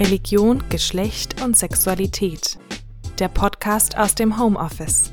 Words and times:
Religion, 0.00 0.64
Geschlecht 0.68 1.40
und 1.42 1.56
Sexualität. 1.56 2.58
Der 3.20 3.28
Podcast 3.28 3.96
aus 3.96 4.16
dem 4.16 4.40
Homeoffice. 4.40 5.12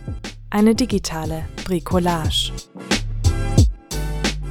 Eine 0.49 0.73
digitale 0.73 1.45
Bricolage. 1.65 2.51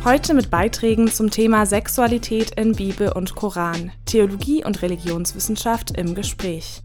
Heute 0.04 0.34
mit 0.34 0.50
Beiträgen 0.50 1.10
zum 1.10 1.30
Thema 1.30 1.64
Sexualität 1.64 2.50
in 2.60 2.72
Bibel 2.72 3.10
und 3.12 3.34
Koran, 3.34 3.90
Theologie 4.04 4.62
und 4.62 4.82
Religionswissenschaft 4.82 5.96
im 5.96 6.14
Gespräch. 6.14 6.82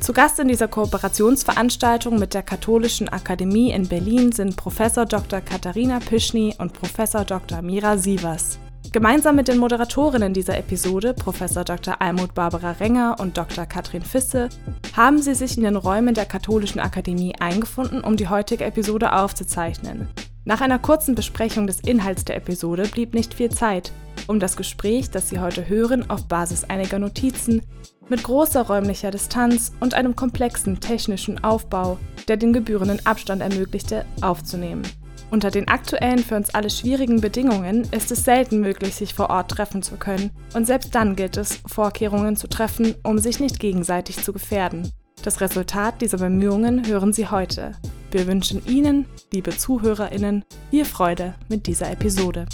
Zu 0.00 0.14
Gast 0.14 0.38
in 0.38 0.48
dieser 0.48 0.66
Kooperationsveranstaltung 0.66 2.18
mit 2.18 2.32
der 2.32 2.42
Katholischen 2.42 3.10
Akademie 3.10 3.70
in 3.72 3.86
Berlin 3.86 4.32
sind 4.32 4.56
Professor 4.56 5.04
Dr. 5.04 5.42
Katharina 5.42 5.98
Pischny 5.98 6.54
und 6.56 6.72
Professor 6.72 7.26
Dr. 7.26 7.60
Mira 7.60 7.98
Sievers. 7.98 8.58
Gemeinsam 8.92 9.36
mit 9.36 9.48
den 9.48 9.58
Moderatorinnen 9.58 10.32
dieser 10.32 10.56
Episode, 10.56 11.12
Professor 11.12 11.64
Dr. 11.64 12.00
Almut 12.00 12.32
Barbara 12.32 12.70
Renger 12.72 13.16
und 13.20 13.36
Dr. 13.36 13.66
Katrin 13.66 14.00
Fisse, 14.02 14.48
haben 14.96 15.20
sie 15.20 15.34
sich 15.34 15.58
in 15.58 15.64
den 15.64 15.76
Räumen 15.76 16.14
der 16.14 16.24
Katholischen 16.24 16.80
Akademie 16.80 17.34
eingefunden, 17.38 18.00
um 18.00 18.16
die 18.16 18.28
heutige 18.28 18.64
Episode 18.64 19.12
aufzuzeichnen. 19.12 20.08
Nach 20.44 20.60
einer 20.60 20.78
kurzen 20.78 21.14
Besprechung 21.14 21.66
des 21.66 21.80
Inhalts 21.80 22.24
der 22.24 22.36
Episode 22.36 22.84
blieb 22.84 23.14
nicht 23.14 23.34
viel 23.34 23.50
Zeit, 23.50 23.92
um 24.26 24.40
das 24.40 24.56
Gespräch, 24.56 25.10
das 25.10 25.28
Sie 25.28 25.40
heute 25.40 25.68
hören, 25.68 26.08
auf 26.08 26.26
Basis 26.26 26.64
einiger 26.64 26.98
Notizen, 26.98 27.62
mit 28.08 28.22
großer 28.22 28.62
räumlicher 28.62 29.10
Distanz 29.10 29.72
und 29.80 29.94
einem 29.94 30.16
komplexen 30.16 30.80
technischen 30.80 31.44
Aufbau, 31.44 31.98
der 32.26 32.36
den 32.36 32.52
gebührenden 32.52 33.04
Abstand 33.04 33.42
ermöglichte, 33.42 34.04
aufzunehmen. 34.20 34.82
Unter 35.30 35.50
den 35.50 35.68
aktuellen 35.68 36.20
für 36.20 36.36
uns 36.36 36.54
alle 36.54 36.70
schwierigen 36.70 37.20
Bedingungen 37.20 37.86
ist 37.90 38.10
es 38.10 38.24
selten 38.24 38.60
möglich, 38.60 38.94
sich 38.94 39.12
vor 39.12 39.28
Ort 39.28 39.50
treffen 39.50 39.82
zu 39.82 39.96
können, 39.96 40.30
und 40.54 40.66
selbst 40.66 40.94
dann 40.94 41.16
gilt 41.16 41.36
es, 41.36 41.60
Vorkehrungen 41.66 42.36
zu 42.36 42.48
treffen, 42.48 42.94
um 43.02 43.18
sich 43.18 43.38
nicht 43.38 43.60
gegenseitig 43.60 44.22
zu 44.22 44.32
gefährden. 44.32 44.90
Das 45.22 45.40
Resultat 45.40 46.00
dieser 46.00 46.18
Bemühungen 46.18 46.86
hören 46.86 47.12
Sie 47.12 47.28
heute. 47.28 47.72
Wir 48.12 48.28
wünschen 48.28 48.62
Ihnen, 48.66 49.06
liebe 49.32 49.50
Zuhörerinnen, 49.50 50.44
viel 50.70 50.84
Freude 50.84 51.34
mit 51.48 51.66
dieser 51.66 51.90
Episode. 51.90 52.46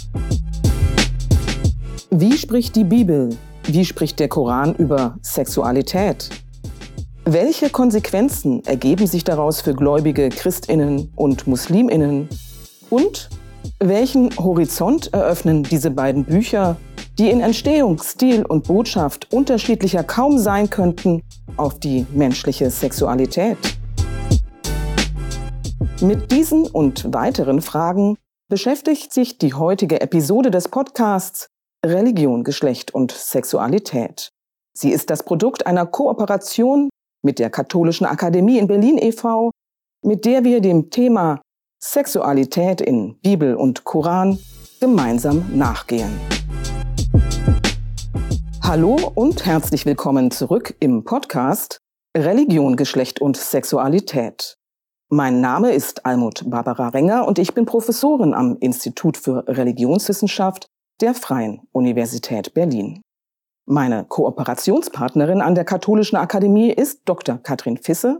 Wie 2.09 2.35
spricht 2.37 2.75
die 2.75 2.83
Bibel? 2.83 3.29
Wie 3.65 3.85
spricht 3.85 4.19
der 4.19 4.29
Koran 4.29 4.73
über 4.75 5.17
Sexualität? 5.21 6.29
Welche 7.25 7.69
Konsequenzen 7.69 8.65
ergeben 8.65 9.05
sich 9.05 9.23
daraus 9.23 9.61
für 9.61 9.73
gläubige 9.73 10.29
Christinnen 10.29 11.11
und 11.15 11.45
Musliminnen? 11.45 12.29
Und 12.89 13.29
welchen 13.79 14.35
Horizont 14.37 15.13
eröffnen 15.13 15.63
diese 15.63 15.91
beiden 15.91 16.25
Bücher, 16.25 16.77
die 17.17 17.29
in 17.29 17.39
Entstehung, 17.39 17.99
Stil 18.01 18.45
und 18.45 18.67
Botschaft 18.67 19.31
unterschiedlicher 19.33 20.03
kaum 20.03 20.37
sein 20.37 20.69
könnten, 20.69 21.21
auf 21.57 21.79
die 21.79 22.05
menschliche 22.13 22.69
Sexualität? 22.69 23.57
Mit 26.01 26.31
diesen 26.31 26.67
und 26.67 27.13
weiteren 27.13 27.61
Fragen 27.61 28.17
beschäftigt 28.49 29.13
sich 29.13 29.37
die 29.37 29.53
heutige 29.53 30.01
Episode 30.01 30.51
des 30.51 30.67
Podcasts 30.67 31.47
Religion, 31.85 32.43
Geschlecht 32.43 32.93
und 32.93 33.11
Sexualität. 33.11 34.31
Sie 34.77 34.91
ist 34.91 35.09
das 35.09 35.23
Produkt 35.23 35.65
einer 35.67 35.85
Kooperation 35.85 36.89
mit 37.23 37.39
der 37.39 37.49
Katholischen 37.49 38.05
Akademie 38.05 38.57
in 38.57 38.67
Berlin 38.67 38.97
e.V., 38.97 39.51
mit 40.03 40.25
der 40.25 40.43
wir 40.43 40.61
dem 40.61 40.89
Thema 40.89 41.41
Sexualität 41.87 42.81
in 42.81 43.15
Bibel 43.21 43.55
und 43.55 43.83
Koran 43.83 44.39
gemeinsam 44.79 45.45
nachgehen. 45.53 46.19
Hallo 48.63 48.97
und 49.13 49.45
herzlich 49.45 49.85
willkommen 49.85 50.31
zurück 50.31 50.75
im 50.79 51.03
Podcast 51.03 51.77
Religion, 52.17 52.75
Geschlecht 52.75 53.21
und 53.21 53.37
Sexualität. 53.37 54.57
Mein 55.09 55.41
Name 55.41 55.73
ist 55.73 56.07
Almut 56.07 56.49
Barbara 56.49 56.89
Renger 56.89 57.27
und 57.27 57.37
ich 57.37 57.53
bin 57.53 57.65
Professorin 57.65 58.33
am 58.33 58.57
Institut 58.59 59.15
für 59.15 59.47
Religionswissenschaft 59.47 60.65
der 61.01 61.13
Freien 61.13 61.61
Universität 61.71 62.55
Berlin. 62.55 63.03
Meine 63.67 64.05
Kooperationspartnerin 64.05 65.39
an 65.39 65.53
der 65.53 65.65
Katholischen 65.65 66.17
Akademie 66.17 66.71
ist 66.71 67.01
Dr. 67.05 67.37
Katrin 67.37 67.77
Fisse, 67.77 68.19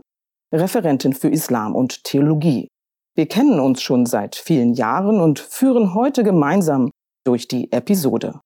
Referentin 0.54 1.12
für 1.12 1.28
Islam 1.28 1.74
und 1.74 2.04
Theologie 2.04 2.68
wir 3.16 3.26
kennen 3.26 3.58
uns 3.60 3.82
schon 3.82 4.04
seit 4.06 4.36
vielen 4.36 4.74
Jahren 4.74 5.20
und 5.20 5.38
führen 5.38 5.94
heute 5.94 6.22
gemeinsam 6.22 6.90
durch 7.26 7.48
die 7.48 7.72
Episode. 7.72 8.40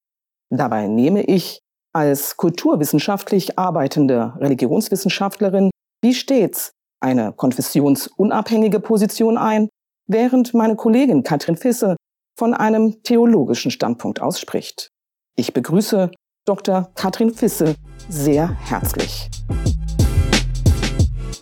Dabei 0.51 0.87
nehme 0.87 1.23
ich 1.23 1.61
als 1.93 2.37
kulturwissenschaftlich 2.37 3.59
arbeitende 3.59 4.35
Religionswissenschaftlerin 4.39 5.71
wie 6.03 6.15
stets 6.15 6.71
eine 7.03 7.33
konfessionsunabhängige 7.33 8.79
Position 8.79 9.37
ein, 9.37 9.69
während 10.09 10.55
meine 10.55 10.77
Kollegin 10.77 11.25
Katrin 11.25 11.57
Fisse 11.57 11.97
von 12.39 12.55
einem 12.55 13.03
theologischen 13.03 13.71
Standpunkt 13.71 14.23
aus 14.23 14.39
spricht. 14.39 14.89
Ich 15.37 15.53
begrüße 15.53 16.11
Dr. 16.47 16.91
Katrin 16.95 17.35
Fisse 17.35 17.75
sehr 18.09 18.49
herzlich. 18.49 19.29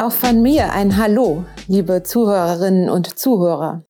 Auch 0.01 0.13
von 0.13 0.43
mir 0.43 0.73
ein 0.73 0.97
Hallo, 0.97 1.45
liebe 1.67 2.05
Zuhörerinnen 2.05 2.89
und 2.89 3.19
Zuhörer. 3.19 3.83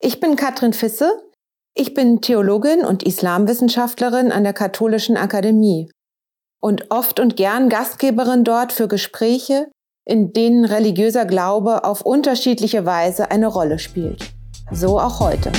Ich 0.00 0.20
bin 0.20 0.36
Katrin 0.36 0.72
Fisse. 0.72 1.22
Ich 1.74 1.92
bin 1.92 2.22
Theologin 2.22 2.82
und 2.82 3.02
Islamwissenschaftlerin 3.02 4.32
an 4.32 4.42
der 4.42 4.54
Katholischen 4.54 5.18
Akademie 5.18 5.90
und 6.62 6.90
oft 6.90 7.20
und 7.20 7.36
gern 7.36 7.68
Gastgeberin 7.68 8.42
dort 8.42 8.72
für 8.72 8.88
Gespräche, 8.88 9.70
in 10.06 10.32
denen 10.32 10.64
religiöser 10.64 11.26
Glaube 11.26 11.84
auf 11.84 12.00
unterschiedliche 12.00 12.86
Weise 12.86 13.30
eine 13.30 13.48
Rolle 13.48 13.78
spielt. 13.78 14.32
So 14.72 14.98
auch 14.98 15.20
heute. 15.20 15.52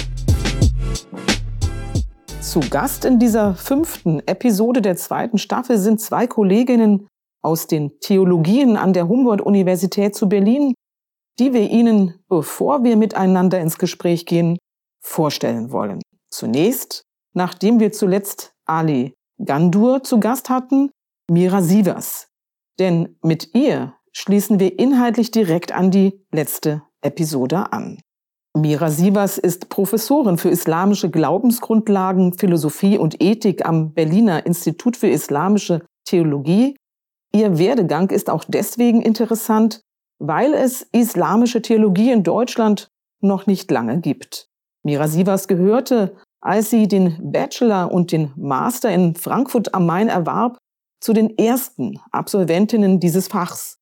Zu 2.41 2.62
Gast 2.72 3.06
in 3.06 3.19
dieser 3.19 3.53
fünften 3.53 4.19
Episode 4.25 4.81
der 4.81 4.96
zweiten 4.96 5.38
Staffel 5.38 5.78
sind 5.78 6.01
zwei 6.01 6.25
Kolleginnen 6.25 7.07
aus 7.41 7.67
den 7.67 8.00
Theologien 8.00 8.77
an 8.77 8.94
der 8.94 9.07
Humboldt-Universität 9.07 10.16
zu 10.16 10.27
Berlin, 10.27 10.73
die 11.39 11.53
wir 11.53 11.69
Ihnen, 11.69 12.19
bevor 12.27 12.83
wir 12.83 12.97
miteinander 12.97 13.59
ins 13.59 13.77
Gespräch 13.77 14.25
gehen, 14.25 14.57
vorstellen 15.01 15.72
wollen. 15.72 16.01
Zunächst, 16.29 17.03
nachdem 17.33 17.79
wir 17.79 17.91
zuletzt 17.91 18.53
Ali 18.66 19.13
Gandur 19.44 20.03
zu 20.03 20.19
Gast 20.19 20.50
hatten, 20.50 20.91
Mira 21.31 21.61
Sievers. 21.61 22.27
Denn 22.77 23.17
mit 23.23 23.56
ihr 23.56 23.94
schließen 24.11 24.59
wir 24.59 24.77
inhaltlich 24.77 25.31
direkt 25.31 25.71
an 25.71 25.91
die 25.91 26.25
letzte 26.31 26.83
Episode 27.01 27.71
an. 27.71 28.01
Mira 28.57 28.89
Sievers 28.89 29.38
ist 29.38 29.69
Professorin 29.69 30.38
für 30.38 30.50
islamische 30.50 31.09
Glaubensgrundlagen, 31.09 32.33
Philosophie 32.33 32.97
und 32.97 33.21
Ethik 33.21 33.66
am 33.66 33.94
Berliner 33.94 34.45
Institut 34.45 34.97
für 34.97 35.07
Islamische 35.07 35.85
Theologie 36.06 36.75
Ihr 37.31 37.57
Werdegang 37.57 38.09
ist 38.09 38.29
auch 38.29 38.44
deswegen 38.47 39.01
interessant, 39.01 39.81
weil 40.19 40.53
es 40.53 40.81
islamische 40.91 41.62
Theologie 41.62 42.12
in 42.12 42.23
Deutschland 42.23 42.90
noch 43.22 43.47
nicht 43.47 43.69
lange 43.72 44.00
gibt. 44.00 44.47
Mira 44.84 45.07
Sievers 45.07 45.47
gehörte, 45.47 46.16
als 46.41 46.69
sie 46.69 46.88
den 46.88 47.31
Bachelor 47.31 47.91
und 47.91 48.12
den 48.12 48.31
Master 48.35 48.89
in 48.89 49.16
Frankfurt 49.16 49.73
am 49.73 49.85
Main 49.85 50.07
erwarb, 50.07 50.57
zu 51.01 51.13
den 51.13 51.38
ersten 51.38 52.00
Absolventinnen 52.12 53.00
dieses 53.00 53.28
Fachs. 53.28 53.78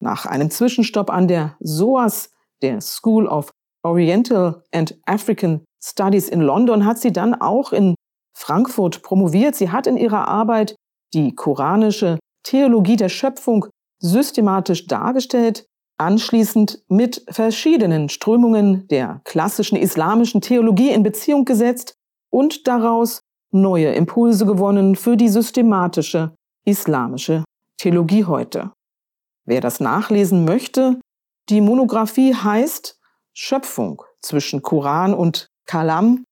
Nach 0.00 0.26
einem 0.26 0.50
Zwischenstopp 0.50 1.10
an 1.10 1.28
der 1.28 1.56
SOAS, 1.60 2.30
der 2.62 2.80
School 2.80 3.26
of 3.26 3.50
Oriental 3.82 4.62
and 4.72 4.98
African 5.06 5.64
Studies 5.82 6.28
in 6.28 6.40
London, 6.40 6.86
hat 6.86 6.98
sie 6.98 7.12
dann 7.12 7.34
auch 7.34 7.72
in 7.72 7.94
Frankfurt 8.36 9.02
promoviert. 9.02 9.54
Sie 9.54 9.70
hat 9.70 9.86
in 9.86 9.96
ihrer 9.96 10.28
Arbeit 10.28 10.74
die 11.12 11.34
koranische 11.34 12.18
Theologie 12.44 12.96
der 12.96 13.08
Schöpfung 13.08 13.66
systematisch 13.98 14.86
dargestellt, 14.86 15.66
anschließend 15.98 16.82
mit 16.88 17.24
verschiedenen 17.28 18.08
Strömungen 18.08 18.86
der 18.88 19.20
klassischen 19.24 19.76
islamischen 19.76 20.40
Theologie 20.40 20.90
in 20.90 21.02
Beziehung 21.02 21.44
gesetzt 21.44 21.94
und 22.30 22.66
daraus 22.66 23.20
neue 23.52 23.92
Impulse 23.94 24.46
gewonnen 24.46 24.96
für 24.96 25.16
die 25.16 25.28
systematische 25.28 26.34
islamische 26.64 27.44
Theologie 27.78 28.24
heute. 28.24 28.72
Wer 29.46 29.60
das 29.60 29.80
nachlesen 29.80 30.44
möchte, 30.44 30.98
die 31.50 31.60
Monographie 31.60 32.34
heißt 32.34 32.98
Schöpfung 33.34 34.02
zwischen 34.22 34.62
Koran 34.62 35.12
und 35.12 35.48
Kalam, 35.66 36.24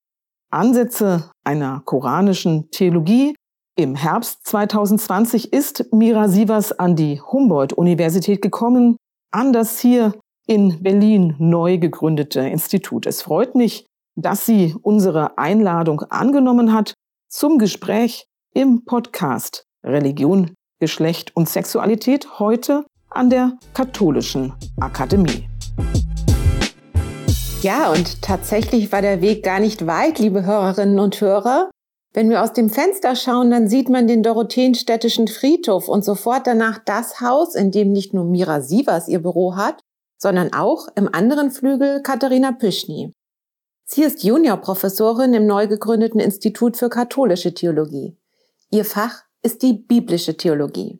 Ansätze 0.50 1.30
einer 1.44 1.82
koranischen 1.84 2.70
Theologie 2.70 3.34
Im 3.74 3.94
Herbst 3.94 4.46
2020 4.48 5.50
ist 5.54 5.86
Mira 5.94 6.28
Sievers 6.28 6.78
an 6.78 6.94
die 6.94 7.22
Humboldt-Universität 7.22 8.42
gekommen, 8.42 8.98
an 9.30 9.54
das 9.54 9.78
hier 9.78 10.12
in 10.46 10.82
Berlin 10.82 11.36
neu 11.38 11.78
gegründete 11.78 12.40
Institut. 12.40 13.06
Es 13.06 13.22
freut 13.22 13.54
mich, 13.54 13.86
dass 14.14 14.44
sie 14.44 14.74
unsere 14.82 15.38
Einladung 15.38 16.02
angenommen 16.10 16.74
hat 16.74 16.92
zum 17.30 17.58
Gespräch 17.58 18.26
im 18.52 18.84
Podcast 18.84 19.64
Religion, 19.82 20.52
Geschlecht 20.78 21.34
und 21.34 21.48
Sexualität 21.48 22.38
heute 22.38 22.84
an 23.08 23.30
der 23.30 23.56
Katholischen 23.72 24.52
Akademie. 24.80 25.48
Ja, 27.62 27.90
und 27.90 28.20
tatsächlich 28.20 28.92
war 28.92 29.00
der 29.00 29.22
Weg 29.22 29.42
gar 29.42 29.60
nicht 29.60 29.86
weit, 29.86 30.19
liebe 30.19 30.44
Hörerinnen 30.44 30.98
und 30.98 31.19
Hörer. 31.19 31.70
Wenn 32.14 32.28
wir 32.28 32.42
aus 32.42 32.52
dem 32.52 32.68
Fenster 32.68 33.16
schauen, 33.16 33.50
dann 33.50 33.68
sieht 33.68 33.88
man 33.88 34.06
den 34.06 34.22
Dorotheenstädtischen 34.22 35.28
Friedhof 35.28 35.88
und 35.88 36.04
sofort 36.04 36.46
danach 36.46 36.78
das 36.84 37.20
Haus, 37.20 37.54
in 37.54 37.70
dem 37.70 37.92
nicht 37.92 38.12
nur 38.12 38.24
Mira 38.24 38.60
Sievers 38.60 39.08
ihr 39.08 39.22
Büro 39.22 39.56
hat, 39.56 39.82
sondern 40.18 40.52
auch 40.52 40.88
im 40.94 41.12
anderen 41.12 41.50
Flügel 41.50 42.02
Katharina 42.02 42.52
Püschny. 42.52 43.12
Sie 43.84 44.02
ist 44.02 44.22
Juniorprofessorin 44.22 45.32
im 45.34 45.46
neu 45.46 45.66
gegründeten 45.66 46.20
Institut 46.20 46.76
für 46.76 46.90
katholische 46.90 47.54
Theologie. 47.54 48.16
Ihr 48.70 48.84
Fach 48.84 49.22
ist 49.42 49.62
die 49.62 49.72
biblische 49.72 50.36
Theologie. 50.36 50.98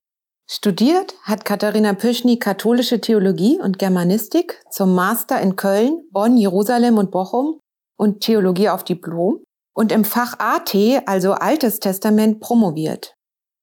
Studiert 0.51 1.15
hat 1.23 1.45
Katharina 1.45 1.93
Püschny 1.93 2.39
katholische 2.39 3.01
Theologie 3.01 3.61
und 3.61 3.79
Germanistik 3.79 4.61
zum 4.71 4.95
Master 4.95 5.41
in 5.41 5.57
Köln, 5.57 6.05
Bonn, 6.11 6.37
Jerusalem 6.37 6.99
und 6.99 7.11
Bochum 7.11 7.61
und 7.97 8.21
Theologie 8.21 8.71
auf 8.71 8.83
Diplom 8.83 9.43
und 9.75 9.93
im 9.93 10.05
Fach 10.05 10.39
AT, 10.39 10.75
also 11.07 11.33
Altes 11.33 11.81
Testament, 11.81 12.41
promoviert. 12.41 13.15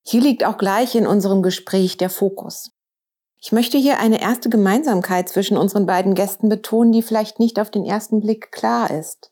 Hier 0.04 0.22
liegt 0.22 0.44
auch 0.44 0.58
gleich 0.58 0.96
in 0.96 1.06
unserem 1.06 1.44
Gespräch 1.44 1.98
der 1.98 2.10
Fokus. 2.10 2.72
Ich 3.42 3.52
möchte 3.52 3.78
hier 3.78 4.00
eine 4.00 4.22
erste 4.22 4.50
Gemeinsamkeit 4.50 5.30
zwischen 5.30 5.58
unseren 5.58 5.86
beiden 5.86 6.14
Gästen 6.14 6.50
betonen, 6.50 6.92
die 6.92 7.02
vielleicht 7.02 7.40
nicht 7.40 7.60
auf 7.60 7.72
den 7.72 7.86
ersten 7.86 8.20
Blick 8.20 8.52
klar 8.52 8.92
ist. 8.92 9.32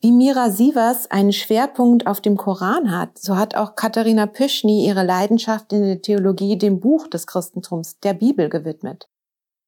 Wie 0.00 0.12
Mira 0.12 0.50
Sievers 0.50 1.10
einen 1.10 1.32
Schwerpunkt 1.32 2.06
auf 2.06 2.20
dem 2.20 2.36
Koran 2.36 2.96
hat, 2.96 3.18
so 3.18 3.36
hat 3.36 3.56
auch 3.56 3.74
Katharina 3.74 4.26
Püschny 4.26 4.86
ihre 4.86 5.02
Leidenschaft 5.02 5.72
in 5.72 5.82
der 5.82 6.02
Theologie 6.02 6.58
dem 6.58 6.78
Buch 6.78 7.08
des 7.08 7.26
Christentums, 7.26 7.98
der 8.00 8.12
Bibel, 8.12 8.50
gewidmet. 8.50 9.08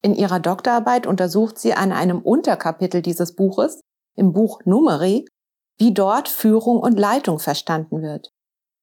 In 0.03 0.13
ihrer 0.13 0.39
Doktorarbeit 0.39 1.07
untersucht 1.07 1.57
sie 1.57 1.73
an 1.73 1.91
einem 1.91 2.19
Unterkapitel 2.19 3.01
dieses 3.01 3.35
Buches, 3.35 3.81
im 4.15 4.31
Buch 4.31 4.61
Numeri, 4.63 5.25
wie 5.77 5.93
dort 5.93 6.27
Führung 6.27 6.79
und 6.79 6.99
Leitung 6.99 7.39
verstanden 7.39 8.01
wird 8.01 8.31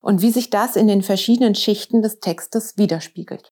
und 0.01 0.23
wie 0.23 0.31
sich 0.31 0.51
das 0.51 0.77
in 0.77 0.87
den 0.87 1.03
verschiedenen 1.03 1.55
Schichten 1.55 2.03
des 2.03 2.21
Textes 2.21 2.77
widerspiegelt. 2.77 3.51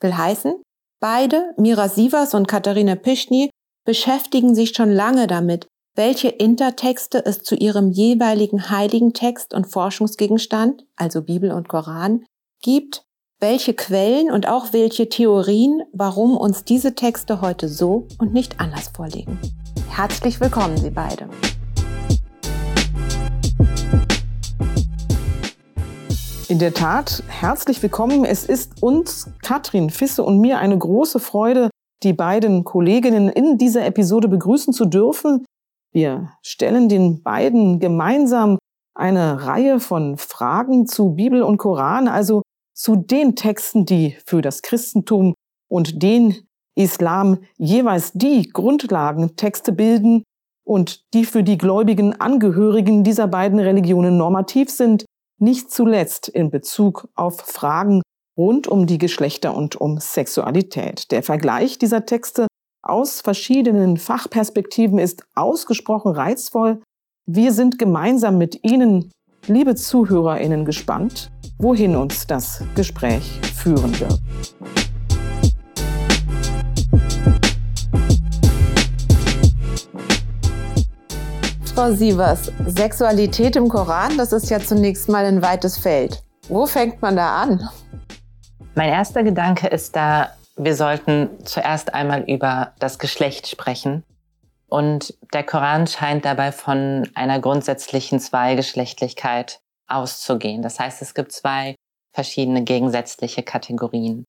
Will 0.00 0.16
heißen, 0.16 0.54
beide, 1.00 1.54
Mira 1.56 1.88
Sievers 1.88 2.34
und 2.34 2.46
Katharina 2.46 2.94
Pischny, 2.94 3.50
beschäftigen 3.84 4.54
sich 4.54 4.74
schon 4.74 4.90
lange 4.90 5.26
damit, 5.26 5.66
welche 5.96 6.28
Intertexte 6.28 7.24
es 7.24 7.42
zu 7.42 7.54
ihrem 7.54 7.90
jeweiligen 7.90 8.70
heiligen 8.70 9.12
Text 9.12 9.54
und 9.54 9.66
Forschungsgegenstand, 9.66 10.84
also 10.96 11.22
Bibel 11.22 11.52
und 11.52 11.68
Koran, 11.68 12.24
gibt, 12.62 13.04
welche 13.40 13.74
Quellen 13.74 14.30
und 14.30 14.48
auch 14.48 14.72
welche 14.72 15.08
Theorien, 15.08 15.82
warum 15.92 16.36
uns 16.36 16.64
diese 16.64 16.94
Texte 16.94 17.40
heute 17.40 17.68
so 17.68 18.08
und 18.18 18.32
nicht 18.32 18.60
anders 18.60 18.88
vorliegen. 18.88 19.38
Herzlich 19.90 20.40
willkommen, 20.40 20.76
Sie 20.76 20.90
beide. 20.90 21.28
In 26.48 26.58
der 26.58 26.74
Tat, 26.74 27.22
herzlich 27.26 27.82
willkommen. 27.82 28.26
Es 28.26 28.44
ist 28.44 28.82
uns, 28.82 29.30
Katrin 29.42 29.88
Fisse 29.88 30.22
und 30.22 30.40
mir 30.40 30.58
eine 30.58 30.76
große 30.76 31.18
Freude, 31.18 31.70
die 32.02 32.12
beiden 32.12 32.64
Kolleginnen 32.64 33.30
in 33.30 33.56
dieser 33.56 33.86
Episode 33.86 34.28
begrüßen 34.28 34.74
zu 34.74 34.84
dürfen. 34.84 35.46
Wir 35.90 36.32
stellen 36.42 36.90
den 36.90 37.22
beiden 37.22 37.80
gemeinsam 37.80 38.58
eine 38.94 39.46
Reihe 39.46 39.80
von 39.80 40.18
Fragen 40.18 40.86
zu 40.86 41.14
Bibel 41.14 41.42
und 41.42 41.56
Koran, 41.56 42.08
also 42.08 42.42
zu 42.76 42.94
den 42.96 43.36
Texten, 43.36 43.86
die 43.86 44.18
für 44.26 44.42
das 44.42 44.60
Christentum 44.60 45.32
und 45.70 46.02
den 46.02 46.46
Islam 46.76 47.38
jeweils 47.56 48.12
die 48.12 48.50
Grundlagentexte 48.50 49.72
bilden 49.72 50.24
und 50.66 51.00
die 51.14 51.24
für 51.24 51.42
die 51.42 51.56
gläubigen 51.56 52.20
Angehörigen 52.20 53.02
dieser 53.02 53.28
beiden 53.28 53.58
Religionen 53.58 54.18
normativ 54.18 54.68
sind, 54.68 55.06
nicht 55.40 55.70
zuletzt 55.70 56.28
in 56.28 56.50
Bezug 56.50 57.08
auf 57.14 57.40
Fragen 57.40 58.02
rund 58.36 58.66
um 58.66 58.86
die 58.86 58.98
Geschlechter 58.98 59.54
und 59.54 59.76
um 59.76 59.98
Sexualität. 59.98 61.10
Der 61.10 61.22
Vergleich 61.22 61.78
dieser 61.78 62.06
Texte 62.06 62.46
aus 62.82 63.20
verschiedenen 63.20 63.96
Fachperspektiven 63.96 64.98
ist 64.98 65.24
ausgesprochen 65.34 66.12
reizvoll. 66.12 66.82
Wir 67.26 67.52
sind 67.52 67.78
gemeinsam 67.78 68.36
mit 68.36 68.64
Ihnen, 68.64 69.10
liebe 69.46 69.74
Zuhörerinnen, 69.74 70.64
gespannt, 70.64 71.30
wohin 71.58 71.96
uns 71.96 72.26
das 72.26 72.62
Gespräch 72.74 73.40
führen 73.54 73.98
wird. 73.98 74.20
Frau 81.74 81.90
Sievers, 81.90 82.52
Sexualität 82.66 83.56
im 83.56 83.68
Koran, 83.68 84.16
das 84.16 84.32
ist 84.32 84.48
ja 84.48 84.60
zunächst 84.60 85.08
mal 85.08 85.24
ein 85.24 85.42
weites 85.42 85.76
Feld. 85.76 86.22
Wo 86.46 86.66
fängt 86.66 87.02
man 87.02 87.16
da 87.16 87.42
an? 87.42 87.68
Mein 88.76 88.90
erster 88.90 89.24
Gedanke 89.24 89.66
ist 89.66 89.96
da, 89.96 90.30
wir 90.56 90.76
sollten 90.76 91.30
zuerst 91.44 91.92
einmal 91.92 92.22
über 92.30 92.74
das 92.78 93.00
Geschlecht 93.00 93.48
sprechen. 93.48 94.04
Und 94.68 95.14
der 95.32 95.42
Koran 95.42 95.88
scheint 95.88 96.24
dabei 96.24 96.52
von 96.52 97.08
einer 97.16 97.40
grundsätzlichen 97.40 98.20
Zweigeschlechtlichkeit 98.20 99.58
auszugehen. 99.88 100.62
Das 100.62 100.78
heißt, 100.78 101.02
es 101.02 101.12
gibt 101.12 101.32
zwei 101.32 101.74
verschiedene 102.12 102.62
gegensätzliche 102.62 103.42
Kategorien. 103.42 104.24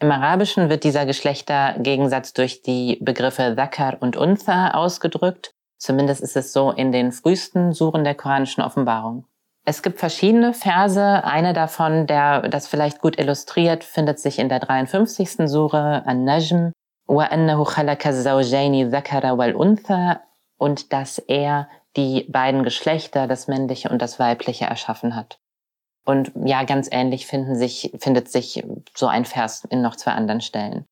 Im 0.00 0.10
Arabischen 0.10 0.68
wird 0.68 0.82
dieser 0.82 1.06
Geschlechtergegensatz 1.06 2.32
durch 2.32 2.62
die 2.62 2.98
Begriffe 3.00 3.54
Dhakar 3.54 3.98
und 4.00 4.16
Untha 4.16 4.72
ausgedrückt 4.72 5.52
Zumindest 5.81 6.21
ist 6.21 6.35
es 6.35 6.53
so 6.53 6.71
in 6.71 6.91
den 6.91 7.11
frühesten 7.11 7.71
Suren 7.71 8.03
der 8.03 8.15
koranischen 8.15 8.63
Offenbarung. 8.63 9.25
Es 9.63 9.81
gibt 9.81 9.99
verschiedene 9.99 10.53
Verse. 10.53 11.23
Eine 11.23 11.53
davon, 11.53 12.07
der 12.07 12.47
das 12.47 12.67
vielleicht 12.67 13.01
gut 13.01 13.19
illustriert, 13.19 13.83
findet 13.83 14.19
sich 14.19 14.39
in 14.39 14.49
der 14.49 14.59
53. 14.59 15.49
Sure 15.49 16.03
An-Najm. 16.05 16.71
وَأَنَّهُ 17.07 17.63
خَلَقَ 17.63 18.05
الزَّوْجَيْنِ 18.05 18.89
ذَكَرَ 18.89 19.31
وَالْأُنْثَى 19.31 20.19
und 20.57 20.91
dass 20.91 21.19
er 21.19 21.69
die 21.95 22.27
beiden 22.29 22.63
Geschlechter, 22.63 23.27
das 23.27 23.47
männliche 23.47 23.89
und 23.89 24.01
das 24.01 24.19
weibliche, 24.19 24.65
erschaffen 24.65 25.15
hat. 25.15 25.39
Und 26.05 26.31
ja, 26.45 26.63
ganz 26.63 26.87
ähnlich 26.91 27.27
finden 27.27 27.55
sich, 27.55 27.91
findet 27.99 28.31
sich 28.31 28.63
so 28.95 29.07
ein 29.07 29.25
Vers 29.25 29.65
in 29.65 29.81
noch 29.81 29.95
zwei 29.95 30.11
anderen 30.11 30.41
Stellen. 30.41 30.85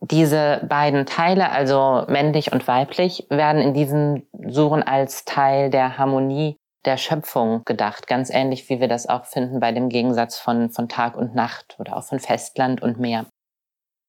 Diese 0.00 0.64
beiden 0.68 1.06
Teile, 1.06 1.50
also 1.50 2.04
männlich 2.08 2.52
und 2.52 2.68
weiblich, 2.68 3.26
werden 3.30 3.62
in 3.62 3.74
diesen 3.74 4.28
Suren 4.46 4.82
als 4.82 5.24
Teil 5.24 5.70
der 5.70 5.98
Harmonie 5.98 6.56
der 6.84 6.96
Schöpfung 6.96 7.62
gedacht, 7.64 8.06
ganz 8.06 8.30
ähnlich 8.30 8.68
wie 8.68 8.80
wir 8.80 8.88
das 8.88 9.08
auch 9.08 9.24
finden 9.24 9.58
bei 9.58 9.72
dem 9.72 9.88
Gegensatz 9.88 10.38
von, 10.38 10.70
von 10.70 10.88
Tag 10.88 11.16
und 11.16 11.34
Nacht 11.34 11.76
oder 11.78 11.96
auch 11.96 12.04
von 12.04 12.20
Festland 12.20 12.80
und 12.80 12.98
Meer. 12.98 13.26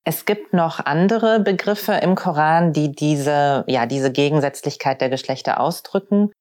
Es 0.06 0.26
gibt 0.26 0.54
noch 0.54 0.86
andere 0.86 1.42
Begriffe 1.42 1.94
im 1.94 2.16
Koran, 2.16 2.72
die 2.72 2.92
diese, 2.94 3.66
ja, 3.68 3.86
diese 3.86 4.12
Gegensätzlichkeit 4.12 5.02
der 5.02 5.10
Geschlechter 5.10 5.60
ausdrücken. 5.60 6.32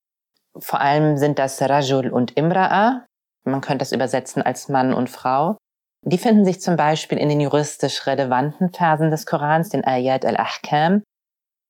Vor 0.56 0.80
allem 0.80 1.16
sind 1.16 1.38
das 1.38 1.60
Rajul 1.60 2.10
und 2.10 2.34
Imra'a. 2.34 3.02
Man 3.44 3.60
könnte 3.60 3.78
das 3.78 3.92
übersetzen 3.92 4.42
als 4.42 4.68
Mann 4.68 4.94
und 4.94 5.10
Frau. 5.10 5.56
Die 6.02 6.18
finden 6.18 6.44
sich 6.44 6.60
zum 6.60 6.76
Beispiel 6.76 7.18
in 7.18 7.28
den 7.28 7.40
juristisch 7.40 8.06
relevanten 8.06 8.72
Versen 8.72 9.10
des 9.10 9.26
Korans, 9.26 9.70
den 9.70 9.84
Ayat 9.84 10.24
al-Ahkam. 10.24 11.02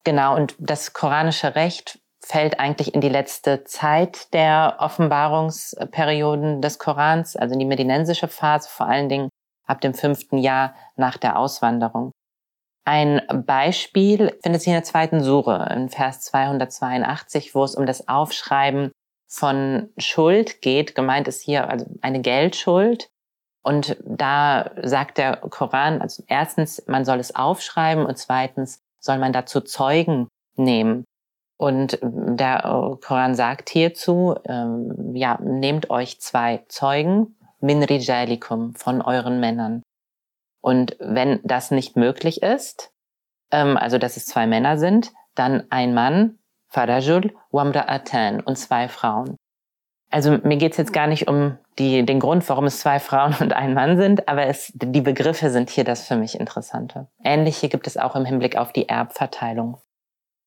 Genau, 0.04 0.37
und 0.37 0.54
das 0.59 0.92
koranische 0.92 1.54
Recht 1.54 1.99
fällt 2.23 2.59
eigentlich 2.61 2.95
in 2.95 3.00
die 3.00 3.09
letzte 3.09 3.64
Zeit 3.64 4.33
der 4.35 4.76
Offenbarungsperioden 4.78 6.61
des 6.61 6.78
Korans, 6.78 7.37
also 7.37 7.54
in 7.54 7.61
die 7.61 7.66
medinensische 7.66 8.28
Phase, 8.28 8.68
vor 8.68 8.87
allen 8.87 9.09
Dingen 9.09 9.28
ab 9.66 9.80
dem 9.80 9.95
fünften 9.95 10.38
Jahr 10.38 10.75
nach 10.97 11.16
der 11.16 11.38
Auswanderung. 11.38 12.12
Ein 12.85 13.21
Beispiel 13.47 14.38
findet 14.42 14.62
sich 14.62 14.68
in 14.68 14.75
der 14.75 14.85
zweiten 14.85 15.23
Sure, 15.23 15.68
in 15.75 15.88
Vers 15.88 16.21
282, 16.23 17.54
wo 17.54 17.64
es 17.64 17.75
um 17.75 17.85
das 17.85 18.06
Aufschreiben 18.06 18.92
von 19.28 19.90
Schuld 19.99 20.62
geht. 20.62 20.95
Gemeint 20.95 21.26
ist 21.26 21.42
hier 21.42 21.68
also 21.68 21.87
eine 22.00 22.21
Geldschuld. 22.21 23.09
Und 23.66 23.96
da 24.04 24.70
sagt 24.85 25.18
der 25.18 25.38
Koran, 25.38 26.00
also 26.00 26.23
erstens, 26.28 26.87
man 26.87 27.04
soll 27.04 27.18
es 27.18 27.35
aufschreiben 27.35 28.06
und 28.06 28.16
zweitens 28.16 28.80
soll 29.00 29.18
man 29.18 29.32
dazu 29.32 29.61
Zeugen 29.61 30.28
nehmen. 30.54 31.04
Und 31.58 31.99
der 32.00 32.61
Koran 33.04 33.35
sagt 33.35 33.68
hierzu, 33.68 34.37
ähm, 34.44 35.16
ja, 35.16 35.37
nehmt 35.42 35.90
euch 35.90 36.20
zwei 36.20 36.64
Zeugen 36.68 37.37
min 37.61 37.82
rijalikum, 37.82 38.76
von 38.76 39.02
euren 39.02 39.40
Männern. 39.40 39.82
Und 40.61 40.96
wenn 41.00 41.40
das 41.42 41.73
nicht 41.73 41.96
möglich 41.96 42.42
ist, 42.42 42.92
ähm, 43.50 43.76
also 43.76 43.99
dass 43.99 44.16
es 44.16 44.26
zwei 44.26 44.46
Männer 44.46 44.78
sind, 44.78 45.12
dann 45.35 45.64
ein 45.70 45.92
Mann, 45.92 46.38
farajul, 46.68 47.35
wamra'atan 47.50 48.44
und 48.44 48.56
zwei 48.58 48.88
Frauen. 48.88 49.35
Also 50.10 50.38
mir 50.42 50.56
geht's 50.56 50.76
jetzt 50.76 50.92
gar 50.92 51.06
nicht 51.06 51.28
um 51.28 51.58
die, 51.78 52.06
den 52.06 52.20
Grund, 52.20 52.48
warum 52.48 52.64
es 52.64 52.80
zwei 52.80 53.00
Frauen 53.00 53.34
und 53.40 53.52
ein 53.52 53.75
Mann 53.75 53.96
sind, 53.96 54.28
aber 54.28 54.46
es, 54.46 54.72
die 54.75 55.00
Begriffe 55.00 55.50
sind 55.50 55.70
hier 55.70 55.84
das 55.84 56.06
für 56.06 56.16
mich 56.16 56.38
Interessante. 56.38 57.08
Ähnliche 57.22 57.68
gibt 57.68 57.86
es 57.86 57.96
auch 57.96 58.16
im 58.16 58.25
Hinblick 58.25 58.56
auf 58.56 58.72
die 58.72 58.88
Erbverteilung. 58.88 59.78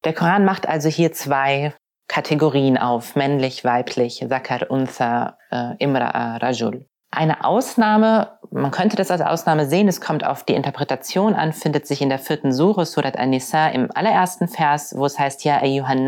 Der 0.06 0.14
Koran 0.14 0.46
macht 0.46 0.68
also 0.68 0.88
hier 0.88 1.12
zwei 1.12 1.74
Kategorien 2.08 2.78
auf, 2.78 3.16
männlich, 3.16 3.64
weiblich, 3.64 4.26
Zakar, 4.28 4.72
Untha, 4.72 5.38
äh, 5.52 5.76
Imra'a, 5.86 6.42
Rajul. 6.42 6.86
Eine 7.12 7.44
Ausnahme, 7.44 8.40
man 8.52 8.72
könnte 8.72 8.96
das 8.96 9.12
als 9.12 9.22
Ausnahme 9.22 9.66
sehen, 9.66 9.88
es 9.88 10.00
kommt 10.00 10.26
auf 10.26 10.44
die 10.44 10.54
Interpretation 10.54 11.34
an, 11.34 11.54
findet 11.54 11.86
sich 11.86 12.02
in 12.02 12.10
der 12.10 12.20
vierten 12.20 12.52
Sure, 12.52 12.86
Surat 12.86 13.18
An-Nisa, 13.18 13.68
im 13.70 13.90
allerersten 13.94 14.48
Vers, 14.48 14.94
wo 14.96 15.06
es 15.06 15.20
heißt, 15.20 15.44
Ja, 15.44 15.58
ayyuhan 15.62 16.06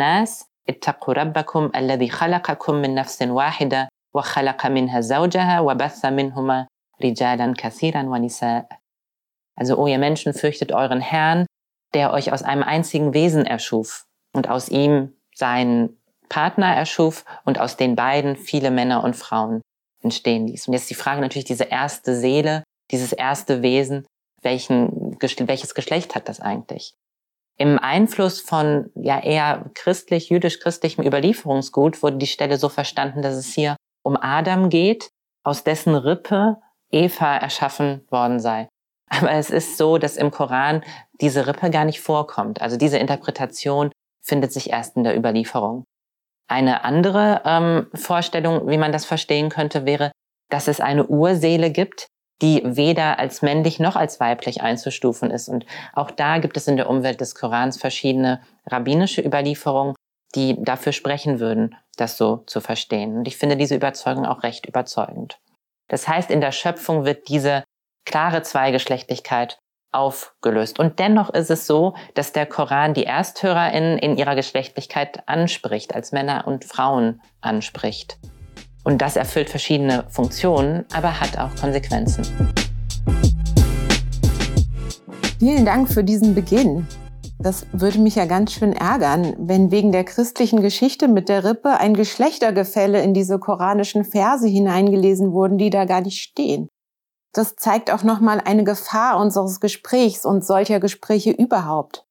khalaqakum 2.10 2.82
min 2.82 2.94
nafsin 2.94 3.32
wahida, 3.32 3.88
wa 4.14 4.22
khalaqa 4.22 4.70
minha 4.70 5.02
zawjaha, 5.02 5.64
wa 5.64 5.74
batha 5.76 6.12
minhuma 6.12 6.68
rijalan 7.02 7.56
kathiran 7.56 8.10
wa 8.10 8.20
nisa. 8.20 8.68
Also, 9.56 9.78
o 9.78 9.88
ihr 9.88 10.00
Menschen, 10.00 10.34
fürchtet 10.34 10.72
euren 10.72 11.02
Herrn, 11.02 11.46
der 11.94 12.14
euch 12.14 12.32
aus 12.32 12.44
einem 12.44 12.64
einzigen 12.64 13.14
Wesen 13.14 13.46
erschuf 13.46 14.06
und 14.34 14.50
aus 14.50 14.70
ihm 14.70 15.14
seinen 15.36 16.02
Partner 16.30 16.74
erschuf 16.74 17.26
und 17.44 17.60
aus 17.60 17.76
den 17.76 17.96
beiden 17.96 18.36
viele 18.38 18.72
Männer 18.72 19.04
und 19.04 19.16
Frauen 19.16 19.62
entstehen 20.02 20.48
ließ. 20.48 20.68
Und 20.68 20.74
jetzt 20.74 20.90
die 20.90 20.96
Frage 20.96 21.22
natürlich, 21.22 21.46
diese 21.46 21.66
erste 21.66 22.16
Seele, 22.16 22.64
dieses 22.92 23.12
erste 23.12 23.62
Wesen, 23.62 24.06
welchen, 24.42 25.18
welches 25.20 25.76
Geschlecht 25.76 26.16
hat 26.16 26.30
das 26.30 26.40
eigentlich? 26.40 26.94
Im 27.58 27.78
Einfluss 27.78 28.42
von 28.42 28.90
ja 28.96 29.20
eher 29.20 29.70
christlich, 29.76 30.30
jüdisch-christlichem 30.30 31.06
Überlieferungsgut 31.06 32.02
wurde 32.02 32.18
die 32.18 32.28
Stelle 32.28 32.58
so 32.58 32.70
verstanden, 32.70 33.22
dass 33.22 33.36
es 33.36 33.54
hier 33.54 33.76
um 34.04 34.18
Adam 34.18 34.70
geht, 34.70 35.10
aus 35.44 35.64
dessen 35.64 35.96
Rippe 35.96 36.58
Eva 36.92 37.38
erschaffen 37.38 38.06
worden 38.10 38.40
sei. 38.40 38.68
Aber 39.10 39.32
es 39.32 39.50
ist 39.50 39.78
so, 39.78 39.98
dass 39.98 40.18
im 40.18 40.32
Koran 40.32 40.84
diese 41.20 41.46
Rippe 41.46 41.70
gar 41.70 41.86
nicht 41.86 42.02
vorkommt. 42.02 42.62
Also 42.62 42.78
diese 42.78 42.98
Interpretation 42.98 43.92
findet 44.24 44.54
sich 44.54 44.70
erst 44.70 44.96
in 44.96 45.04
der 45.04 45.18
Überlieferung. 45.18 45.84
Eine 46.48 46.84
andere 46.84 47.42
ähm, 47.46 47.88
Vorstellung, 47.94 48.68
wie 48.70 48.78
man 48.78 48.92
das 48.92 49.06
verstehen 49.06 49.50
könnte, 49.50 49.86
wäre, 49.86 50.12
dass 50.50 50.68
es 50.68 50.80
eine 50.80 51.08
Urseele 51.08 51.72
gibt, 51.72 52.08
die 52.42 52.62
weder 52.64 53.20
als 53.20 53.42
männlich 53.42 53.80
noch 53.80 53.96
als 53.96 54.20
weiblich 54.20 54.62
einzustufen 54.62 55.32
ist. 55.32 55.48
Und 55.48 55.66
auch 55.94 56.12
da 56.12 56.40
gibt 56.40 56.58
es 56.58 56.68
in 56.68 56.78
der 56.78 56.90
Umwelt 56.90 57.22
des 57.22 57.36
Korans 57.36 57.78
verschiedene 57.78 58.42
rabbinische 58.66 59.22
Überlieferungen, 59.22 59.96
die 60.36 60.62
dafür 60.64 60.92
sprechen 60.92 61.40
würden, 61.40 61.76
das 61.98 62.18
so 62.18 62.44
zu 62.48 62.62
verstehen. 62.62 63.18
Und 63.18 63.28
ich 63.28 63.38
finde 63.38 63.58
diese 63.58 63.76
Überzeugung 63.76 64.26
auch 64.26 64.44
recht 64.44 64.66
überzeugend. 64.66 65.40
Das 65.88 66.08
heißt, 66.08 66.32
in 66.32 66.42
der 66.42 66.52
Schöpfung 66.52 67.06
wird 67.06 67.28
diese 67.28 67.64
klare 68.06 68.42
Zweigeschlechtlichkeit 68.42 69.60
aufgelöst. 69.92 70.80
Und 70.80 71.00
dennoch 71.00 71.30
ist 71.32 71.52
es 71.52 71.68
so, 71.68 71.96
dass 72.14 72.32
der 72.32 72.46
Koran 72.46 72.94
die 72.94 73.06
ErsthörerInnen 73.06 73.98
in 73.98 74.18
ihrer 74.18 74.36
Geschlechtlichkeit 74.36 75.28
anspricht, 75.28 75.94
als 75.94 76.14
Männer 76.14 76.48
und 76.48 76.64
Frauen 76.64 77.22
anspricht. 77.42 78.18
Und 78.84 79.02
das 79.02 79.16
erfüllt 79.16 79.50
verschiedene 79.50 80.06
Funktionen, 80.10 80.86
aber 80.94 81.20
hat 81.20 81.38
auch 81.38 81.56
Konsequenzen. 81.60 82.26
Vielen 85.40 85.66
Dank 85.66 85.92
für 85.92 86.04
diesen 86.04 86.36
Beginn. 86.36 86.88
Das 87.40 87.66
würde 87.72 87.98
mich 87.98 88.16
ja 88.16 88.26
ganz 88.26 88.54
schön 88.54 88.74
ärgern, 88.74 89.36
wenn 89.40 89.72
wegen 89.72 89.92
der 89.92 90.04
christlichen 90.04 90.62
Geschichte 90.62 91.08
mit 91.08 91.30
der 91.30 91.44
Rippe 91.44 91.80
ein 91.80 91.96
Geschlechtergefälle 91.96 93.02
in 93.02 93.16
diese 93.16 93.40
koranischen 93.40 94.06
Verse 94.06 94.48
hineingelesen 94.48 95.32
wurden, 95.32 95.58
die 95.58 95.72
da 95.72 95.86
gar 95.86 96.02
nicht 96.02 96.22
stehen. 96.22 96.68
Das 97.34 97.56
zeigt 97.56 97.92
auch 97.92 98.04
nochmal 98.04 98.42
eine 98.44 98.64
Gefahr 98.64 99.20
unseres 99.20 99.60
Gesprächs 99.60 100.26
und 100.26 100.46
solcher 100.46 100.80
Gespräche 100.80 101.32
überhaupt. 101.32 102.06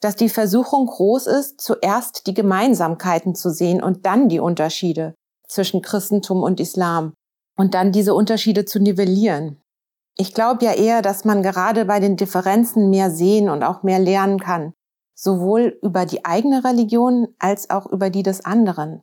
Dass 0.00 0.14
die 0.14 0.28
Versuchung 0.28 0.86
groß 0.86 1.26
ist, 1.26 1.60
zuerst 1.60 2.28
die 2.28 2.34
Gemeinsamkeiten 2.34 3.34
zu 3.34 3.50
sehen 3.50 3.82
und 3.82 4.06
dann 4.06 4.28
die 4.28 4.38
Unterschiede 4.38 5.14
zwischen 5.48 5.82
Christentum 5.82 6.42
und 6.42 6.60
Islam 6.60 7.14
und 7.56 7.74
dann 7.74 7.90
diese 7.90 8.14
Unterschiede 8.14 8.64
zu 8.64 8.78
nivellieren. 8.78 9.60
Ich 10.16 10.34
glaube 10.34 10.64
ja 10.64 10.72
eher, 10.72 11.02
dass 11.02 11.24
man 11.24 11.42
gerade 11.42 11.84
bei 11.84 12.00
den 12.00 12.16
Differenzen 12.16 12.90
mehr 12.90 13.10
sehen 13.10 13.48
und 13.48 13.62
auch 13.62 13.82
mehr 13.82 13.98
lernen 13.98 14.38
kann, 14.40 14.72
sowohl 15.14 15.78
über 15.82 16.06
die 16.06 16.24
eigene 16.24 16.64
Religion 16.64 17.28
als 17.38 17.70
auch 17.70 17.86
über 17.86 18.10
die 18.10 18.22
des 18.22 18.44
anderen. 18.44 19.02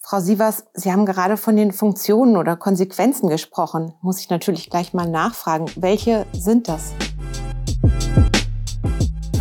Frau 0.00 0.20
Sievers, 0.20 0.64
Sie 0.74 0.90
haben 0.92 1.06
gerade 1.06 1.36
von 1.36 1.56
den 1.56 1.72
Funktionen 1.72 2.36
oder 2.36 2.56
Konsequenzen 2.56 3.28
gesprochen. 3.28 3.94
Muss 4.00 4.20
ich 4.20 4.30
natürlich 4.30 4.70
gleich 4.70 4.94
mal 4.94 5.08
nachfragen. 5.08 5.66
Welche 5.76 6.24
sind 6.32 6.68
das? 6.68 6.92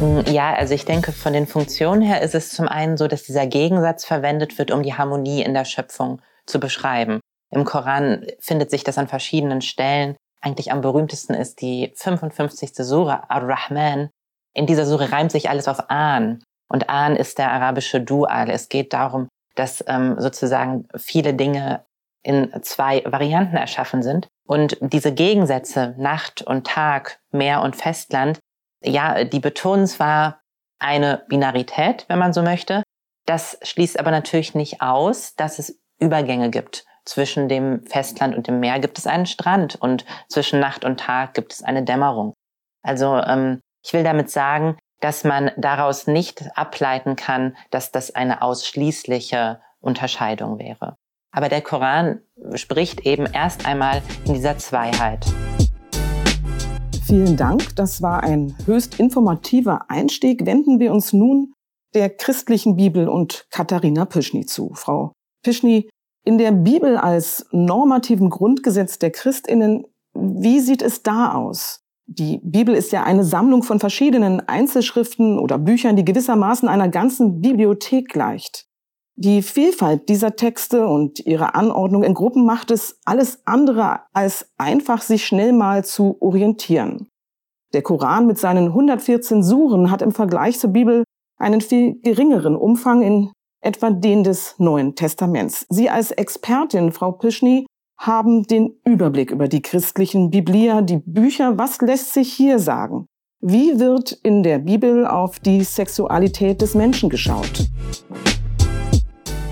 Mm, 0.01 0.19
ja, 0.29 0.53
also 0.53 0.73
ich 0.73 0.85
denke, 0.85 1.11
von 1.11 1.33
den 1.33 1.47
Funktionen 1.47 2.01
her 2.01 2.21
ist 2.21 2.35
es 2.35 2.51
zum 2.51 2.67
einen 2.67 2.97
so, 2.97 3.07
dass 3.07 3.23
dieser 3.23 3.47
Gegensatz 3.47 4.03
verwendet 4.03 4.57
wird, 4.57 4.71
um 4.71 4.83
die 4.83 4.93
Harmonie 4.93 5.41
in 5.41 5.53
der 5.53 5.65
Schöpfung 5.65 6.21
zu 6.47 6.59
beschreiben. 6.59 7.19
Im 7.51 7.63
Koran 7.63 8.25
findet 8.39 8.71
sich 8.71 8.83
das 8.83 8.97
an 8.97 9.07
verschiedenen 9.07 9.61
Stellen. 9.61 10.15
Eigentlich 10.41 10.71
am 10.71 10.81
berühmtesten 10.81 11.33
ist 11.33 11.61
die 11.61 11.93
55. 11.95 12.71
Sura 12.75 13.25
Ar-Rahman. 13.29 14.09
In 14.53 14.65
dieser 14.65 14.85
Sura 14.85 15.05
reimt 15.05 15.31
sich 15.31 15.49
alles 15.49 15.67
auf 15.67 15.89
An. 15.89 16.43
Und 16.69 16.89
An 16.89 17.15
ist 17.15 17.37
der 17.37 17.51
arabische 17.51 18.01
Dual. 18.01 18.49
Es 18.49 18.69
geht 18.69 18.93
darum, 18.93 19.27
dass 19.55 19.83
ähm, 19.87 20.15
sozusagen 20.19 20.87
viele 20.95 21.33
Dinge 21.33 21.85
in 22.23 22.51
zwei 22.61 23.03
Varianten 23.05 23.55
erschaffen 23.55 24.03
sind. 24.03 24.27
Und 24.45 24.77
diese 24.81 25.13
Gegensätze, 25.13 25.95
Nacht 25.97 26.41
und 26.41 26.67
Tag, 26.67 27.19
Meer 27.31 27.61
und 27.61 27.75
Festland, 27.75 28.39
ja, 28.83 29.23
die 29.23 29.39
betonen 29.39 29.87
zwar 29.87 30.41
eine 30.79 31.23
Binarität, 31.29 32.05
wenn 32.07 32.19
man 32.19 32.33
so 32.33 32.41
möchte. 32.43 32.83
Das 33.25 33.57
schließt 33.61 33.99
aber 33.99 34.11
natürlich 34.11 34.55
nicht 34.55 34.81
aus, 34.81 35.35
dass 35.35 35.59
es 35.59 35.79
Übergänge 35.99 36.49
gibt. 36.49 36.85
Zwischen 37.05 37.47
dem 37.47 37.85
Festland 37.85 38.35
und 38.35 38.47
dem 38.47 38.59
Meer 38.59 38.79
gibt 38.79 38.97
es 38.97 39.07
einen 39.07 39.25
Strand 39.25 39.75
und 39.75 40.05
zwischen 40.27 40.59
Nacht 40.59 40.83
und 40.83 40.99
Tag 40.99 41.33
gibt 41.33 41.53
es 41.53 41.63
eine 41.63 41.83
Dämmerung. 41.83 42.33
Also 42.83 43.15
ähm, 43.17 43.61
ich 43.83 43.93
will 43.93 44.03
damit 44.03 44.29
sagen, 44.29 44.77
dass 44.99 45.23
man 45.23 45.51
daraus 45.57 46.07
nicht 46.07 46.43
ableiten 46.55 47.15
kann, 47.15 47.55
dass 47.71 47.91
das 47.91 48.13
eine 48.13 48.41
ausschließliche 48.41 49.61
Unterscheidung 49.79 50.59
wäre. 50.59 50.95
Aber 51.31 51.49
der 51.49 51.61
Koran 51.61 52.21
spricht 52.55 53.01
eben 53.01 53.25
erst 53.25 53.65
einmal 53.65 54.01
in 54.25 54.33
dieser 54.33 54.57
Zweiheit. 54.57 55.25
Vielen 57.05 57.37
Dank. 57.37 57.75
Das 57.75 58.01
war 58.01 58.23
ein 58.23 58.55
höchst 58.65 58.99
informativer 58.99 59.85
Einstieg. 59.89 60.45
Wenden 60.45 60.79
wir 60.79 60.91
uns 60.91 61.13
nun 61.13 61.53
der 61.93 62.09
christlichen 62.09 62.75
Bibel 62.75 63.07
und 63.07 63.45
Katharina 63.49 64.05
Pischny 64.05 64.45
zu. 64.45 64.73
Frau 64.73 65.13
Pischny, 65.43 65.89
in 66.23 66.37
der 66.37 66.51
Bibel 66.51 66.97
als 66.97 67.45
normativen 67.51 68.29
Grundgesetz 68.29 68.99
der 68.99 69.11
Christinnen, 69.11 69.85
wie 70.13 70.59
sieht 70.59 70.81
es 70.81 71.03
da 71.03 71.33
aus? 71.33 71.83
Die 72.05 72.39
Bibel 72.43 72.73
ist 72.73 72.91
ja 72.91 73.03
eine 73.03 73.23
Sammlung 73.23 73.63
von 73.63 73.79
verschiedenen 73.79 74.39
Einzelschriften 74.47 75.39
oder 75.39 75.57
Büchern, 75.57 75.95
die 75.95 76.05
gewissermaßen 76.05 76.67
einer 76.69 76.89
ganzen 76.89 77.41
Bibliothek 77.41 78.09
gleicht. 78.09 78.65
Die 79.15 79.41
Vielfalt 79.41 80.09
dieser 80.09 80.35
Texte 80.35 80.87
und 80.87 81.25
ihre 81.25 81.55
Anordnung 81.55 82.03
in 82.03 82.13
Gruppen 82.13 82.45
macht 82.45 82.71
es 82.71 82.99
alles 83.03 83.41
andere 83.45 84.01
als 84.13 84.51
einfach, 84.57 85.01
sich 85.01 85.25
schnell 85.25 85.53
mal 85.53 85.83
zu 85.83 86.17
orientieren. 86.21 87.07
Der 87.73 87.81
Koran 87.81 88.27
mit 88.27 88.37
seinen 88.37 88.67
114 88.67 89.43
Suren 89.43 89.91
hat 89.91 90.01
im 90.01 90.11
Vergleich 90.11 90.59
zur 90.59 90.69
Bibel 90.69 91.03
einen 91.37 91.61
viel 91.61 91.99
geringeren 92.01 92.55
Umfang 92.55 93.01
in 93.01 93.31
etwa 93.61 93.89
den 93.89 94.23
des 94.23 94.55
Neuen 94.57 94.95
Testaments. 94.95 95.65
Sie 95.69 95.89
als 95.89 96.11
Expertin, 96.11 96.91
Frau 96.91 97.11
Pischny, 97.11 97.65
haben 97.99 98.43
den 98.43 98.79
Überblick 98.85 99.31
über 99.31 99.47
die 99.47 99.61
christlichen 99.61 100.29
Biblia, 100.29 100.81
die 100.81 100.97
Bücher. 100.97 101.57
Was 101.57 101.81
lässt 101.81 102.13
sich 102.13 102.31
hier 102.31 102.59
sagen? 102.59 103.07
Wie 103.39 103.79
wird 103.79 104.11
in 104.23 104.43
der 104.43 104.59
Bibel 104.59 105.05
auf 105.05 105.39
die 105.39 105.63
Sexualität 105.63 106.61
des 106.61 106.75
Menschen 106.75 107.09
geschaut? 107.09 107.67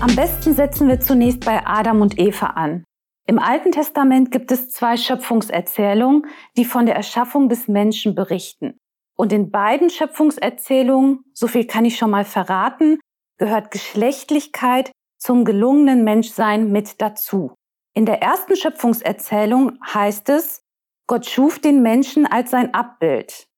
Am 0.00 0.14
besten 0.14 0.54
setzen 0.54 0.88
wir 0.88 1.00
zunächst 1.00 1.44
bei 1.44 1.64
Adam 1.66 2.00
und 2.00 2.18
Eva 2.18 2.46
an. 2.46 2.84
Im 3.28 3.38
Alten 3.40 3.72
Testament 3.72 4.30
gibt 4.30 4.52
es 4.52 4.70
zwei 4.70 4.96
Schöpfungserzählungen, 4.96 6.26
die 6.56 6.64
von 6.64 6.86
der 6.86 6.94
Erschaffung 6.94 7.48
des 7.48 7.66
Menschen 7.66 8.14
berichten. 8.14 8.78
Und 9.16 9.32
in 9.32 9.50
beiden 9.50 9.90
Schöpfungserzählungen, 9.90 11.24
so 11.32 11.48
viel 11.48 11.66
kann 11.66 11.84
ich 11.84 11.96
schon 11.96 12.10
mal 12.10 12.24
verraten, 12.24 12.98
gehört 13.38 13.70
Geschlechtlichkeit 13.70 14.92
zum 15.18 15.44
gelungenen 15.44 16.04
Menschsein 16.04 16.70
mit 16.70 17.00
dazu. 17.00 17.54
In 17.94 18.06
der 18.06 18.22
ersten 18.22 18.56
Schöpfungserzählung 18.56 19.78
heißt 19.82 20.28
es, 20.28 20.62
Gott 21.06 21.26
schuf 21.26 21.58
den 21.58 21.82
Menschen 21.82 22.26
als 22.26 22.50
sein 22.50 22.74
Abbild. 22.74 23.48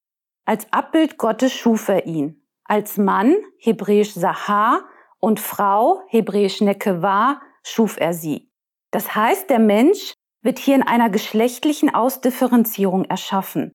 Als 0.44 0.72
Abbild 0.72 1.18
Gottes 1.18 1.52
schuf 1.52 1.88
er 1.88 2.06
ihn. 2.06 2.46
Als 2.64 2.98
Mann, 2.98 3.34
hebräisch 3.58 4.12
Sahar, 4.12 4.84
und 5.20 5.40
Frau, 5.40 6.02
hebräisch 6.08 6.60
Nekeva, 6.60 7.40
schuf 7.62 7.98
er 7.98 8.12
sie. 8.12 8.50
Das 8.92 9.14
heißt, 9.14 9.50
der 9.50 9.58
Mensch 9.58 10.14
wird 10.42 10.58
hier 10.58 10.76
in 10.76 10.82
einer 10.82 11.10
geschlechtlichen 11.10 11.94
Ausdifferenzierung 11.94 13.04
erschaffen. 13.04 13.72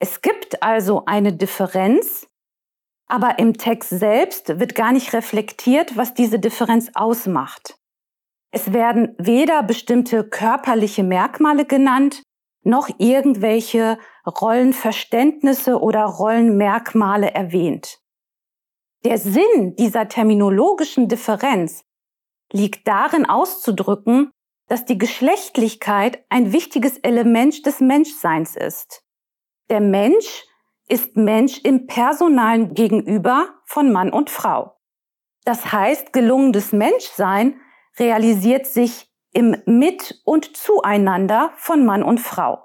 Es 0.00 0.20
gibt 0.20 0.62
also 0.62 1.04
eine 1.06 1.32
Differenz, 1.32 2.26
aber 3.12 3.38
im 3.38 3.58
Text 3.58 3.90
selbst 3.90 4.58
wird 4.58 4.74
gar 4.74 4.90
nicht 4.90 5.12
reflektiert, 5.12 5.98
was 5.98 6.14
diese 6.14 6.38
Differenz 6.38 6.90
ausmacht. 6.94 7.76
Es 8.50 8.72
werden 8.72 9.14
weder 9.18 9.62
bestimmte 9.62 10.24
körperliche 10.24 11.02
Merkmale 11.02 11.66
genannt, 11.66 12.22
noch 12.64 12.88
irgendwelche 12.98 13.98
Rollenverständnisse 14.26 15.78
oder 15.78 16.04
Rollenmerkmale 16.04 17.34
erwähnt. 17.34 17.98
Der 19.04 19.18
Sinn 19.18 19.76
dieser 19.78 20.08
terminologischen 20.08 21.08
Differenz 21.08 21.84
liegt 22.50 22.88
darin 22.88 23.28
auszudrücken, 23.28 24.30
dass 24.68 24.86
die 24.86 24.96
Geschlechtlichkeit 24.96 26.24
ein 26.30 26.54
wichtiges 26.54 26.96
Element 26.98 27.66
des 27.66 27.80
Menschseins 27.80 28.56
ist. 28.56 29.02
Der 29.68 29.80
Mensch 29.80 30.44
ist 30.88 31.16
Mensch 31.16 31.58
im 31.64 31.86
personalen 31.86 32.74
Gegenüber 32.74 33.48
von 33.64 33.92
Mann 33.92 34.12
und 34.12 34.30
Frau. 34.30 34.76
Das 35.44 35.72
heißt, 35.72 36.12
gelungenes 36.12 36.72
Menschsein 36.72 37.60
realisiert 37.98 38.66
sich 38.66 39.10
im 39.32 39.56
Mit- 39.66 40.20
und 40.24 40.56
Zueinander 40.56 41.52
von 41.56 41.84
Mann 41.84 42.02
und 42.02 42.20
Frau. 42.20 42.64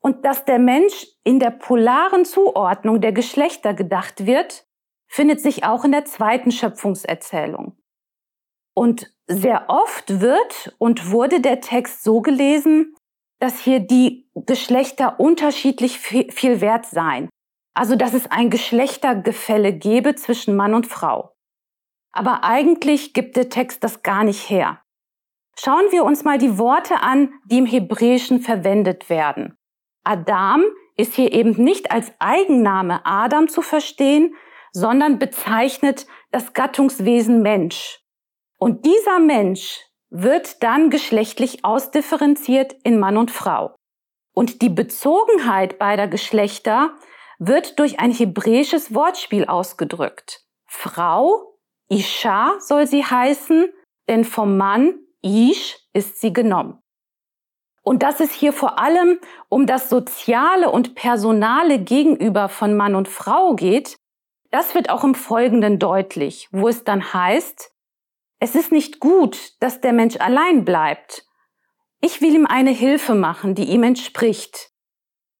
Und 0.00 0.24
dass 0.24 0.44
der 0.44 0.58
Mensch 0.58 1.06
in 1.24 1.38
der 1.38 1.50
polaren 1.50 2.24
Zuordnung 2.24 3.00
der 3.00 3.12
Geschlechter 3.12 3.74
gedacht 3.74 4.26
wird, 4.26 4.66
findet 5.08 5.40
sich 5.40 5.64
auch 5.64 5.84
in 5.84 5.92
der 5.92 6.04
zweiten 6.04 6.50
Schöpfungserzählung. 6.50 7.76
Und 8.74 9.12
sehr 9.26 9.68
oft 9.68 10.20
wird 10.20 10.74
und 10.78 11.10
wurde 11.10 11.40
der 11.40 11.60
Text 11.60 12.02
so 12.02 12.20
gelesen, 12.20 12.94
dass 13.38 13.60
hier 13.60 13.80
die 13.80 14.28
Geschlechter 14.34 15.20
unterschiedlich 15.20 15.98
viel 15.98 16.60
wert 16.60 16.86
seien. 16.86 17.28
Also 17.74 17.96
dass 17.96 18.14
es 18.14 18.30
ein 18.30 18.48
Geschlechtergefälle 18.50 19.72
gebe 19.72 20.14
zwischen 20.14 20.56
Mann 20.56 20.74
und 20.74 20.86
Frau. 20.86 21.34
Aber 22.12 22.44
eigentlich 22.44 23.12
gibt 23.12 23.36
der 23.36 23.50
Text 23.50 23.84
das 23.84 24.02
gar 24.02 24.24
nicht 24.24 24.48
her. 24.48 24.80
Schauen 25.58 25.84
wir 25.90 26.04
uns 26.04 26.24
mal 26.24 26.38
die 26.38 26.58
Worte 26.58 27.00
an, 27.00 27.34
die 27.44 27.58
im 27.58 27.66
Hebräischen 27.66 28.40
verwendet 28.40 29.10
werden. 29.10 29.58
Adam 30.04 30.64
ist 30.96 31.14
hier 31.14 31.32
eben 31.32 31.62
nicht 31.62 31.90
als 31.90 32.12
Eigenname 32.18 33.04
Adam 33.04 33.48
zu 33.48 33.60
verstehen, 33.60 34.34
sondern 34.72 35.18
bezeichnet 35.18 36.06
das 36.30 36.52
Gattungswesen 36.52 37.42
Mensch. 37.42 38.00
Und 38.58 38.84
dieser 38.86 39.18
Mensch 39.18 39.85
wird 40.10 40.62
dann 40.62 40.90
geschlechtlich 40.90 41.64
ausdifferenziert 41.64 42.74
in 42.84 42.98
Mann 42.98 43.16
und 43.16 43.30
Frau. 43.30 43.74
Und 44.34 44.62
die 44.62 44.68
Bezogenheit 44.68 45.78
beider 45.78 46.08
Geschlechter 46.08 46.94
wird 47.38 47.78
durch 47.78 47.98
ein 48.00 48.12
hebräisches 48.12 48.94
Wortspiel 48.94 49.46
ausgedrückt. 49.46 50.44
Frau, 50.66 51.58
Isha 51.88 52.56
soll 52.60 52.86
sie 52.86 53.04
heißen, 53.04 53.68
denn 54.08 54.24
vom 54.24 54.56
Mann, 54.56 54.98
Ish, 55.22 55.78
ist 55.92 56.20
sie 56.20 56.32
genommen. 56.32 56.80
Und 57.82 58.02
dass 58.02 58.20
es 58.20 58.32
hier 58.32 58.52
vor 58.52 58.78
allem 58.78 59.20
um 59.48 59.66
das 59.66 59.88
soziale 59.88 60.70
und 60.70 60.94
personale 60.94 61.78
Gegenüber 61.78 62.48
von 62.48 62.76
Mann 62.76 62.94
und 62.94 63.08
Frau 63.08 63.54
geht, 63.54 63.96
das 64.50 64.74
wird 64.74 64.90
auch 64.90 65.04
im 65.04 65.14
Folgenden 65.14 65.78
deutlich, 65.78 66.48
wo 66.50 66.68
es 66.68 66.84
dann 66.84 67.12
heißt, 67.12 67.70
es 68.38 68.54
ist 68.54 68.72
nicht 68.72 69.00
gut, 69.00 69.52
dass 69.60 69.80
der 69.80 69.92
Mensch 69.92 70.16
allein 70.16 70.64
bleibt. 70.64 71.26
Ich 72.00 72.20
will 72.20 72.34
ihm 72.34 72.46
eine 72.46 72.70
Hilfe 72.70 73.14
machen, 73.14 73.54
die 73.54 73.64
ihm 73.64 73.82
entspricht. 73.82 74.70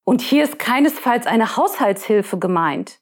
Und 0.05 0.23
hier 0.23 0.45
ist 0.45 0.59
keinesfalls 0.59 1.27
eine 1.27 1.57
Haushaltshilfe 1.57 2.39
gemeint. 2.39 3.01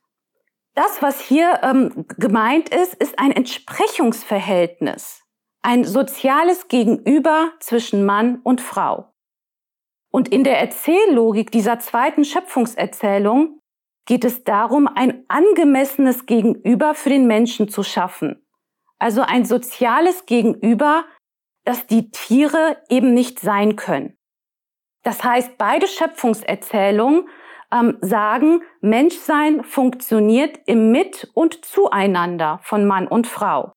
Das, 0.75 1.03
was 1.03 1.21
hier 1.21 1.61
ähm, 1.63 2.07
gemeint 2.19 2.69
ist, 2.71 2.95
ist 2.95 3.19
ein 3.19 3.31
Entsprechungsverhältnis, 3.31 5.23
ein 5.63 5.85
soziales 5.85 6.67
Gegenüber 6.67 7.53
zwischen 7.61 8.05
Mann 8.05 8.41
und 8.43 8.61
Frau. 8.61 9.13
Und 10.11 10.29
in 10.29 10.43
der 10.43 10.59
Erzähllogik 10.59 11.53
dieser 11.53 11.79
zweiten 11.79 12.25
Schöpfungserzählung 12.25 13.61
geht 14.07 14.25
es 14.25 14.43
darum, 14.45 14.89
ein 14.89 15.25
angemessenes 15.29 16.27
Gegenüber 16.27 16.95
für 16.95 17.09
den 17.09 17.27
Menschen 17.27 17.69
zu 17.69 17.83
schaffen. 17.83 18.44
Also 19.05 19.21
ein 19.21 19.45
soziales 19.45 20.25
Gegenüber, 20.25 21.05
das 21.67 21.87
die 21.87 22.11
Tiere 22.11 22.79
eben 22.89 23.13
nicht 23.13 23.39
sein 23.39 23.77
können. 23.77 24.17
Das 25.03 25.23
heißt, 25.23 25.59
beide 25.59 25.87
Schöpfungserzählungen 25.87 27.29
ähm, 27.71 27.99
sagen, 28.01 28.63
Menschsein 28.81 29.63
funktioniert 29.63 30.59
im 30.65 30.91
Mit- 30.91 31.31
und 31.35 31.67
Zueinander 31.67 32.61
von 32.63 32.87
Mann 32.87 33.07
und 33.07 33.27
Frau. 33.27 33.75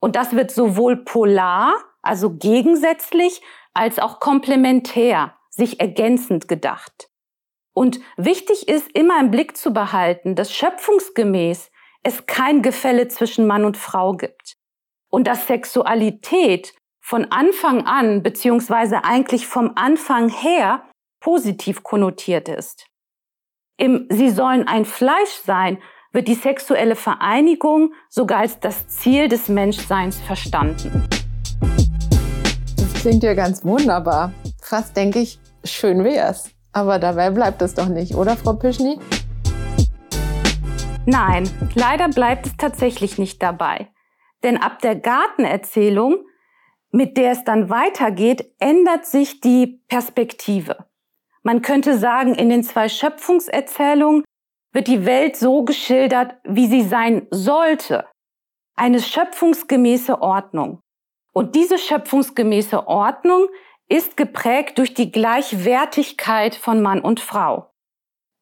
Und 0.00 0.16
das 0.16 0.34
wird 0.34 0.50
sowohl 0.50 0.96
polar, 0.96 1.72
also 2.02 2.34
gegensätzlich, 2.34 3.42
als 3.72 4.00
auch 4.00 4.18
komplementär, 4.18 5.36
sich 5.48 5.78
ergänzend 5.78 6.48
gedacht. 6.48 7.08
Und 7.72 8.00
wichtig 8.16 8.66
ist 8.66 8.90
immer 8.96 9.20
im 9.20 9.30
Blick 9.30 9.56
zu 9.56 9.72
behalten, 9.72 10.34
dass 10.34 10.52
schöpfungsgemäß 10.52 11.70
es 12.06 12.24
kein 12.26 12.62
Gefälle 12.62 13.08
zwischen 13.08 13.48
Mann 13.48 13.64
und 13.64 13.76
Frau 13.76 14.12
gibt. 14.12 14.56
Und 15.10 15.26
dass 15.26 15.48
Sexualität 15.48 16.72
von 17.00 17.26
Anfang 17.32 17.84
an, 17.84 18.22
beziehungsweise 18.22 19.04
eigentlich 19.04 19.48
vom 19.48 19.72
Anfang 19.74 20.28
her, 20.28 20.84
positiv 21.20 21.82
konnotiert 21.82 22.48
ist. 22.48 22.86
Im 23.76 24.06
Sie 24.08 24.30
sollen 24.30 24.68
ein 24.68 24.84
Fleisch 24.84 25.40
sein, 25.44 25.78
wird 26.12 26.28
die 26.28 26.34
sexuelle 26.34 26.94
Vereinigung 26.94 27.92
sogar 28.08 28.38
als 28.38 28.60
das 28.60 28.86
Ziel 28.86 29.28
des 29.28 29.48
Menschseins 29.48 30.16
verstanden. 30.20 31.08
Das 32.76 32.94
klingt 33.02 33.24
ja 33.24 33.34
ganz 33.34 33.64
wunderbar. 33.64 34.32
Fast 34.62 34.96
denke 34.96 35.18
ich, 35.18 35.40
schön 35.64 36.04
wär's. 36.04 36.50
Aber 36.72 37.00
dabei 37.00 37.30
bleibt 37.30 37.62
es 37.62 37.74
doch 37.74 37.88
nicht, 37.88 38.14
oder 38.14 38.36
Frau 38.36 38.52
Pischny? 38.52 38.98
Nein, 41.08 41.48
leider 41.76 42.08
bleibt 42.08 42.46
es 42.46 42.56
tatsächlich 42.56 43.16
nicht 43.16 43.40
dabei. 43.40 43.88
Denn 44.42 44.56
ab 44.56 44.80
der 44.80 44.96
Gartenerzählung, 44.96 46.26
mit 46.90 47.16
der 47.16 47.30
es 47.30 47.44
dann 47.44 47.70
weitergeht, 47.70 48.52
ändert 48.58 49.06
sich 49.06 49.40
die 49.40 49.80
Perspektive. 49.86 50.86
Man 51.44 51.62
könnte 51.62 51.96
sagen, 51.96 52.34
in 52.34 52.48
den 52.48 52.64
zwei 52.64 52.88
Schöpfungserzählungen 52.88 54.24
wird 54.72 54.88
die 54.88 55.06
Welt 55.06 55.36
so 55.36 55.62
geschildert, 55.64 56.34
wie 56.42 56.66
sie 56.66 56.82
sein 56.82 57.28
sollte. 57.30 58.04
Eine 58.74 59.00
schöpfungsgemäße 59.00 60.20
Ordnung. 60.20 60.80
Und 61.32 61.54
diese 61.54 61.78
schöpfungsgemäße 61.78 62.88
Ordnung 62.88 63.46
ist 63.88 64.16
geprägt 64.16 64.78
durch 64.78 64.92
die 64.92 65.12
Gleichwertigkeit 65.12 66.56
von 66.56 66.82
Mann 66.82 67.00
und 67.00 67.20
Frau. 67.20 67.70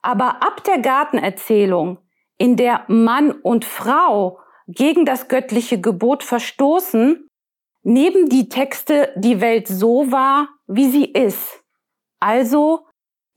Aber 0.01 0.43
ab 0.43 0.65
der 0.65 0.79
Gartenerzählung, 0.79 1.99
in 2.39 2.57
der 2.57 2.85
Mann 2.89 3.31
und 3.31 3.65
Frau 3.65 4.41
gegen 4.67 5.05
das 5.05 5.29
göttliche 5.29 5.81
Gebot 5.81 6.23
verstoßen, 6.23 7.29
nehmen 7.83 8.29
die 8.29 8.49
Texte 8.49 9.13
die 9.17 9.41
Welt 9.41 9.69
so 9.69 10.11
wahr, 10.11 10.49
wie 10.67 10.89
sie 10.89 11.05
ist. 11.05 11.63
Also, 12.21 12.87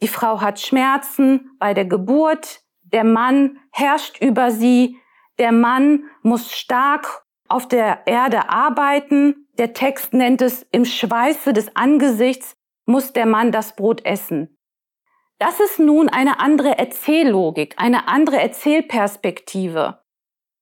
die 0.02 0.08
Frau 0.08 0.42
hat 0.42 0.60
Schmerzen 0.60 1.52
bei 1.60 1.74
der 1.74 1.86
Geburt, 1.86 2.62
der 2.82 3.04
Mann 3.04 3.60
herrscht 3.72 4.22
über 4.22 4.52
sie, 4.52 4.98
der 5.38 5.52
Mann 5.52 6.06
muss 6.22 6.54
stark 6.54 7.26
auf 7.48 7.68
der 7.68 8.08
Erde 8.08 8.50
arbeiten, 8.50 9.48
der 9.58 9.74
Text 9.74 10.14
nennt 10.14 10.42
es, 10.42 10.66
im 10.72 10.86
Schweiße 10.86 11.54
des 11.54 11.76
Angesichts 11.76 12.56
muss 12.86 13.14
der 13.14 13.26
Mann 13.26 13.52
das 13.52 13.76
Brot 13.76 14.06
essen. 14.06 14.57
Das 15.40 15.60
ist 15.60 15.78
nun 15.78 16.10
eine 16.10 16.40
andere 16.40 16.80
Erzähllogik, 16.80 17.76
eine 17.78 18.08
andere 18.08 18.42
Erzählperspektive. 18.42 20.00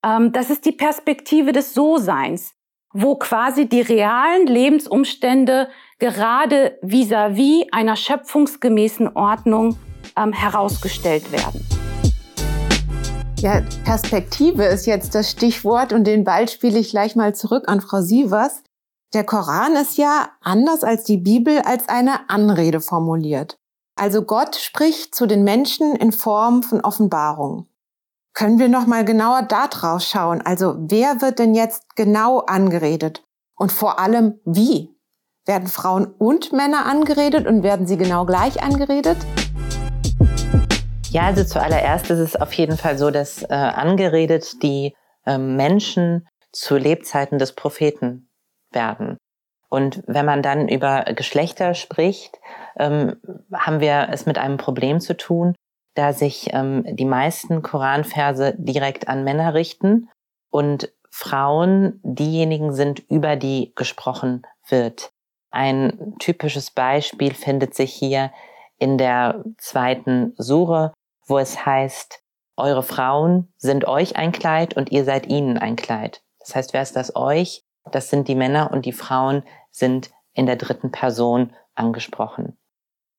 Ähm, 0.05 0.33
das 0.33 0.49
ist 0.49 0.65
die 0.65 0.73
Perspektive 0.73 1.53
des 1.53 1.73
So-Seins, 1.73 2.55
wo 2.93 3.15
quasi 3.15 3.69
die 3.69 3.79
realen 3.79 4.47
Lebensumstände 4.47 5.69
gerade 5.97 6.77
vis-à-vis 6.81 7.63
-vis 7.63 7.67
einer 7.71 7.95
schöpfungsgemäßen 7.95 9.15
Ordnung 9.15 9.77
ähm, 10.17 10.33
herausgestellt 10.33 11.31
werden. 11.31 11.65
Ja, 13.39 13.61
Perspektive 13.85 14.65
ist 14.65 14.87
jetzt 14.87 15.15
das 15.15 15.31
Stichwort 15.31 15.93
und 15.93 16.03
den 16.03 16.25
Ball 16.25 16.49
spiele 16.49 16.79
ich 16.79 16.89
gleich 16.89 17.15
mal 17.15 17.33
zurück 17.33 17.69
an 17.69 17.79
Frau 17.79 18.01
Sievers. 18.01 18.61
Der 19.13 19.23
Koran 19.23 19.77
ist 19.77 19.97
ja 19.97 20.27
anders 20.41 20.83
als 20.83 21.05
die 21.05 21.17
Bibel 21.17 21.59
als 21.59 21.87
eine 21.87 22.29
Anrede 22.29 22.81
formuliert. 22.81 23.57
Also 23.97 24.23
Gott 24.23 24.57
spricht 24.57 25.15
zu 25.15 25.25
den 25.25 25.45
Menschen 25.45 25.95
in 25.95 26.11
Form 26.11 26.63
von 26.63 26.81
Offenbarung. 26.81 27.69
Können 28.33 28.59
wir 28.59 28.67
noch 28.67 28.87
mal 28.87 29.05
genauer 29.05 29.43
da 29.43 29.67
drauf 29.67 30.01
schauen? 30.01 30.41
Also 30.41 30.75
wer 30.77 31.21
wird 31.21 31.39
denn 31.39 31.55
jetzt 31.55 31.95
genau 31.95 32.39
angeredet? 32.39 33.23
Und 33.55 33.71
vor 33.71 33.97
allem 33.97 34.41
wie? 34.43 34.89
Werden 35.45 35.69
Frauen 35.69 36.07
und 36.07 36.51
Männer 36.51 36.85
angeredet 36.85 37.47
und 37.47 37.63
werden 37.63 37.87
sie 37.87 37.95
genau 37.95 38.25
gleich 38.25 38.61
angeredet? 38.61 39.15
Ja, 41.09 41.27
also 41.27 41.45
zuallererst 41.45 42.09
ist 42.09 42.19
es 42.19 42.35
auf 42.35 42.51
jeden 42.51 42.75
Fall 42.75 42.97
so, 42.97 43.11
dass 43.11 43.43
äh, 43.43 43.53
angeredet 43.53 44.61
die 44.61 44.93
äh, 45.25 45.37
Menschen 45.37 46.27
zu 46.51 46.75
Lebzeiten 46.75 47.39
des 47.39 47.53
Propheten 47.53 48.27
werden. 48.71 49.15
Und 49.69 50.03
wenn 50.05 50.25
man 50.25 50.41
dann 50.41 50.67
über 50.67 51.05
Geschlechter 51.15 51.73
spricht, 51.73 52.39
ähm, 52.77 53.17
haben 53.53 53.79
wir 53.79 54.07
es 54.11 54.25
mit 54.25 54.37
einem 54.37 54.57
Problem 54.57 54.99
zu 54.99 55.15
tun, 55.15 55.55
da 55.95 56.13
sich 56.13 56.49
ähm, 56.51 56.83
die 56.95 57.05
meisten 57.05 57.61
Koranverse 57.61 58.55
direkt 58.57 59.07
an 59.07 59.23
Männer 59.23 59.53
richten 59.53 60.09
und 60.49 60.91
Frauen 61.09 61.99
diejenigen 62.03 62.73
sind, 62.73 62.99
über 63.09 63.37
die 63.37 63.71
gesprochen 63.75 64.45
wird. 64.67 65.11
Ein 65.49 66.15
typisches 66.19 66.71
Beispiel 66.71 67.33
findet 67.33 67.73
sich 67.73 67.93
hier 67.93 68.31
in 68.77 68.97
der 68.97 69.45
zweiten 69.57 70.33
Sure, 70.37 70.93
wo 71.25 71.37
es 71.37 71.65
heißt, 71.65 72.21
eure 72.57 72.83
Frauen 72.83 73.53
sind 73.57 73.87
euch 73.87 74.17
ein 74.17 74.33
Kleid 74.33 74.75
und 74.75 74.91
ihr 74.91 75.05
seid 75.05 75.27
ihnen 75.27 75.57
ein 75.57 75.75
Kleid. 75.77 76.21
Das 76.39 76.55
heißt, 76.55 76.73
wer 76.73 76.81
ist 76.81 76.95
das 76.95 77.15
euch? 77.15 77.61
Das 77.91 78.09
sind 78.09 78.27
die 78.27 78.35
Männer 78.35 78.71
und 78.71 78.85
die 78.85 78.91
Frauen 78.91 79.43
sind 79.71 80.11
in 80.33 80.45
der 80.45 80.55
dritten 80.55 80.91
Person 80.91 81.53
angesprochen. 81.75 82.57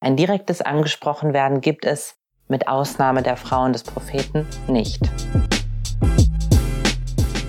Ein 0.01 0.17
direktes 0.17 0.61
Angesprochenwerden 0.61 1.61
gibt 1.61 1.85
es 1.87 2.17
mit 2.49 2.69
Ausnahme 2.69 3.23
der 3.23 3.37
Frauen 3.37 3.73
des 3.73 3.83
Propheten 3.83 4.47
nicht. 4.69 5.01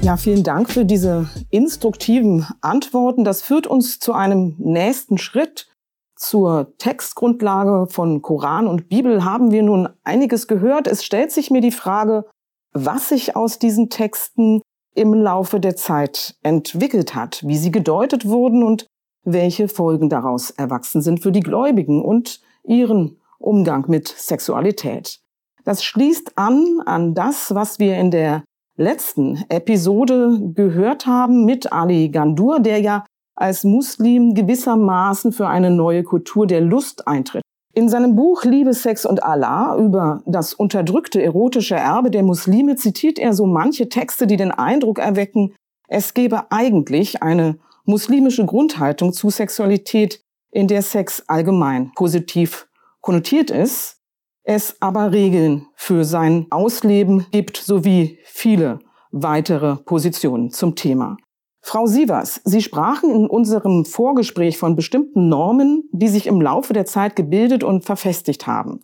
Ja, 0.02 0.16
vielen 0.16 0.44
Dank 0.44 0.70
für 0.70 0.86
diese 0.86 1.30
instruktiven 1.50 2.48
Antworten. 2.62 3.26
Das 3.26 3.42
führt 3.42 3.68
uns 3.68 4.00
zu 4.00 4.14
einem 4.14 4.56
nächsten 4.58 5.18
Schritt. 5.18 5.68
Zur 6.16 6.74
Textgrundlage 6.78 7.88
von 7.92 8.22
Koran 8.22 8.68
und 8.68 8.88
Bibel 8.90 9.26
haben 9.26 9.52
wir 9.52 9.62
nun 9.62 9.90
einiges 10.04 10.48
gehört. 10.48 10.88
Es 10.88 11.04
stellt 11.04 11.32
sich 11.32 11.52
mir 11.52 11.62
die 11.62 11.72
Frage, 11.72 12.26
was 12.72 13.10
sich 13.10 13.36
aus 13.36 13.60
diesen 13.60 13.90
Texten 13.90 14.62
im 14.96 15.14
Laufe 15.14 15.60
der 15.60 15.76
Zeit 15.76 16.36
entwickelt 16.42 17.14
hat, 17.14 17.46
wie 17.46 17.58
sie 17.58 17.72
gedeutet 17.72 18.26
wurden 18.26 18.64
und 18.64 18.88
welche 19.28 19.68
Folgen 19.68 20.10
daraus 20.10 20.52
erwachsen 20.52 21.02
sind 21.02 21.22
für 21.22 21.32
die 21.32 21.42
Gläubigen 21.42 22.02
und 22.02 22.42
ihren 22.64 23.18
Umgang 23.40 23.86
mit 23.88 24.08
Sexualität. 24.08 25.20
Das 25.66 25.84
schließt 25.84 26.38
an 26.38 26.82
an 26.86 27.14
das, 27.14 27.54
was 27.54 27.78
wir 27.78 27.98
in 27.98 28.10
der 28.10 28.44
letzten 28.78 29.44
Episode 29.50 30.40
gehört 30.54 31.06
haben 31.06 31.46
mit 31.46 31.74
Ali 31.74 32.10
Gandur, 32.10 32.60
der 32.60 32.80
ja 32.80 33.06
als 33.36 33.64
Muslim 33.64 34.34
gewissermaßen 34.34 35.34
für 35.34 35.48
eine 35.48 35.72
neue 35.72 36.04
Kultur 36.04 36.48
der 36.48 36.62
Lust 36.62 37.08
eintritt. 37.08 37.44
In 37.74 37.90
seinem 37.90 38.16
Buch 38.16 38.44
Liebe, 38.46 38.74
Sex 38.74 39.06
und 39.06 39.22
Allah 39.24 39.78
über 39.78 40.24
das 40.26 40.54
unterdrückte 40.54 41.22
erotische 41.22 41.76
Erbe 41.76 42.10
der 42.10 42.24
Muslime 42.24 42.76
zitiert 42.76 43.20
er 43.20 43.34
so 43.34 43.46
manche 43.46 43.90
Texte, 43.90 44.26
die 44.26 44.38
den 44.38 44.52
Eindruck 44.52 45.00
erwecken, 45.00 45.54
es 45.88 46.14
gebe 46.14 46.52
eigentlich 46.52 47.22
eine 47.22 47.60
muslimische 47.88 48.46
Grundhaltung 48.46 49.14
zu 49.14 49.30
Sexualität, 49.30 50.22
in 50.52 50.68
der 50.68 50.82
Sex 50.82 51.24
allgemein 51.28 51.92
positiv 51.96 52.68
konnotiert 53.02 53.50
ist, 53.50 53.98
es 54.44 54.78
aber 54.80 55.12
Regeln 55.12 55.68
für 55.76 56.06
sein 56.06 56.48
Ausleben 56.52 57.26
gibt 57.32 57.58
sowie 57.58 58.20
viele 58.24 58.80
weitere 59.12 59.76
Positionen 59.76 60.52
zum 60.52 60.76
Thema. 60.76 61.18
Frau 61.62 61.86
Sievers, 61.86 62.40
Sie 62.46 62.62
sprachen 62.62 63.10
in 63.14 63.28
unserem 63.28 63.84
Vorgespräch 63.84 64.58
von 64.58 64.76
bestimmten 64.76 65.28
Normen, 65.28 65.84
die 65.92 66.08
sich 66.08 66.28
im 66.28 66.40
Laufe 66.40 66.72
der 66.72 66.86
Zeit 66.86 67.16
gebildet 67.16 67.64
und 67.64 67.84
verfestigt 67.84 68.48
haben. 68.48 68.80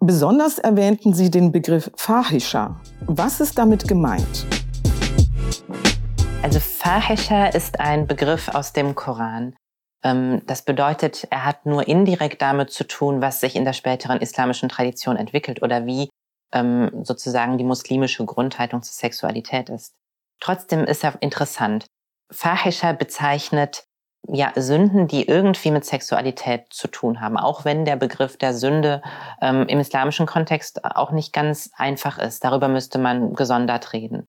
Besonders 0.00 0.58
erwähnten 0.58 1.12
Sie 1.12 1.30
den 1.30 1.52
Begriff 1.52 1.90
Fahisha. 1.96 2.80
Was 3.06 3.40
ist 3.40 3.58
damit 3.58 3.86
gemeint? 3.86 4.46
Also 6.42 6.60
Fahisha 6.60 7.46
ist 7.46 7.80
ein 7.80 8.06
Begriff 8.06 8.48
aus 8.48 8.72
dem 8.72 8.94
Koran. 8.94 9.56
Ähm, 10.04 10.42
das 10.46 10.62
bedeutet, 10.62 11.26
er 11.30 11.44
hat 11.44 11.66
nur 11.66 11.88
indirekt 11.88 12.40
damit 12.40 12.70
zu 12.70 12.86
tun, 12.86 13.20
was 13.20 13.40
sich 13.40 13.56
in 13.56 13.64
der 13.64 13.72
späteren 13.72 14.20
islamischen 14.20 14.68
Tradition 14.68 15.16
entwickelt 15.16 15.62
oder 15.62 15.86
wie 15.86 16.08
ähm, 16.52 16.90
sozusagen 17.02 17.58
die 17.58 17.64
muslimische 17.64 18.24
Grundhaltung 18.24 18.82
zur 18.82 18.94
Sexualität 18.94 19.68
ist. 19.68 19.94
Trotzdem 20.40 20.84
ist 20.84 21.02
er 21.02 21.20
interessant. 21.20 21.86
Fahisha 22.30 22.92
bezeichnet 22.92 23.84
ja 24.28 24.52
Sünden, 24.56 25.06
die 25.06 25.26
irgendwie 25.26 25.70
mit 25.70 25.84
Sexualität 25.84 26.66
zu 26.70 26.88
tun 26.88 27.20
haben, 27.20 27.36
auch 27.36 27.64
wenn 27.64 27.84
der 27.84 27.96
Begriff 27.96 28.36
der 28.36 28.54
Sünde 28.54 29.02
ähm, 29.40 29.66
im 29.68 29.78
islamischen 29.78 30.26
Kontext 30.26 30.84
auch 30.84 31.12
nicht 31.12 31.32
ganz 31.32 31.70
einfach 31.76 32.18
ist. 32.18 32.44
Darüber 32.44 32.68
müsste 32.68 32.98
man 32.98 33.34
gesondert 33.34 33.92
reden. 33.92 34.26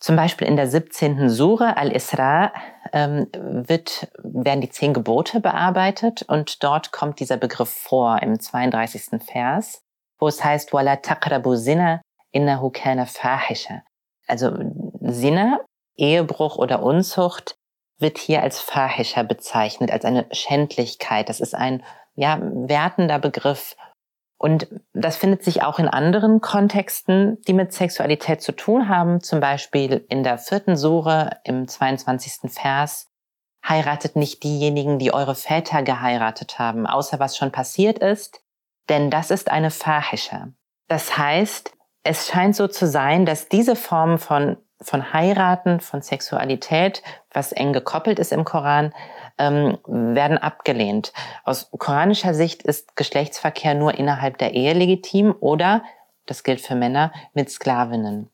Zum 0.00 0.14
Beispiel 0.14 0.46
in 0.46 0.56
der 0.56 0.68
17. 0.68 1.28
Sure 1.28 1.76
Al-Isra 1.76 2.52
ähm, 2.92 3.26
wird, 3.32 4.08
werden 4.22 4.60
die 4.60 4.70
zehn 4.70 4.94
Gebote 4.94 5.40
bearbeitet 5.40 6.22
und 6.22 6.62
dort 6.62 6.92
kommt 6.92 7.18
dieser 7.18 7.36
Begriff 7.36 7.70
vor 7.70 8.22
im 8.22 8.38
32. 8.38 9.20
Vers, 9.24 9.82
wo 10.18 10.28
es 10.28 10.44
heißt, 10.44 10.72
Wala 10.72 10.96
taqrabu 10.96 11.56
zina 11.56 12.00
innahu 12.30 12.70
kana 12.70 13.06
fahisha. 13.06 13.82
Also 14.28 14.52
Sinne 15.00 15.60
Ehebruch 15.96 16.56
oder 16.56 16.82
Unzucht 16.82 17.56
wird 17.98 18.18
hier 18.18 18.42
als 18.42 18.60
Fahischer 18.60 19.24
bezeichnet, 19.24 19.90
als 19.90 20.04
eine 20.04 20.26
Schändlichkeit. 20.30 21.28
Das 21.28 21.40
ist 21.40 21.54
ein 21.54 21.82
ja, 22.14 22.38
wertender 22.40 23.18
Begriff. 23.18 23.76
Und 24.38 24.68
das 24.92 25.16
findet 25.16 25.42
sich 25.42 25.62
auch 25.62 25.80
in 25.80 25.88
anderen 25.88 26.40
Kontexten, 26.40 27.42
die 27.48 27.52
mit 27.52 27.72
Sexualität 27.72 28.40
zu 28.40 28.52
tun 28.52 28.88
haben. 28.88 29.20
Zum 29.20 29.40
Beispiel 29.40 30.06
in 30.08 30.22
der 30.22 30.38
vierten 30.38 30.76
Sure 30.76 31.30
im 31.42 31.66
22. 31.66 32.52
Vers. 32.52 33.10
Heiratet 33.68 34.14
nicht 34.14 34.44
diejenigen, 34.44 35.00
die 35.00 35.12
eure 35.12 35.34
Väter 35.34 35.82
geheiratet 35.82 36.60
haben, 36.60 36.86
außer 36.86 37.18
was 37.18 37.36
schon 37.36 37.50
passiert 37.50 37.98
ist, 37.98 38.40
denn 38.88 39.10
das 39.10 39.32
ist 39.32 39.50
eine 39.50 39.72
Fahische. 39.72 40.52
Das 40.86 41.18
heißt, 41.18 41.72
es 42.04 42.28
scheint 42.28 42.54
so 42.54 42.68
zu 42.68 42.86
sein, 42.86 43.26
dass 43.26 43.48
diese 43.48 43.74
Form 43.74 44.18
von 44.18 44.56
von 44.80 45.12
Heiraten, 45.12 45.80
von 45.80 46.02
Sexualität, 46.02 47.02
was 47.32 47.52
eng 47.52 47.72
gekoppelt 47.72 48.18
ist 48.18 48.32
im 48.32 48.44
Koran, 48.44 48.94
ähm, 49.38 49.78
werden 49.86 50.38
abgelehnt. 50.38 51.12
Aus 51.44 51.70
koranischer 51.70 52.34
Sicht 52.34 52.62
ist 52.62 52.96
Geschlechtsverkehr 52.96 53.74
nur 53.74 53.94
innerhalb 53.94 54.38
der 54.38 54.54
Ehe 54.54 54.74
legitim 54.74 55.34
oder, 55.40 55.82
das 56.26 56.42
gilt 56.42 56.60
für 56.60 56.74
Männer, 56.74 57.12
mit 57.34 57.50
Sklavinnen. 57.50 58.30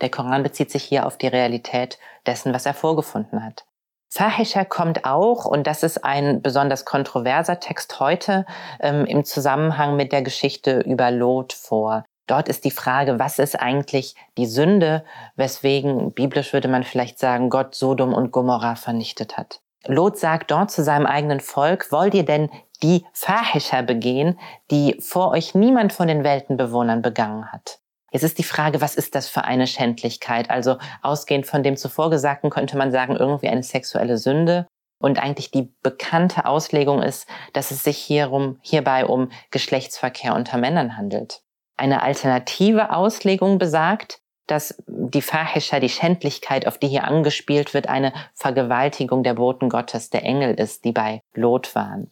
Der 0.00 0.10
Koran 0.10 0.42
bezieht 0.42 0.70
sich 0.70 0.84
hier 0.84 1.06
auf 1.06 1.16
die 1.16 1.28
Realität 1.28 1.98
dessen, 2.26 2.52
was 2.52 2.66
er 2.66 2.74
vorgefunden 2.74 3.42
hat. 3.44 3.64
Fahisha 4.12 4.64
kommt 4.64 5.04
auch, 5.04 5.44
und 5.44 5.66
das 5.66 5.84
ist 5.84 6.04
ein 6.04 6.42
besonders 6.42 6.84
kontroverser 6.84 7.60
Text 7.60 8.00
heute, 8.00 8.44
ähm, 8.80 9.06
im 9.06 9.24
Zusammenhang 9.24 9.94
mit 9.96 10.10
der 10.10 10.22
Geschichte 10.22 10.80
über 10.80 11.12
Lot 11.12 11.52
vor. 11.52 12.04
Dort 12.30 12.48
ist 12.48 12.64
die 12.64 12.70
Frage, 12.70 13.18
was 13.18 13.40
ist 13.40 13.60
eigentlich 13.60 14.14
die 14.38 14.46
Sünde, 14.46 15.04
weswegen 15.34 16.12
biblisch 16.12 16.52
würde 16.52 16.68
man 16.68 16.84
vielleicht 16.84 17.18
sagen, 17.18 17.50
Gott 17.50 17.74
Sodom 17.74 18.14
und 18.14 18.30
Gomorrah 18.30 18.76
vernichtet 18.76 19.36
hat. 19.36 19.60
Lot 19.86 20.16
sagt 20.16 20.52
dort 20.52 20.70
zu 20.70 20.84
seinem 20.84 21.06
eigenen 21.06 21.40
Volk, 21.40 21.90
wollt 21.90 22.14
ihr 22.14 22.24
denn 22.24 22.48
die 22.84 23.04
Fahischer 23.12 23.82
begehen, 23.82 24.38
die 24.70 24.96
vor 25.00 25.32
euch 25.32 25.56
niemand 25.56 25.92
von 25.92 26.06
den 26.06 26.22
Weltenbewohnern 26.22 27.02
begangen 27.02 27.50
hat? 27.50 27.80
Jetzt 28.12 28.22
ist 28.22 28.38
die 28.38 28.44
Frage, 28.44 28.80
was 28.80 28.94
ist 28.94 29.16
das 29.16 29.28
für 29.28 29.42
eine 29.42 29.66
Schändlichkeit? 29.66 30.50
Also 30.50 30.76
ausgehend 31.02 31.46
von 31.46 31.64
dem 31.64 31.76
zuvor 31.76 32.10
Gesagten 32.10 32.50
könnte 32.50 32.78
man 32.78 32.92
sagen, 32.92 33.16
irgendwie 33.16 33.48
eine 33.48 33.64
sexuelle 33.64 34.18
Sünde. 34.18 34.68
Und 35.02 35.18
eigentlich 35.20 35.50
die 35.50 35.74
bekannte 35.82 36.44
Auslegung 36.44 37.02
ist, 37.02 37.26
dass 37.54 37.72
es 37.72 37.82
sich 37.82 37.98
hierum, 37.98 38.60
hierbei 38.62 39.04
um 39.04 39.32
Geschlechtsverkehr 39.50 40.36
unter 40.36 40.58
Männern 40.58 40.96
handelt. 40.96 41.42
Eine 41.80 42.02
alternative 42.02 42.94
Auslegung 42.94 43.56
besagt, 43.56 44.20
dass 44.46 44.82
die 44.86 45.22
Fahisha, 45.22 45.80
die 45.80 45.88
Schändlichkeit, 45.88 46.66
auf 46.66 46.76
die 46.76 46.88
hier 46.88 47.04
angespielt 47.04 47.72
wird, 47.72 47.88
eine 47.88 48.12
Vergewaltigung 48.34 49.22
der 49.22 49.32
Boten 49.32 49.70
Gottes, 49.70 50.10
der 50.10 50.22
Engel 50.22 50.60
ist, 50.60 50.84
die 50.84 50.92
bei 50.92 51.22
Lot 51.32 51.74
waren. 51.74 52.10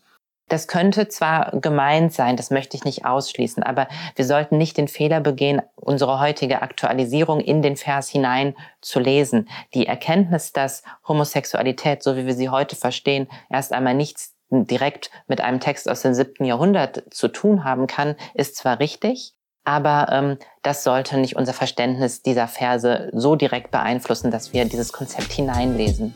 Das 0.49 0.69
könnte 0.69 1.09
zwar 1.09 1.51
gemeint 1.61 2.15
sein, 2.15 2.39
das 2.39 2.51
möchte 2.51 2.79
ich 2.79 2.85
nicht 2.87 3.05
ausschließen, 3.05 3.63
aber 3.63 3.89
wir 4.17 4.25
sollten 4.25 4.57
nicht 4.57 4.79
den 4.79 4.89
Fehler 4.89 5.21
begehen, 5.21 5.61
unsere 5.75 6.19
heutige 6.19 6.63
Aktualisierung 6.63 7.41
in 7.41 7.61
den 7.61 7.77
Vers 7.77 8.09
hinein 8.09 8.57
zu 8.81 9.01
lesen. 9.01 9.51
Die 9.75 9.87
Erkenntnis, 9.87 10.55
dass 10.55 10.83
Homosexualität, 11.07 12.03
so 12.03 12.17
wie 12.17 12.25
wir 12.25 12.33
sie 12.33 12.49
heute 12.49 12.75
verstehen, 12.75 13.29
erst 13.51 13.75
einmal 13.75 13.95
nichts 13.95 14.35
direkt 14.51 15.11
mit 15.27 15.43
einem 15.43 15.61
Text 15.61 15.91
aus 15.91 16.01
dem 16.01 16.15
siebten 16.15 16.47
Jahrhundert 16.47 17.03
zu 17.11 17.29
tun 17.29 17.65
haben 17.65 17.87
kann, 17.87 18.17
ist 18.33 18.57
zwar 18.57 18.81
richtig, 18.81 19.35
aber 19.69 20.11
ähm, 20.11 20.39
das 20.63 20.83
sollte 20.83 21.19
nicht 21.19 21.37
unser 21.37 21.53
Verständnis 21.53 22.23
dieser 22.23 22.49
Verse 22.49 23.11
so 23.13 23.37
direkt 23.37 23.71
beeinflussen, 23.71 24.31
dass 24.31 24.55
wir 24.55 24.65
dieses 24.65 24.95
Konzept 24.95 25.31
hineinlesen. 25.31 26.15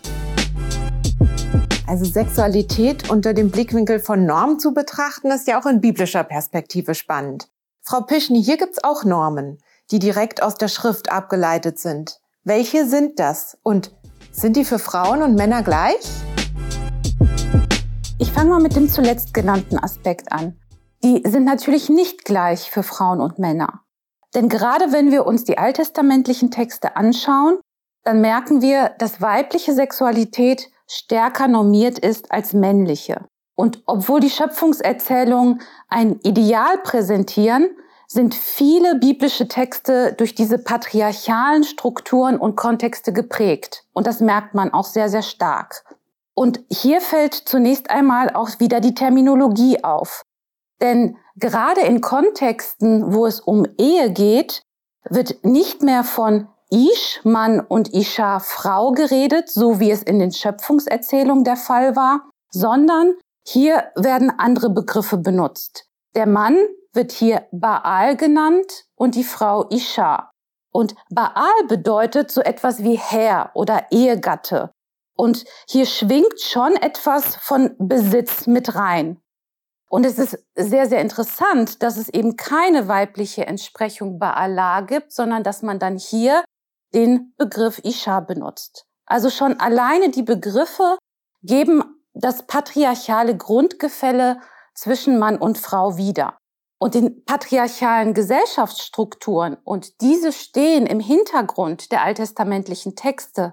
Also 1.86 2.06
Sexualität 2.06 3.10
unter 3.10 3.34
dem 3.34 3.50
Blickwinkel 3.50 4.00
von 4.00 4.24
Normen 4.24 4.58
zu 4.58 4.72
betrachten, 4.72 5.30
ist 5.30 5.46
ja 5.46 5.60
auch 5.60 5.66
in 5.66 5.82
biblischer 5.82 6.24
Perspektive 6.24 6.94
spannend. 6.94 7.48
Frau 7.82 8.00
Pischny, 8.00 8.42
hier 8.42 8.56
gibt's 8.56 8.82
auch 8.82 9.04
Normen, 9.04 9.58
die 9.90 9.98
direkt 9.98 10.42
aus 10.42 10.54
der 10.54 10.68
Schrift 10.68 11.12
abgeleitet 11.12 11.78
sind. 11.78 12.20
Welche 12.44 12.86
sind 12.86 13.20
das? 13.20 13.58
Und 13.62 13.92
sind 14.30 14.56
die 14.56 14.64
für 14.64 14.78
Frauen 14.78 15.20
und 15.20 15.34
Männer 15.34 15.62
gleich? 15.62 16.00
Ich 18.18 18.32
fange 18.32 18.48
mal 18.48 18.62
mit 18.62 18.76
dem 18.76 18.88
zuletzt 18.88 19.34
genannten 19.34 19.76
Aspekt 19.76 20.32
an. 20.32 20.56
Die 21.04 21.22
sind 21.26 21.44
natürlich 21.44 21.88
nicht 21.88 22.24
gleich 22.24 22.70
für 22.70 22.82
Frauen 22.82 23.20
und 23.20 23.38
Männer. 23.38 23.82
Denn 24.34 24.48
gerade 24.48 24.92
wenn 24.92 25.10
wir 25.10 25.26
uns 25.26 25.44
die 25.44 25.58
alttestamentlichen 25.58 26.50
Texte 26.50 26.96
anschauen, 26.96 27.58
dann 28.04 28.20
merken 28.20 28.62
wir, 28.62 28.90
dass 28.98 29.20
weibliche 29.20 29.72
Sexualität 29.74 30.70
stärker 30.88 31.48
normiert 31.48 31.98
ist 31.98 32.30
als 32.32 32.52
männliche. 32.52 33.26
Und 33.54 33.82
obwohl 33.86 34.20
die 34.20 34.30
Schöpfungserzählungen 34.30 35.60
ein 35.88 36.18
Ideal 36.22 36.78
präsentieren, 36.78 37.70
sind 38.06 38.34
viele 38.34 38.96
biblische 38.96 39.48
Texte 39.48 40.12
durch 40.12 40.34
diese 40.34 40.58
patriarchalen 40.58 41.64
Strukturen 41.64 42.36
und 42.36 42.56
Kontexte 42.56 43.12
geprägt. 43.12 43.84
Und 43.92 44.06
das 44.06 44.20
merkt 44.20 44.54
man 44.54 44.72
auch 44.72 44.84
sehr, 44.84 45.08
sehr 45.08 45.22
stark. 45.22 45.84
Und 46.34 46.60
hier 46.70 47.00
fällt 47.00 47.34
zunächst 47.34 47.90
einmal 47.90 48.30
auch 48.30 48.60
wieder 48.60 48.80
die 48.80 48.94
Terminologie 48.94 49.82
auf. 49.82 50.22
Denn 50.82 51.16
gerade 51.36 51.82
in 51.82 52.00
Kontexten, 52.00 53.14
wo 53.14 53.24
es 53.24 53.40
um 53.40 53.64
Ehe 53.78 54.10
geht, 54.10 54.62
wird 55.08 55.44
nicht 55.44 55.82
mehr 55.82 56.04
von 56.04 56.48
Ish, 56.70 57.20
Mann 57.22 57.60
und 57.60 57.94
Isha, 57.94 58.40
Frau 58.40 58.92
geredet, 58.92 59.48
so 59.48 59.78
wie 59.78 59.90
es 59.90 60.02
in 60.02 60.18
den 60.18 60.32
Schöpfungserzählungen 60.32 61.44
der 61.44 61.56
Fall 61.56 61.96
war, 61.96 62.28
sondern 62.50 63.14
hier 63.46 63.90
werden 63.94 64.32
andere 64.36 64.70
Begriffe 64.70 65.18
benutzt. 65.18 65.86
Der 66.14 66.26
Mann 66.26 66.58
wird 66.92 67.12
hier 67.12 67.46
Baal 67.52 68.16
genannt 68.16 68.86
und 68.96 69.14
die 69.14 69.24
Frau 69.24 69.68
Isha. 69.68 70.30
Und 70.72 70.94
Baal 71.10 71.66
bedeutet 71.68 72.30
so 72.30 72.40
etwas 72.40 72.82
wie 72.82 72.96
Herr 72.96 73.50
oder 73.54 73.86
Ehegatte. 73.90 74.72
Und 75.14 75.44
hier 75.68 75.86
schwingt 75.86 76.40
schon 76.40 76.74
etwas 76.76 77.36
von 77.36 77.76
Besitz 77.78 78.46
mit 78.46 78.74
rein. 78.74 79.21
Und 79.92 80.06
es 80.06 80.18
ist 80.18 80.38
sehr, 80.54 80.88
sehr 80.88 81.02
interessant, 81.02 81.82
dass 81.82 81.98
es 81.98 82.08
eben 82.08 82.36
keine 82.36 82.88
weibliche 82.88 83.46
Entsprechung 83.46 84.18
Baala 84.18 84.80
gibt, 84.80 85.12
sondern 85.12 85.42
dass 85.42 85.60
man 85.60 85.78
dann 85.78 85.98
hier 85.98 86.42
den 86.94 87.34
Begriff 87.36 87.78
Isha 87.84 88.20
benutzt. 88.20 88.86
Also 89.04 89.28
schon 89.28 89.60
alleine 89.60 90.08
die 90.08 90.22
Begriffe 90.22 90.96
geben 91.42 91.84
das 92.14 92.46
patriarchale 92.46 93.36
Grundgefälle 93.36 94.40
zwischen 94.74 95.18
Mann 95.18 95.36
und 95.36 95.58
Frau 95.58 95.98
wieder. 95.98 96.38
Und 96.78 96.94
den 96.94 97.22
patriarchalen 97.26 98.14
Gesellschaftsstrukturen, 98.14 99.58
und 99.62 100.00
diese 100.00 100.32
stehen 100.32 100.86
im 100.86 101.00
Hintergrund 101.00 101.92
der 101.92 102.02
alttestamentlichen 102.02 102.96
Texte, 102.96 103.52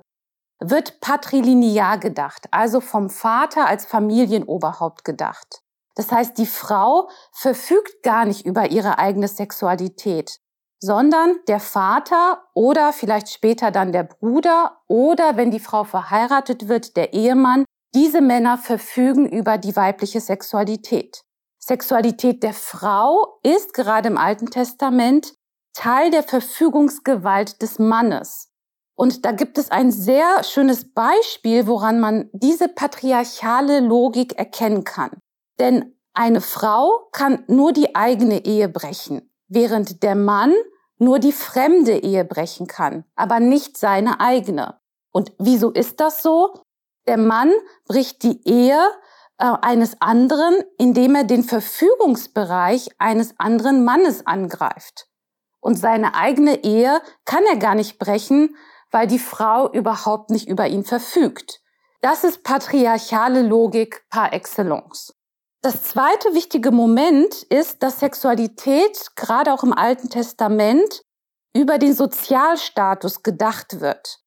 wird 0.62 1.02
patrilinear 1.02 1.97
gedacht, 1.97 2.47
also 2.52 2.80
vom 2.80 3.10
Vater 3.10 3.67
als 3.67 3.86
Familienoberhaupt 3.86 5.04
gedacht. 5.04 5.63
Das 6.00 6.14
heißt, 6.14 6.38
die 6.38 6.46
Frau 6.46 7.10
verfügt 7.34 8.04
gar 8.04 8.24
nicht 8.24 8.46
über 8.46 8.72
ihre 8.72 9.00
eigene 9.00 9.28
Sexualität, 9.28 10.40
sondern 10.82 11.36
der 11.50 11.60
Vater 11.60 12.42
oder 12.54 12.94
vielleicht 12.94 13.28
später 13.30 13.70
dann 13.70 13.92
der 13.92 14.04
Bruder 14.04 14.80
oder 14.88 15.36
wenn 15.36 15.52
die 15.52 15.60
Frau 15.60 15.84
verheiratet 15.84 16.70
wird, 16.70 16.96
der 16.96 17.12
Ehemann, 17.12 17.66
diese 17.94 18.22
Männer 18.22 18.58
verfügen 18.58 19.28
über 19.28 19.58
die 19.58 19.76
weibliche 19.76 20.22
Sexualität. 20.22 21.24
Sexualität 21.62 22.44
der 22.44 22.54
Frau 22.54 23.38
ist 23.44 23.74
gerade 23.74 24.08
im 24.08 24.18
Alten 24.18 24.50
Testament 24.50 25.34
Teil 25.74 26.12
der 26.12 26.24
Verfügungsgewalt 26.24 27.62
des 27.62 27.78
Mannes. 27.78 28.54
Und 28.96 29.26
da 29.26 29.34
gibt 29.34 29.58
es 29.58 29.70
ein 29.70 29.92
sehr 29.92 30.46
schönes 30.46 30.94
Beispiel, 30.94 31.68
woran 31.68 32.00
man 32.00 32.30
diese 32.32 32.70
patriarchale 32.70 33.82
Logik 33.82 34.38
erkennen 34.38 34.86
kann. 34.86 35.12
Denn 35.60 35.95
eine 36.13 36.41
Frau 36.41 37.10
kann 37.12 37.43
nur 37.48 37.72
die 37.74 37.95
eigene 37.95 38.45
Ehe 38.45 38.69
brechen, 38.69 39.32
während 39.48 40.04
der 40.04 40.15
Mann 40.15 40.54
nur 40.98 41.19
die 41.19 41.32
fremde 41.32 41.98
Ehe 41.98 42.26
brechen 42.26 42.67
kann, 42.67 43.06
aber 43.15 43.39
nicht 43.39 43.78
seine 43.78 44.19
eigene. 44.19 44.80
Und 45.12 45.32
wieso 45.39 45.72
ist 45.72 46.00
das 46.00 46.22
so? 46.22 46.54
Der 47.08 47.17
Mann 47.17 47.52
bricht 47.88 48.24
die 48.24 48.45
Ehe 48.48 48.80
äh, 49.38 49.45
eines 49.62 50.02
anderen, 50.02 50.56
indem 50.78 51.15
er 51.15 51.24
den 51.24 51.43
Verfügungsbereich 51.43 52.89
eines 52.98 53.34
anderen 53.39 53.84
Mannes 53.86 54.28
angreift. 54.28 55.08
Und 55.62 55.78
seine 55.78 56.15
eigene 56.15 56.63
Ehe 56.63 57.02
kann 57.26 57.43
er 57.45 57.58
gar 57.58 57.76
nicht 57.76 58.00
brechen, 58.00 58.56
weil 58.91 59.08
die 59.08 59.19
Frau 59.19 59.72
überhaupt 59.72 60.30
nicht 60.30 60.48
über 60.48 60.67
ihn 60.67 60.84
verfügt. 60.84 61.62
Das 62.02 62.24
ist 62.24 62.43
patriarchale 62.43 63.41
Logik 63.41 64.06
par 64.10 64.34
excellence. 64.34 65.19
Das 65.62 65.84
zweite 65.84 66.34
wichtige 66.34 66.72
Moment 66.72 67.43
ist, 67.43 67.84
dass 67.84 68.00
Sexualität 68.00 69.15
gerade 69.17 69.54
auch 69.54 69.63
im 69.63 69.74
Alten 69.74 70.10
Testament 70.10 71.02
über 71.54 71.78
den 71.78 71.93
Sozialstatus 71.93 73.24
gedacht 73.24 73.82
wird 73.82 74.19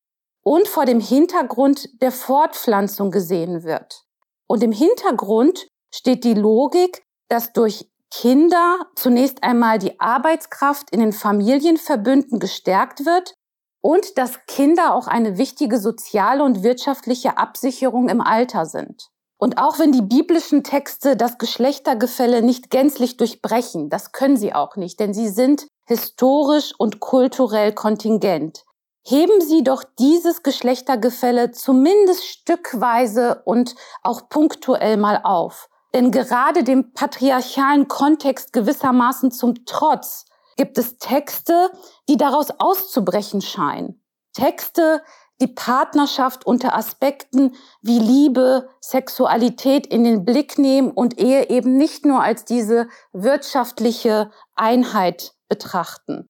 und 0.44 0.68
vor 0.68 0.84
dem 0.84 1.00
Hintergrund 1.00 1.88
der 2.02 2.12
Fortpflanzung 2.12 3.10
gesehen 3.10 3.64
wird. 3.64 4.04
Und 4.46 4.62
im 4.62 4.72
Hintergrund 4.72 5.68
steht 5.94 6.24
die 6.24 6.34
Logik, 6.34 7.02
dass 7.28 7.54
durch 7.54 7.90
Kinder 8.10 8.90
zunächst 8.94 9.42
einmal 9.42 9.78
die 9.78 9.98
Arbeitskraft 9.98 10.90
in 10.90 11.00
den 11.00 11.14
Familienverbünden 11.14 12.40
gestärkt 12.40 13.06
wird 13.06 13.34
und 13.80 14.18
dass 14.18 14.44
Kinder 14.46 14.94
auch 14.94 15.06
eine 15.06 15.38
wichtige 15.38 15.78
soziale 15.78 16.44
und 16.44 16.62
wirtschaftliche 16.62 17.38
Absicherung 17.38 18.10
im 18.10 18.20
Alter 18.20 18.66
sind. 18.66 19.11
Und 19.42 19.58
auch 19.58 19.80
wenn 19.80 19.90
die 19.90 20.02
biblischen 20.02 20.62
Texte 20.62 21.16
das 21.16 21.36
Geschlechtergefälle 21.36 22.42
nicht 22.42 22.70
gänzlich 22.70 23.16
durchbrechen, 23.16 23.90
das 23.90 24.12
können 24.12 24.36
sie 24.36 24.54
auch 24.54 24.76
nicht, 24.76 25.00
denn 25.00 25.12
sie 25.12 25.28
sind 25.28 25.66
historisch 25.84 26.72
und 26.78 27.00
kulturell 27.00 27.72
kontingent. 27.72 28.62
Heben 29.04 29.40
Sie 29.40 29.64
doch 29.64 29.82
dieses 29.98 30.44
Geschlechtergefälle 30.44 31.50
zumindest 31.50 32.24
stückweise 32.24 33.42
und 33.44 33.74
auch 34.04 34.28
punktuell 34.28 34.96
mal 34.96 35.20
auf. 35.24 35.68
Denn 35.92 36.12
gerade 36.12 36.62
dem 36.62 36.92
patriarchalen 36.92 37.88
Kontext 37.88 38.52
gewissermaßen 38.52 39.32
zum 39.32 39.66
Trotz 39.66 40.24
gibt 40.56 40.78
es 40.78 40.98
Texte, 40.98 41.72
die 42.08 42.16
daraus 42.16 42.50
auszubrechen 42.60 43.40
scheinen. 43.40 44.04
Texte, 44.34 45.02
die 45.42 45.48
Partnerschaft 45.48 46.46
unter 46.46 46.74
Aspekten 46.74 47.54
wie 47.82 47.98
Liebe, 47.98 48.70
Sexualität 48.80 49.86
in 49.86 50.04
den 50.04 50.24
Blick 50.24 50.58
nehmen 50.58 50.90
und 50.90 51.18
Ehe 51.18 51.50
eben 51.50 51.76
nicht 51.76 52.06
nur 52.06 52.22
als 52.22 52.46
diese 52.46 52.88
wirtschaftliche 53.12 54.30
Einheit 54.54 55.34
betrachten. 55.48 56.28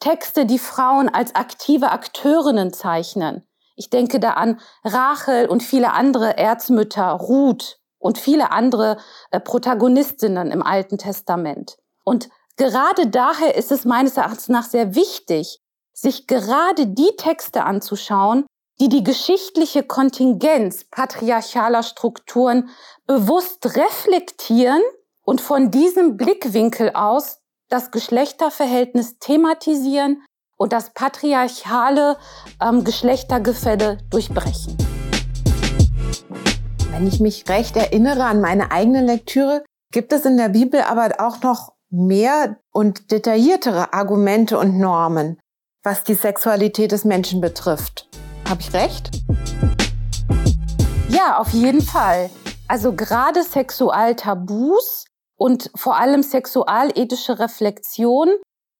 Texte, 0.00 0.46
die 0.46 0.58
Frauen 0.58 1.08
als 1.08 1.34
aktive 1.36 1.92
Akteurinnen 1.92 2.72
zeichnen. 2.72 3.46
Ich 3.76 3.90
denke 3.90 4.18
da 4.18 4.32
an 4.32 4.60
Rachel 4.82 5.46
und 5.46 5.62
viele 5.62 5.92
andere 5.92 6.36
Erzmütter, 6.36 7.10
Ruth 7.10 7.78
und 7.98 8.18
viele 8.18 8.50
andere 8.50 8.96
äh, 9.30 9.40
Protagonistinnen 9.40 10.50
im 10.50 10.62
Alten 10.62 10.98
Testament. 10.98 11.76
Und 12.02 12.28
Gerade 12.56 13.08
daher 13.08 13.56
ist 13.56 13.72
es 13.72 13.84
meines 13.84 14.16
Erachtens 14.16 14.48
nach 14.48 14.64
sehr 14.64 14.94
wichtig, 14.94 15.60
sich 15.92 16.26
gerade 16.26 16.86
die 16.86 17.16
Texte 17.16 17.64
anzuschauen, 17.64 18.46
die 18.80 18.88
die 18.88 19.04
geschichtliche 19.04 19.82
Kontingenz 19.82 20.84
patriarchaler 20.84 21.82
Strukturen 21.82 22.68
bewusst 23.06 23.76
reflektieren 23.76 24.82
und 25.24 25.40
von 25.40 25.70
diesem 25.70 26.16
Blickwinkel 26.16 26.90
aus 26.94 27.38
das 27.68 27.90
Geschlechterverhältnis 27.90 29.18
thematisieren 29.18 30.22
und 30.56 30.72
das 30.72 30.90
patriarchale 30.90 32.16
ähm, 32.60 32.84
Geschlechtergefälle 32.84 33.98
durchbrechen. 34.10 34.76
Wenn 36.90 37.06
ich 37.06 37.20
mich 37.20 37.48
recht 37.48 37.76
erinnere 37.76 38.24
an 38.24 38.40
meine 38.40 38.70
eigene 38.70 39.04
Lektüre, 39.04 39.64
gibt 39.92 40.12
es 40.12 40.24
in 40.24 40.36
der 40.36 40.50
Bibel 40.50 40.80
aber 40.80 41.14
auch 41.18 41.40
noch 41.42 41.72
mehr 41.90 42.58
und 42.72 43.10
detailliertere 43.10 43.92
Argumente 43.92 44.58
und 44.58 44.78
Normen, 44.78 45.38
was 45.82 46.04
die 46.04 46.14
Sexualität 46.14 46.92
des 46.92 47.04
Menschen 47.04 47.40
betrifft. 47.40 48.08
Habe 48.48 48.60
ich 48.60 48.72
recht? 48.72 49.10
Ja, 51.08 51.38
auf 51.38 51.52
jeden 51.52 51.80
Fall. 51.80 52.30
Also 52.68 52.92
gerade 52.92 53.42
Sexualtabus 53.42 55.06
und 55.36 55.70
vor 55.74 55.96
allem 55.96 56.22
sexualethische 56.22 57.38
Reflexion 57.38 58.28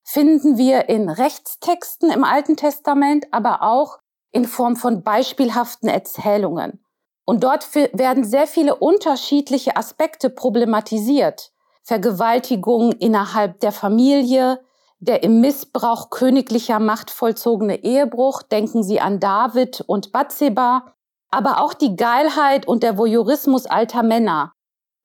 finden 0.04 0.58
wir 0.58 0.88
in 0.88 1.08
Rechtstexten 1.08 2.10
im 2.10 2.24
Alten 2.24 2.56
Testament, 2.56 3.26
aber 3.30 3.62
auch 3.62 3.98
in 4.32 4.44
Form 4.44 4.76
von 4.76 5.02
beispielhaften 5.02 5.88
Erzählungen. 5.88 6.84
Und 7.24 7.42
dort 7.42 7.74
werden 7.74 8.24
sehr 8.24 8.46
viele 8.46 8.76
unterschiedliche 8.76 9.76
Aspekte 9.76 10.28
problematisiert. 10.28 11.52
Vergewaltigung 11.82 12.92
innerhalb 12.92 13.60
der 13.60 13.72
Familie, 13.72 14.60
der 14.98 15.22
im 15.22 15.40
Missbrauch 15.40 16.10
königlicher 16.10 16.78
Macht 16.78 17.10
vollzogene 17.10 17.82
Ehebruch, 17.84 18.42
denken 18.42 18.82
Sie 18.82 19.00
an 19.00 19.20
David 19.20 19.82
und 19.86 20.12
Bathseba, 20.12 20.94
aber 21.30 21.60
auch 21.60 21.74
die 21.74 21.96
Geilheit 21.96 22.66
und 22.66 22.82
der 22.82 22.96
Voyeurismus 22.96 23.66
alter 23.66 24.02
Männer. 24.02 24.52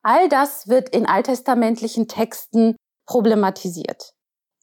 All 0.04 0.30
das 0.30 0.68
wird 0.68 0.90
in 0.90 1.06
alttestamentlichen 1.06 2.08
Texten 2.08 2.76
problematisiert. 3.06 4.14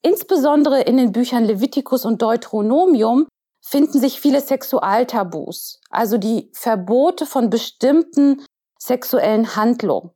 Insbesondere 0.03 0.83
in 0.83 0.97
den 0.97 1.13
Büchern 1.13 1.45
Leviticus 1.45 2.05
und 2.05 2.23
Deuteronomium 2.23 3.27
finden 3.61 3.99
sich 3.99 4.21
viele 4.21 4.41
Sexualtabus, 4.41 5.81
also 5.91 6.19
die 6.19 6.51
Verbote 6.55 7.27
von 7.27 7.51
bestimmten 7.51 8.45
sexuellen 8.79 9.57
Handlungen. 9.57 10.13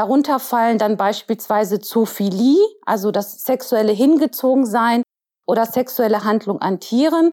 Darunter 0.00 0.38
fallen 0.38 0.78
dann 0.78 0.96
beispielsweise 0.96 1.78
Zoophilie, 1.78 2.56
also 2.86 3.10
das 3.10 3.42
sexuelle 3.42 3.92
Hingezogensein 3.92 5.02
oder 5.46 5.66
sexuelle 5.66 6.24
Handlung 6.24 6.58
an 6.62 6.80
Tieren 6.80 7.30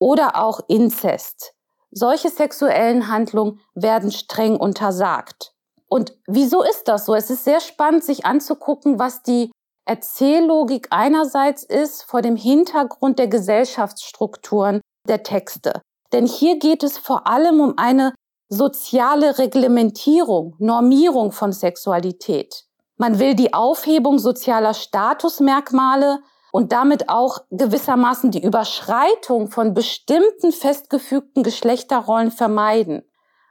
oder 0.00 0.34
auch 0.34 0.62
Inzest. 0.66 1.52
Solche 1.92 2.28
sexuellen 2.28 3.06
Handlungen 3.06 3.60
werden 3.76 4.10
streng 4.10 4.56
untersagt. 4.56 5.52
Und 5.86 6.18
wieso 6.26 6.64
ist 6.64 6.88
das 6.88 7.06
so? 7.06 7.14
Es 7.14 7.30
ist 7.30 7.44
sehr 7.44 7.60
spannend, 7.60 8.02
sich 8.02 8.26
anzugucken, 8.26 8.98
was 8.98 9.22
die 9.22 9.52
Erzähllogik 9.84 10.88
einerseits 10.90 11.62
ist 11.62 12.02
vor 12.02 12.20
dem 12.20 12.34
Hintergrund 12.34 13.20
der 13.20 13.28
Gesellschaftsstrukturen 13.28 14.80
der 15.06 15.22
Texte. 15.22 15.82
Denn 16.12 16.26
hier 16.26 16.58
geht 16.58 16.82
es 16.82 16.98
vor 16.98 17.28
allem 17.28 17.60
um 17.60 17.74
eine 17.76 18.12
soziale 18.48 19.38
Reglementierung, 19.38 20.54
Normierung 20.58 21.32
von 21.32 21.52
Sexualität. 21.52 22.64
Man 22.96 23.18
will 23.18 23.34
die 23.34 23.54
Aufhebung 23.54 24.18
sozialer 24.18 24.74
Statusmerkmale 24.74 26.20
und 26.50 26.72
damit 26.72 27.08
auch 27.08 27.40
gewissermaßen 27.50 28.30
die 28.30 28.42
Überschreitung 28.42 29.50
von 29.50 29.74
bestimmten 29.74 30.52
festgefügten 30.52 31.42
Geschlechterrollen 31.42 32.30
vermeiden. 32.30 33.02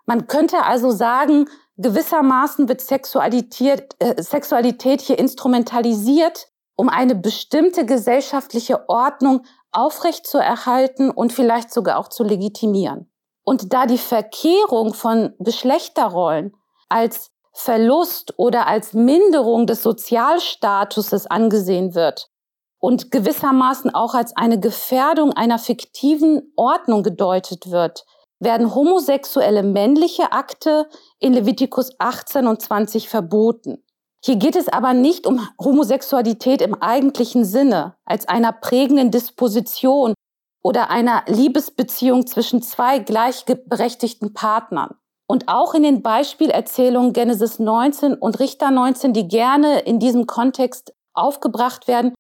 Man 0.06 0.28
könnte 0.28 0.64
also 0.64 0.90
sagen, 0.90 1.48
gewissermaßen 1.78 2.68
wird 2.68 2.82
Sexualität, 2.82 3.96
äh, 4.00 4.22
Sexualität 4.22 5.02
hier 5.02 5.20
instrumentalisiert, 5.20 6.48
um 6.76 6.90
eine 6.90 7.16
bestimmte 7.16 7.86
gesellschaftliche 7.86 8.90
Ordnung 8.90 9.46
aufrechtzuerhalten 9.72 11.12
und 11.12 11.34
vielleicht 11.34 11.72
sogar 11.72 12.00
auch 12.00 12.08
zu 12.08 12.24
legitimieren. 12.24 13.10
Und 13.48 13.72
da 13.72 13.86
die 13.86 13.98
Verkehrung 13.98 14.94
von 14.94 15.34
Geschlechterrollen 15.40 16.54
als 16.90 17.32
Verlust 17.54 18.34
oder 18.36 18.68
als 18.68 18.92
Minderung 18.92 19.68
des 19.68 19.84
Sozialstatuses 19.84 21.28
angesehen 21.28 21.96
wird 21.96 22.30
und 22.78 23.10
gewissermaßen 23.10 23.96
auch 23.96 24.16
als 24.16 24.36
eine 24.36 24.60
Gefährdung 24.60 25.32
einer 25.32 25.60
fiktiven 25.60 26.52
Ordnung 26.58 27.04
gedeutet 27.04 27.72
wird, 27.72 28.06
werden 28.40 28.76
homosexuelle 28.76 29.64
männliche 29.64 30.34
Akte 30.34 30.90
in 31.18 31.32
Levitikus 31.32 31.92
18 32.00 32.48
und 32.48 32.62
20 32.62 33.08
verboten. 33.08 33.82
Hier 34.26 34.36
geht 34.36 34.58
es 34.58 34.68
aber 34.68 34.94
nicht 34.94 35.26
um 35.26 35.48
Homosexualität 35.58 36.62
im 36.62 36.76
eigentlichen 36.82 37.46
Sinne, 37.46 37.96
als 38.04 38.28
einer 38.28 38.52
prägenden 38.52 39.10
Disposition 39.10 40.16
oder 40.64 40.90
einer 40.90 41.24
Liebesbeziehung 41.28 42.28
zwischen 42.28 42.62
zwei 42.62 43.00
gleichberechtigten 43.00 44.34
Partnern. 44.34 44.96
Und 45.30 45.50
auch 45.50 45.74
in 45.74 45.84
den 45.84 46.02
Beispielerzählungen 46.02 47.14
Genesis 47.14 47.60
19 47.60 48.14
und 48.14 48.40
Richter 48.40 48.72
19, 48.72 49.14
die 49.14 49.28
gerne 49.28 49.80
in 49.80 50.00
diesem 50.00 50.26
Kontext 50.26 50.94
aufgebracht 51.14 51.88
werden, 51.88 52.14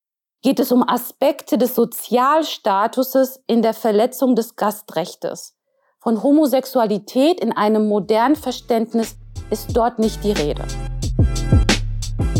geht 0.43 0.60
es 0.60 0.71
um 0.71 0.88
Aspekte 0.88 1.58
des 1.58 1.76
Sozialstatuses 1.76 3.41
in 3.47 3.62
der 3.62 3.73
Verletzung 3.73 4.36
des 4.36 4.56
Gastrechtes. 4.56 5.56
Von 6.00 6.21
Homosexualität 6.21 7.39
in 7.39 7.52
einem 7.52 7.88
modernen 7.88 8.36
Verständnis 8.36 9.17
ist 9.50 9.76
dort 9.76 10.00
nicht 10.00 10.23
die 10.23 10.32
Rede. 10.32 10.63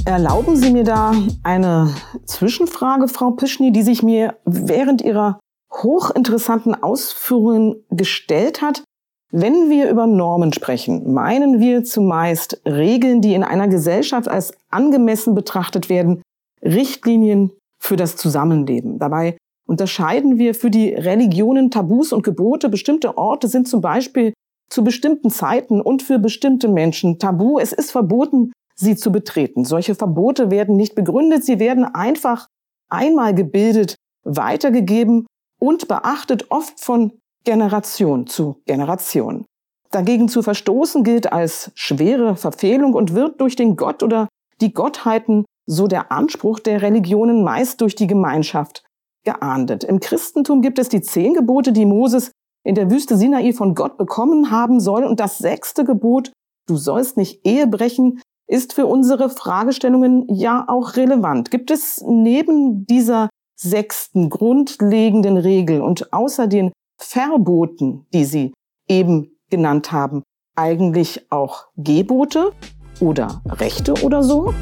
Erlauben 0.06 0.56
Sie 0.56 0.72
mir 0.72 0.84
da 0.84 1.14
eine 1.44 1.94
Zwischenfrage, 2.26 3.08
Frau 3.08 3.32
Pischny, 3.32 3.72
die 3.72 3.84
sich 3.84 4.04
mir 4.04 4.38
während 4.46 5.02
Ihrer 5.02 5.40
hochinteressanten 5.72 6.82
Ausführungen 6.82 7.84
gestellt 7.90 8.62
hat. 8.62 8.84
Wenn 9.32 9.70
wir 9.70 9.90
über 9.90 10.08
Normen 10.08 10.54
sprechen, 10.54 11.14
meinen 11.14 11.60
wir 11.60 11.84
zumeist 11.84 12.62
Regeln, 12.66 13.22
die 13.22 13.34
in 13.34 13.44
einer 13.44 13.68
Gesellschaft 13.68 14.28
als 14.28 14.54
angemessen 14.70 15.36
betrachtet 15.36 15.90
werden, 15.90 16.22
Richtlinien 16.64 17.52
für 17.78 17.98
das 17.98 18.16
Zusammenleben. 18.16 19.00
Dabei 19.00 19.38
unterscheiden 19.68 20.38
wir 20.38 20.56
für 20.56 20.72
die 20.72 20.94
Religionen 20.94 21.72
Tabus 21.72 22.14
und 22.14 22.24
Gebote. 22.24 22.70
Bestimmte 22.70 23.18
Orte 23.18 23.50
sind 23.50 23.68
zum 23.68 23.82
Beispiel 23.82 24.34
zu 24.70 24.84
bestimmten 24.84 25.30
Zeiten 25.30 25.82
und 25.82 26.04
für 26.04 26.20
bestimmte 26.20 26.68
Menschen 26.68 27.20
tabu. 27.20 27.60
Es 27.60 27.74
ist 27.74 27.92
verboten, 27.92 28.52
sie 28.76 28.96
zu 28.96 29.12
betreten. 29.12 29.66
Solche 29.66 29.96
Verbote 29.96 30.52
werden 30.52 30.78
nicht 30.78 30.96
begründet, 30.96 31.44
sie 31.44 31.60
werden 31.60 31.84
einfach 31.84 32.48
einmal 32.90 33.36
gebildet, 33.36 33.96
weitergegeben 34.24 35.26
und 35.60 35.88
beachtet 35.88 36.50
oft 36.50 36.80
von 36.80 37.14
Generation 37.44 38.28
zu 38.28 38.62
Generation. 38.66 39.46
Dagegen 39.92 40.28
zu 40.28 40.42
verstoßen 40.42 41.04
gilt 41.04 41.32
als 41.32 41.72
schwere 41.76 42.36
Verfehlung 42.36 42.94
und 42.94 43.14
wird 43.14 43.40
durch 43.40 43.56
den 43.56 43.78
Gott 43.78 44.04
oder 44.04 44.28
die 44.60 44.74
Gottheiten, 44.74 45.46
so 45.66 45.88
der 45.88 46.12
Anspruch 46.12 46.60
der 46.60 46.82
Religionen, 46.82 47.44
meist 47.44 47.82
durch 47.82 47.96
die 47.96 48.08
Gemeinschaft 48.08 48.84
geahndet. 49.24 49.84
Im 49.84 50.00
Christentum 50.00 50.62
gibt 50.62 50.80
es 50.80 50.90
die 50.90 51.02
zehn 51.02 51.34
Gebote, 51.34 51.72
die 51.72 51.86
Moses 51.86 52.32
in 52.64 52.76
der 52.76 52.92
Wüste 52.92 53.18
Sinai 53.18 53.54
von 53.54 53.76
Gott 53.76 53.98
bekommen 53.98 54.52
haben 54.52 54.80
soll. 54.80 55.04
Und 55.06 55.20
das 55.20 55.38
sechste 55.38 55.86
Gebot, 55.86 56.32
du 56.68 56.76
sollst 56.76 57.18
nicht 57.18 57.46
Ehe 57.46 57.68
brechen, 57.68 58.22
ist 58.50 58.74
für 58.74 58.86
unsere 58.86 59.30
Fragestellungen 59.30 60.26
ja 60.30 60.66
auch 60.68 60.96
relevant. 60.96 61.52
Gibt 61.52 61.72
es 61.72 62.04
neben 62.06 62.86
dieser 62.86 63.30
sechsten 63.58 64.30
grundlegenden 64.30 65.38
Regel 65.38 65.82
und 65.82 66.14
außer 66.14 66.48
den 66.48 66.72
Verboten, 66.98 68.06
die 68.14 68.26
Sie 68.26 68.54
eben 68.88 69.38
genannt 69.50 69.92
haben, 69.92 70.24
eigentlich 70.56 71.32
auch 71.32 71.66
Gebote 71.76 72.54
oder 73.00 73.42
Rechte 73.46 73.94
oder 74.04 74.24
so? 74.24 74.54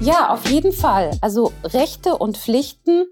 Ja, 0.00 0.32
auf 0.32 0.48
jeden 0.48 0.72
Fall. 0.72 1.10
Also 1.20 1.52
Rechte 1.62 2.16
und 2.16 2.38
Pflichten 2.38 3.04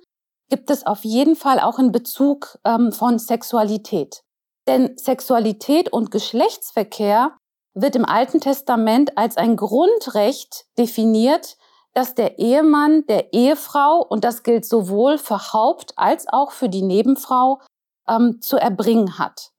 gibt 0.48 0.70
es 0.70 0.86
auf 0.86 1.04
jeden 1.04 1.36
Fall 1.36 1.60
auch 1.60 1.78
in 1.78 1.92
Bezug 1.92 2.58
ähm, 2.64 2.92
von 2.92 3.18
Sexualität. 3.18 4.22
Denn 4.66 4.96
Sexualität 4.96 5.92
und 5.92 6.10
Geschlechtsverkehr 6.10 7.36
wird 7.74 7.94
im 7.94 8.06
Alten 8.06 8.40
Testament 8.40 9.18
als 9.18 9.36
ein 9.36 9.56
Grundrecht 9.56 10.64
definiert, 10.78 11.57
das 11.94 12.14
der 12.14 12.38
Ehemann 12.38 13.06
der 13.06 13.32
Ehefrau, 13.32 14.04
und 14.08 14.24
das 14.24 14.42
gilt 14.42 14.64
sowohl 14.64 15.18
für 15.18 15.52
Haupt- 15.52 15.94
als 15.96 16.26
auch 16.28 16.52
für 16.52 16.68
die 16.68 16.82
Nebenfrau, 16.82 17.60
ähm, 18.08 18.40
zu 18.40 18.56
erbringen 18.56 19.18
hat. 19.18 19.50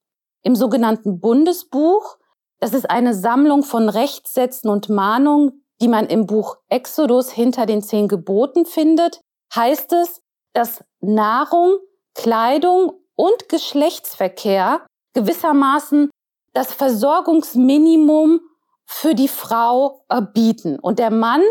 Im 0.41 0.55
sogenannten 0.55 1.19
Bundesbuch, 1.19 2.17
das 2.59 2.73
ist 2.73 2.89
eine 2.89 3.13
Sammlung 3.13 3.63
von 3.63 3.89
Rechtssätzen 3.89 4.69
und 4.69 4.89
Mahnungen, 4.89 5.65
die 5.81 5.87
man 5.87 6.07
im 6.07 6.25
Buch 6.25 6.57
Exodus 6.69 7.31
hinter 7.31 7.65
den 7.65 7.81
zehn 7.81 8.07
Geboten 8.07 8.65
findet, 8.65 9.21
heißt 9.55 9.93
es, 9.93 10.21
dass 10.53 10.83
Nahrung, 10.99 11.77
Kleidung 12.15 12.93
und 13.15 13.49
Geschlechtsverkehr 13.49 14.85
gewissermaßen 15.13 16.09
das 16.53 16.73
Versorgungsminimum 16.73 18.41
für 18.85 19.13
die 19.13 19.27
Frau 19.27 20.03
bieten. 20.33 20.79
Und 20.79 20.99
der 20.99 21.11
Mann 21.11 21.43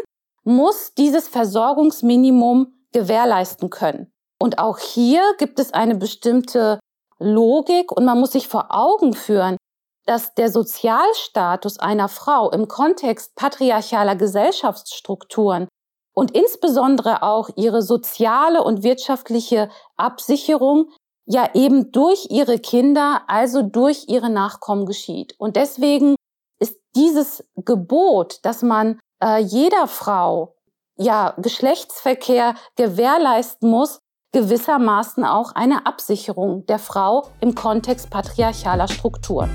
muss 0.48 0.94
dieses 0.94 1.28
Versorgungsminimum 1.28 2.72
gewährleisten 2.92 3.68
können. 3.68 4.10
Und 4.40 4.58
auch 4.58 4.78
hier 4.78 5.22
gibt 5.36 5.58
es 5.58 5.74
eine 5.74 5.94
bestimmte 5.94 6.80
Logik 7.18 7.92
und 7.92 8.04
man 8.04 8.18
muss 8.18 8.32
sich 8.32 8.48
vor 8.48 8.68
Augen 8.70 9.12
führen, 9.12 9.58
dass 10.06 10.34
der 10.34 10.50
Sozialstatus 10.50 11.78
einer 11.78 12.08
Frau 12.08 12.50
im 12.50 12.66
Kontext 12.66 13.34
patriarchaler 13.34 14.16
Gesellschaftsstrukturen 14.16 15.68
und 16.14 16.30
insbesondere 16.30 17.22
auch 17.22 17.50
ihre 17.56 17.82
soziale 17.82 18.64
und 18.64 18.82
wirtschaftliche 18.82 19.68
Absicherung 19.98 20.90
ja 21.26 21.50
eben 21.52 21.92
durch 21.92 22.28
ihre 22.30 22.58
Kinder, 22.58 23.20
also 23.26 23.60
durch 23.60 24.06
ihre 24.08 24.30
Nachkommen 24.30 24.86
geschieht. 24.86 25.34
Und 25.38 25.56
deswegen 25.56 26.14
ist 26.58 26.80
dieses 26.96 27.44
Gebot, 27.56 28.38
dass 28.44 28.62
man 28.62 28.98
äh, 29.22 29.38
jeder 29.38 29.86
Frau 29.86 30.54
ja 30.96 31.34
Geschlechtsverkehr 31.38 32.54
gewährleisten 32.76 33.70
muss, 33.70 34.00
gewissermaßen 34.32 35.24
auch 35.24 35.54
eine 35.54 35.86
Absicherung 35.86 36.66
der 36.66 36.78
Frau 36.78 37.28
im 37.40 37.54
Kontext 37.54 38.10
patriarchaler 38.10 38.88
Strukturen. 38.88 39.50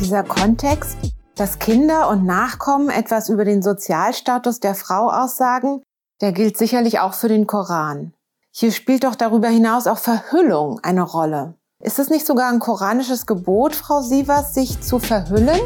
Dieser 0.00 0.22
Kontext, 0.22 0.96
dass 1.34 1.58
Kinder 1.58 2.08
und 2.08 2.24
Nachkommen 2.24 2.90
etwas 2.90 3.28
über 3.28 3.44
den 3.44 3.62
Sozialstatus 3.62 4.60
der 4.60 4.74
Frau 4.74 5.10
aussagen, 5.10 5.82
der 6.20 6.32
gilt 6.32 6.58
sicherlich 6.58 7.00
auch 7.00 7.14
für 7.14 7.28
den 7.28 7.46
Koran. 7.46 8.12
Hier 8.50 8.72
spielt 8.72 9.04
doch 9.04 9.14
darüber 9.14 9.48
hinaus 9.48 9.86
auch 9.86 9.98
Verhüllung 9.98 10.80
eine 10.82 11.02
Rolle. 11.02 11.54
Ist 11.80 12.00
es 12.00 12.10
nicht 12.10 12.26
sogar 12.26 12.50
ein 12.50 12.58
koranisches 12.58 13.24
Gebot, 13.24 13.76
Frau 13.76 14.02
Sievers, 14.02 14.52
sich 14.52 14.80
zu 14.80 14.98
verhüllen? 14.98 15.60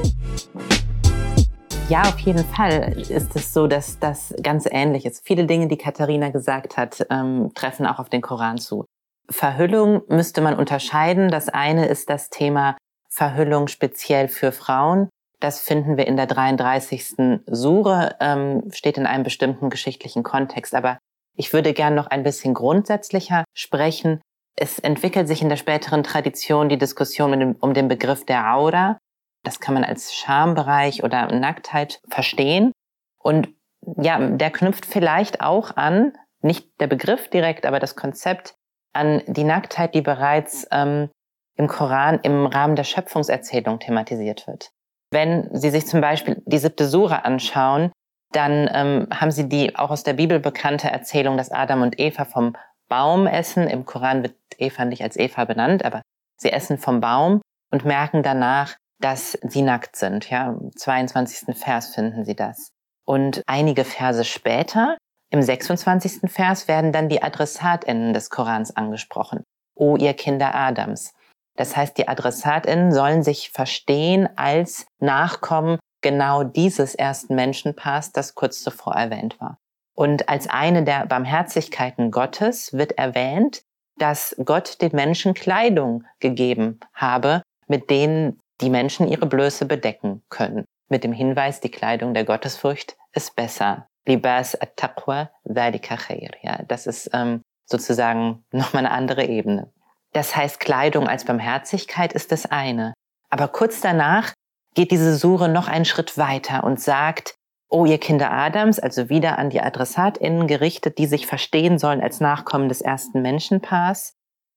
Ja, 1.88 2.02
auf 2.02 2.18
jeden 2.20 2.44
Fall 2.44 2.94
ist 2.96 3.36
es 3.36 3.52
so, 3.52 3.66
dass 3.66 3.98
das 3.98 4.34
ganz 4.42 4.66
ähnlich 4.70 5.04
ist. 5.04 5.26
Viele 5.26 5.46
Dinge, 5.46 5.68
die 5.68 5.76
Katharina 5.76 6.30
gesagt 6.30 6.76
hat, 6.76 7.06
ähm, 7.10 7.50
treffen 7.54 7.86
auch 7.86 7.98
auf 7.98 8.08
den 8.08 8.22
Koran 8.22 8.58
zu. 8.58 8.86
Verhüllung 9.28 10.02
müsste 10.08 10.40
man 10.40 10.56
unterscheiden. 10.56 11.28
Das 11.28 11.48
eine 11.48 11.86
ist 11.86 12.08
das 12.08 12.30
Thema 12.30 12.76
Verhüllung 13.10 13.68
speziell 13.68 14.28
für 14.28 14.52
Frauen. 14.52 15.08
Das 15.40 15.60
finden 15.60 15.96
wir 15.96 16.06
in 16.06 16.16
der 16.16 16.26
33. 16.26 17.42
Sure, 17.46 18.14
ähm, 18.20 18.62
steht 18.70 18.96
in 18.96 19.06
einem 19.06 19.24
bestimmten 19.24 19.70
geschichtlichen 19.70 20.22
Kontext. 20.22 20.74
Aber 20.74 20.98
ich 21.36 21.52
würde 21.52 21.72
gern 21.72 21.94
noch 21.94 22.06
ein 22.06 22.22
bisschen 22.22 22.54
grundsätzlicher 22.54 23.44
sprechen. 23.54 24.20
Es 24.56 24.78
entwickelt 24.78 25.28
sich 25.28 25.42
in 25.42 25.48
der 25.48 25.56
späteren 25.56 26.04
Tradition 26.04 26.68
die 26.68 26.78
Diskussion 26.78 27.56
um 27.58 27.74
den 27.74 27.88
Begriff 27.88 28.24
der 28.24 28.54
Aura. 28.54 28.98
Das 29.44 29.60
kann 29.60 29.74
man 29.74 29.84
als 29.84 30.14
Schambereich 30.14 31.02
oder 31.02 31.26
Nacktheit 31.32 32.00
verstehen. 32.08 32.72
Und 33.18 33.48
ja, 33.96 34.18
der 34.18 34.50
knüpft 34.50 34.86
vielleicht 34.86 35.40
auch 35.40 35.76
an, 35.76 36.12
nicht 36.40 36.68
der 36.80 36.86
Begriff 36.86 37.28
direkt, 37.28 37.66
aber 37.66 37.80
das 37.80 37.96
Konzept 37.96 38.54
an 38.92 39.22
die 39.26 39.44
Nacktheit, 39.44 39.94
die 39.94 40.02
bereits 40.02 40.66
ähm, 40.70 41.08
im 41.56 41.66
Koran 41.66 42.20
im 42.22 42.46
Rahmen 42.46 42.76
der 42.76 42.84
Schöpfungserzählung 42.84 43.78
thematisiert 43.78 44.46
wird. 44.46 44.70
Wenn 45.10 45.48
Sie 45.52 45.70
sich 45.70 45.86
zum 45.86 46.00
Beispiel 46.00 46.42
die 46.46 46.58
siebte 46.58 46.86
Sura 46.86 47.16
anschauen, 47.16 47.92
dann 48.32 48.68
ähm, 48.72 49.08
haben 49.12 49.30
Sie 49.30 49.48
die 49.48 49.76
auch 49.76 49.90
aus 49.90 50.04
der 50.04 50.14
Bibel 50.14 50.40
bekannte 50.40 50.90
Erzählung, 50.90 51.36
dass 51.36 51.50
Adam 51.50 51.82
und 51.82 51.98
Eva 51.98 52.24
vom 52.24 52.56
Baum 52.88 53.26
essen. 53.26 53.68
Im 53.68 53.84
Koran 53.84 54.22
wird 54.22 54.36
Eva 54.58 54.84
nicht 54.84 55.02
als 55.02 55.16
Eva 55.16 55.44
benannt, 55.44 55.84
aber 55.84 56.02
sie 56.36 56.52
essen 56.52 56.78
vom 56.78 57.00
Baum 57.00 57.40
und 57.70 57.84
merken 57.84 58.22
danach, 58.22 58.76
dass 59.02 59.38
sie 59.42 59.62
nackt 59.62 59.96
sind. 59.96 60.30
Ja, 60.30 60.50
im 60.50 60.70
22. 60.74 61.56
Vers 61.56 61.94
finden 61.94 62.24
Sie 62.24 62.36
das. 62.36 62.70
Und 63.04 63.42
einige 63.46 63.84
Verse 63.84 64.24
später, 64.24 64.96
im 65.30 65.42
26. 65.42 66.30
Vers, 66.30 66.68
werden 66.68 66.92
dann 66.92 67.08
die 67.08 67.22
AdressatInnen 67.22 68.14
des 68.14 68.30
Korans 68.30 68.76
angesprochen. 68.76 69.42
O 69.74 69.96
ihr 69.96 70.14
Kinder 70.14 70.54
Adams. 70.54 71.12
Das 71.56 71.76
heißt, 71.76 71.98
die 71.98 72.08
AdressatInnen 72.08 72.92
sollen 72.92 73.22
sich 73.22 73.50
verstehen 73.50 74.28
als 74.36 74.86
Nachkommen 75.00 75.78
genau 76.02 76.44
dieses 76.44 76.94
ersten 76.94 77.34
Menschenpaars, 77.34 78.12
das 78.12 78.34
kurz 78.34 78.62
zuvor 78.62 78.94
erwähnt 78.94 79.40
war. 79.40 79.58
Und 79.94 80.28
als 80.28 80.48
eine 80.48 80.84
der 80.84 81.06
Barmherzigkeiten 81.06 82.10
Gottes 82.10 82.72
wird 82.72 82.92
erwähnt, 82.92 83.62
dass 83.98 84.34
Gott 84.44 84.80
den 84.80 84.92
Menschen 84.94 85.34
Kleidung 85.34 86.04
gegeben 86.18 86.80
habe, 86.94 87.42
mit 87.68 87.90
denen 87.90 88.40
die 88.62 88.70
Menschen 88.70 89.08
ihre 89.08 89.26
Blöße 89.26 89.66
bedecken 89.66 90.22
können. 90.30 90.64
Mit 90.88 91.04
dem 91.04 91.12
Hinweis, 91.12 91.60
die 91.60 91.70
Kleidung 91.70 92.14
der 92.14 92.24
Gottesfurcht 92.24 92.96
ist 93.12 93.36
besser. 93.36 93.88
Libas 94.06 94.60
at-taqwa 94.60 95.30
dhalika 95.44 95.96
khair. 95.96 96.30
Ja, 96.42 96.62
das 96.66 96.86
ist 96.86 97.10
ähm, 97.12 97.42
sozusagen 97.66 98.44
nochmal 98.52 98.86
eine 98.86 98.94
andere 98.94 99.24
Ebene. 99.24 99.70
Das 100.12 100.36
heißt, 100.36 100.60
Kleidung 100.60 101.08
als 101.08 101.24
Barmherzigkeit 101.24 102.12
ist 102.12 102.32
das 102.32 102.46
eine. 102.46 102.92
Aber 103.30 103.48
kurz 103.48 103.80
danach 103.80 104.32
geht 104.74 104.90
diese 104.90 105.16
Sure 105.16 105.48
noch 105.48 105.68
einen 105.68 105.84
Schritt 105.84 106.18
weiter 106.18 106.64
und 106.64 106.80
sagt, 106.80 107.34
oh 107.68 107.86
ihr 107.86 107.98
Kinder 107.98 108.30
Adams, 108.30 108.78
also 108.78 109.08
wieder 109.08 109.38
an 109.38 109.48
die 109.48 109.62
AdressatInnen 109.62 110.46
gerichtet, 110.46 110.98
die 110.98 111.06
sich 111.06 111.26
verstehen 111.26 111.78
sollen 111.78 112.02
als 112.02 112.20
Nachkommen 112.20 112.68
des 112.68 112.82
ersten 112.82 113.22
Menschenpaars, 113.22 114.14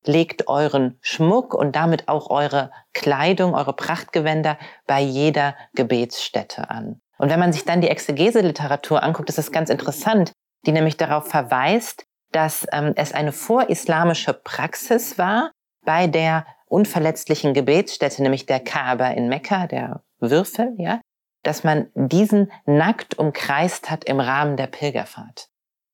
legt 0.08 0.48
euren 0.48 0.98
Schmuck 1.02 1.54
und 1.54 1.76
damit 1.76 2.08
auch 2.08 2.30
eure 2.30 2.72
Kleidung, 2.94 3.54
eure 3.54 3.74
Prachtgewänder 3.74 4.58
bei 4.88 5.02
jeder 5.02 5.56
Gebetsstätte 5.74 6.70
an. 6.70 7.02
Und 7.18 7.30
wenn 7.30 7.40
man 7.40 7.54
sich 7.54 7.64
dann 7.66 7.82
die 7.82 7.90
Exegese-Literatur 7.90 9.02
anguckt, 9.02 9.30
ist 9.30 9.38
das 9.38 9.52
ganz 9.52 9.70
interessant, 9.70 10.32
die 10.66 10.72
nämlich 10.72 10.98
darauf 10.98 11.28
verweist, 11.28 12.04
dass 12.32 12.68
ähm, 12.72 12.94
es 12.96 13.14
eine 13.14 13.32
vorislamische 13.32 14.34
Praxis 14.34 15.18
war, 15.18 15.52
bei 15.86 16.08
der 16.08 16.46
unverletzlichen 16.68 17.54
Gebetsstätte, 17.54 18.22
nämlich 18.22 18.46
der 18.46 18.60
Kaaba 18.60 19.10
in 19.10 19.30
Mekka, 19.30 19.68
der 19.68 20.04
Würfel, 20.20 20.74
ja, 20.78 21.00
dass 21.44 21.64
man 21.64 21.88
diesen 21.94 22.52
nackt 22.66 23.18
umkreist 23.18 23.90
hat 23.90 24.04
im 24.04 24.20
Rahmen 24.20 24.58
der 24.58 24.68
Pilgerfahrt. 24.68 25.48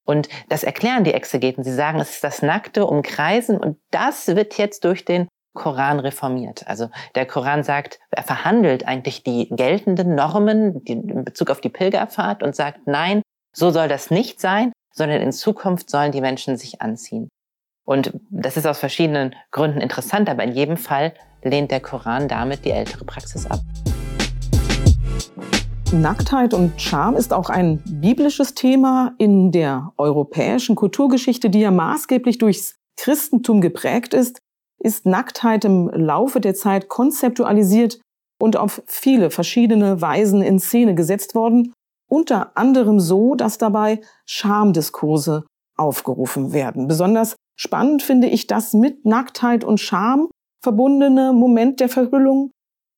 Und 0.05 0.29
das 0.49 0.63
erklären 0.63 1.03
die 1.03 1.13
Exegeten. 1.13 1.63
Sie 1.63 1.73
sagen, 1.73 1.99
es 1.99 2.11
ist 2.11 2.23
das 2.23 2.41
nackte 2.41 2.85
Umkreisen 2.85 3.57
und 3.57 3.77
das 3.91 4.27
wird 4.27 4.57
jetzt 4.57 4.83
durch 4.83 5.05
den 5.05 5.27
Koran 5.53 5.99
reformiert. 5.99 6.65
Also 6.67 6.89
der 7.15 7.25
Koran 7.25 7.63
sagt, 7.63 7.99
er 8.09 8.23
verhandelt 8.23 8.87
eigentlich 8.87 9.23
die 9.23 9.49
geltenden 9.49 10.15
Normen 10.15 10.81
in 10.85 11.25
Bezug 11.25 11.49
auf 11.49 11.61
die 11.61 11.69
Pilgerfahrt 11.69 12.41
und 12.41 12.55
sagt, 12.55 12.87
nein, 12.87 13.21
so 13.53 13.69
soll 13.69 13.87
das 13.87 14.11
nicht 14.11 14.39
sein, 14.39 14.71
sondern 14.93 15.21
in 15.21 15.33
Zukunft 15.33 15.89
sollen 15.89 16.11
die 16.11 16.21
Menschen 16.21 16.57
sich 16.57 16.81
anziehen. 16.81 17.27
Und 17.85 18.13
das 18.29 18.57
ist 18.57 18.65
aus 18.65 18.79
verschiedenen 18.79 19.35
Gründen 19.51 19.81
interessant, 19.81 20.29
aber 20.29 20.43
in 20.43 20.53
jedem 20.53 20.77
Fall 20.77 21.13
lehnt 21.43 21.71
der 21.71 21.81
Koran 21.81 22.27
damit 22.27 22.63
die 22.63 22.71
ältere 22.71 23.03
Praxis 23.03 23.45
ab. 23.45 23.59
Nacktheit 25.93 26.53
und 26.53 26.79
Scham 26.81 27.15
ist 27.15 27.33
auch 27.33 27.49
ein 27.49 27.81
biblisches 27.85 28.53
Thema 28.53 29.13
in 29.17 29.51
der 29.51 29.91
europäischen 29.97 30.75
Kulturgeschichte, 30.75 31.49
die 31.49 31.59
ja 31.59 31.71
maßgeblich 31.71 32.37
durchs 32.37 32.75
Christentum 32.97 33.61
geprägt 33.61 34.13
ist, 34.13 34.39
ist 34.81 35.05
Nacktheit 35.05 35.65
im 35.65 35.89
Laufe 35.89 36.39
der 36.39 36.55
Zeit 36.55 36.87
konzeptualisiert 36.87 37.99
und 38.41 38.57
auf 38.57 38.81
viele 38.87 39.31
verschiedene 39.31 40.01
Weisen 40.01 40.41
in 40.41 40.59
Szene 40.59 40.95
gesetzt 40.95 41.35
worden, 41.35 41.73
unter 42.09 42.57
anderem 42.57 42.99
so, 42.99 43.35
dass 43.35 43.57
dabei 43.57 44.01
Schamdiskurse 44.25 45.45
aufgerufen 45.77 46.53
werden. 46.53 46.87
Besonders 46.87 47.35
spannend 47.59 48.01
finde 48.01 48.27
ich 48.27 48.47
das 48.47 48.73
mit 48.73 49.05
Nacktheit 49.05 49.63
und 49.63 49.79
Scham 49.79 50.29
verbundene 50.63 51.33
Moment 51.33 51.79
der 51.79 51.89
Verhüllung 51.89 52.51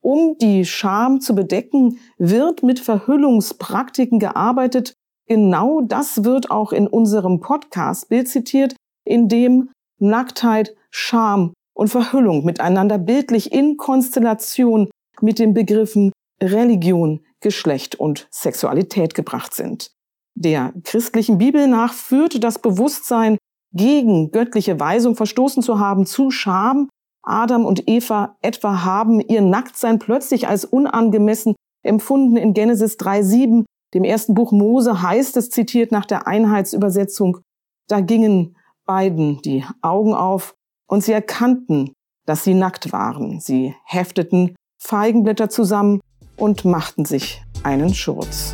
um 0.03 0.37
die 0.37 0.65
Scham 0.65 1.21
zu 1.21 1.33
bedecken, 1.33 1.99
wird 2.17 2.61
mit 2.61 2.79
Verhüllungspraktiken 2.79 4.19
gearbeitet. 4.19 4.93
Genau 5.27 5.81
das 5.81 6.25
wird 6.25 6.51
auch 6.51 6.73
in 6.73 6.87
unserem 6.87 7.39
Podcast 7.39 8.09
Bild 8.09 8.27
zitiert, 8.27 8.75
in 9.05 9.29
dem 9.29 9.69
Nacktheit, 9.99 10.75
Scham 10.91 11.53
und 11.73 11.87
Verhüllung 11.87 12.45
miteinander 12.45 12.97
bildlich 12.97 13.51
in 13.51 13.77
Konstellation 13.77 14.89
mit 15.21 15.39
den 15.39 15.53
Begriffen 15.53 16.11
Religion, 16.41 17.21
Geschlecht 17.39 17.95
und 17.95 18.27
Sexualität 18.29 19.13
gebracht 19.13 19.53
sind. 19.53 19.91
Der 20.35 20.73
christlichen 20.83 21.37
Bibel 21.37 21.67
nach 21.67 21.93
führt 21.93 22.43
das 22.43 22.59
Bewusstsein, 22.59 23.37
gegen 23.75 24.29
göttliche 24.31 24.79
Weisung 24.79 25.15
verstoßen 25.15 25.63
zu 25.63 25.79
haben, 25.79 26.05
zu 26.05 26.29
Scham 26.29 26.89
Adam 27.24 27.65
und 27.65 27.88
Eva 27.88 28.36
etwa 28.41 28.84
haben 28.84 29.21
ihr 29.21 29.41
Nacktsein 29.41 29.97
plötzlich 29.97 30.47
als 30.47 30.65
unangemessen 30.65 31.55
empfunden 31.84 32.38
in 32.38 32.53
Genesis 32.53 32.97
3.7, 32.97 33.63
dem 33.93 34.03
ersten 34.03 34.34
Buch 34.34 34.51
Mose 34.51 35.01
heißt 35.01 35.38
es, 35.38 35.49
zitiert 35.49 35.91
nach 35.91 36.05
der 36.05 36.28
Einheitsübersetzung, 36.28 37.39
da 37.88 38.01
gingen 38.01 38.57
beiden 38.86 39.41
die 39.41 39.63
Augen 39.82 40.13
auf 40.13 40.53
und 40.88 41.03
sie 41.03 41.13
erkannten, 41.13 41.93
dass 42.26 42.43
sie 42.43 42.53
nackt 42.53 42.91
waren. 42.91 43.39
Sie 43.39 43.76
hefteten 43.86 44.55
Feigenblätter 44.82 45.49
zusammen 45.49 46.01
und 46.36 46.65
machten 46.65 47.05
sich 47.05 47.41
einen 47.63 47.93
Schurz. 47.93 48.51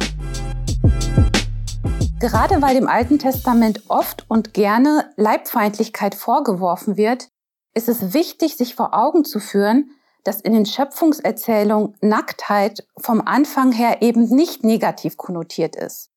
Gerade 2.19 2.61
weil 2.61 2.75
dem 2.75 2.87
Alten 2.87 3.17
Testament 3.17 3.83
oft 3.87 4.25
und 4.27 4.53
gerne 4.53 5.05
Leibfeindlichkeit 5.15 6.13
vorgeworfen 6.13 6.97
wird, 6.97 7.29
ist 7.73 7.89
es 7.89 8.13
wichtig, 8.13 8.57
sich 8.57 8.75
vor 8.75 8.93
Augen 8.93 9.25
zu 9.25 9.39
führen, 9.39 9.91
dass 10.23 10.41
in 10.41 10.53
den 10.53 10.65
Schöpfungserzählungen 10.65 11.95
Nacktheit 12.01 12.85
vom 12.97 13.21
Anfang 13.21 13.71
her 13.71 14.01
eben 14.01 14.27
nicht 14.35 14.63
negativ 14.63 15.17
konnotiert 15.17 15.75
ist. 15.75 16.09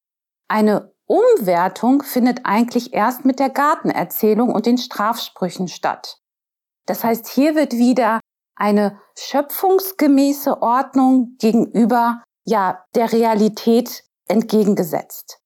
Eine 0.49 0.93
Umwertung 1.07 2.03
findet 2.03 2.41
eigentlich 2.45 2.95
erst 2.95 3.25
mit 3.25 3.39
der 3.39 3.51
Gartenerzählung 3.51 4.51
und 4.51 4.67
den 4.67 4.79
Strafsprüchen 4.79 5.69
statt. 5.69 6.19
Das 6.87 7.05
heißt, 7.05 7.29
hier 7.29 7.55
wird 7.55 7.75
wieder 7.75 8.21
eine 8.57 8.99
schöpfungsgemäße 9.19 10.63
Ordnung 10.63 11.37
gegenüber 11.39 12.23
ja 12.45 12.85
der 12.95 13.13
Realität 13.13 14.05
entgegengesetzt. 14.29 15.39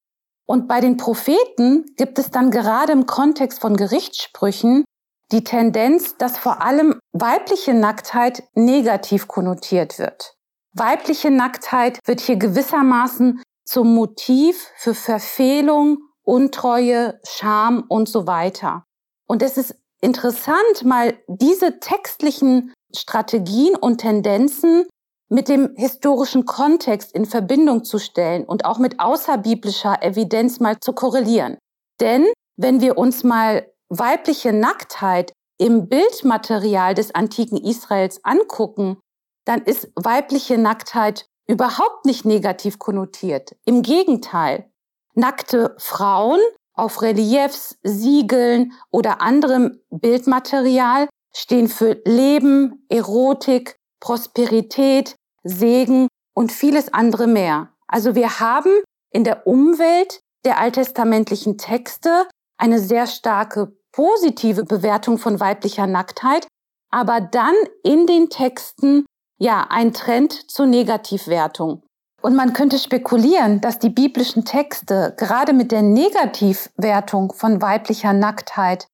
Und 0.46 0.68
bei 0.68 0.80
den 0.80 0.96
Propheten 0.96 1.86
gibt 1.96 2.18
es 2.18 2.30
dann 2.30 2.50
gerade 2.50 2.92
im 2.92 3.06
Kontext 3.06 3.60
von 3.60 3.76
Gerichtssprüchen 3.76 4.84
die 5.32 5.44
Tendenz, 5.44 6.16
dass 6.16 6.38
vor 6.38 6.62
allem 6.62 6.98
weibliche 7.12 7.74
Nacktheit 7.74 8.44
negativ 8.54 9.28
konnotiert 9.28 9.98
wird. 9.98 10.34
Weibliche 10.72 11.30
Nacktheit 11.30 11.98
wird 12.04 12.20
hier 12.20 12.36
gewissermaßen 12.36 13.42
zum 13.64 13.94
Motiv 13.94 14.70
für 14.76 14.94
Verfehlung, 14.94 15.98
Untreue, 16.22 17.18
Scham 17.24 17.84
und 17.88 18.08
so 18.08 18.26
weiter. 18.26 18.84
Und 19.26 19.42
es 19.42 19.56
ist 19.56 19.74
interessant, 20.00 20.84
mal 20.84 21.18
diese 21.28 21.80
textlichen 21.80 22.74
Strategien 22.94 23.74
und 23.74 23.98
Tendenzen 23.98 24.86
mit 25.28 25.48
dem 25.48 25.74
historischen 25.76 26.44
Kontext 26.44 27.12
in 27.12 27.26
Verbindung 27.26 27.84
zu 27.84 27.98
stellen 27.98 28.44
und 28.44 28.64
auch 28.64 28.78
mit 28.78 29.00
außerbiblischer 29.00 30.02
Evidenz 30.02 30.60
mal 30.60 30.78
zu 30.78 30.92
korrelieren. 30.92 31.58
Denn 32.00 32.26
wenn 32.56 32.80
wir 32.80 32.96
uns 32.98 33.24
mal 33.24 33.66
weibliche 33.88 34.52
Nacktheit 34.52 35.32
im 35.58 35.88
Bildmaterial 35.88 36.94
des 36.94 37.14
antiken 37.14 37.56
Israels 37.56 38.24
angucken, 38.24 38.98
dann 39.44 39.62
ist 39.62 39.90
weibliche 39.94 40.58
Nacktheit 40.58 41.26
überhaupt 41.46 42.04
nicht 42.04 42.24
negativ 42.24 42.78
konnotiert. 42.78 43.56
Im 43.64 43.82
Gegenteil, 43.82 44.70
nackte 45.14 45.74
Frauen 45.78 46.40
auf 46.74 47.02
Reliefs, 47.02 47.78
Siegeln 47.82 48.72
oder 48.90 49.22
anderem 49.22 49.80
Bildmaterial 49.90 51.08
stehen 51.34 51.68
für 51.68 52.00
Leben, 52.04 52.84
Erotik, 52.88 53.76
Prosperität, 54.00 55.14
Segen 55.42 56.08
und 56.34 56.52
vieles 56.52 56.92
andere 56.92 57.26
mehr. 57.26 57.72
Also 57.86 58.14
wir 58.14 58.40
haben 58.40 58.70
in 59.10 59.24
der 59.24 59.46
Umwelt 59.46 60.20
der 60.44 60.58
alttestamentlichen 60.58 61.56
Texte 61.56 62.28
eine 62.58 62.78
sehr 62.78 63.06
starke 63.06 63.76
positive 63.92 64.64
Bewertung 64.64 65.18
von 65.18 65.40
weiblicher 65.40 65.86
Nacktheit, 65.86 66.46
aber 66.90 67.20
dann 67.20 67.54
in 67.82 68.06
den 68.06 68.30
Texten 68.30 69.06
ja 69.38 69.66
ein 69.70 69.92
Trend 69.92 70.50
zur 70.50 70.66
Negativwertung. 70.66 71.82
Und 72.22 72.34
man 72.34 72.52
könnte 72.52 72.78
spekulieren, 72.78 73.60
dass 73.60 73.78
die 73.78 73.90
biblischen 73.90 74.44
Texte 74.44 75.14
gerade 75.16 75.52
mit 75.52 75.70
der 75.70 75.82
Negativwertung 75.82 77.32
von 77.32 77.62
weiblicher 77.62 78.12
Nacktheit, 78.12 78.88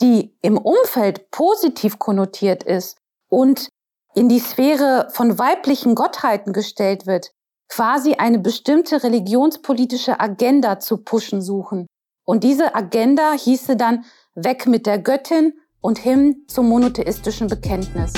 die 0.00 0.36
im 0.42 0.56
Umfeld 0.56 1.30
positiv 1.30 1.98
konnotiert 1.98 2.62
ist 2.62 2.98
und 3.28 3.68
in 4.14 4.28
die 4.28 4.40
Sphäre 4.40 5.08
von 5.12 5.38
weiblichen 5.38 5.94
Gottheiten 5.94 6.52
gestellt 6.52 7.06
wird, 7.06 7.30
quasi 7.68 8.14
eine 8.14 8.38
bestimmte 8.38 9.02
religionspolitische 9.02 10.20
Agenda 10.20 10.80
zu 10.80 10.98
pushen 10.98 11.40
suchen. 11.40 11.86
Und 12.30 12.44
diese 12.44 12.76
Agenda 12.76 13.32
hieße 13.32 13.74
dann 13.74 14.04
weg 14.36 14.68
mit 14.68 14.86
der 14.86 15.00
Göttin 15.00 15.52
und 15.80 15.98
hin 15.98 16.44
zum 16.46 16.68
monotheistischen 16.68 17.48
Bekenntnis. 17.48 18.12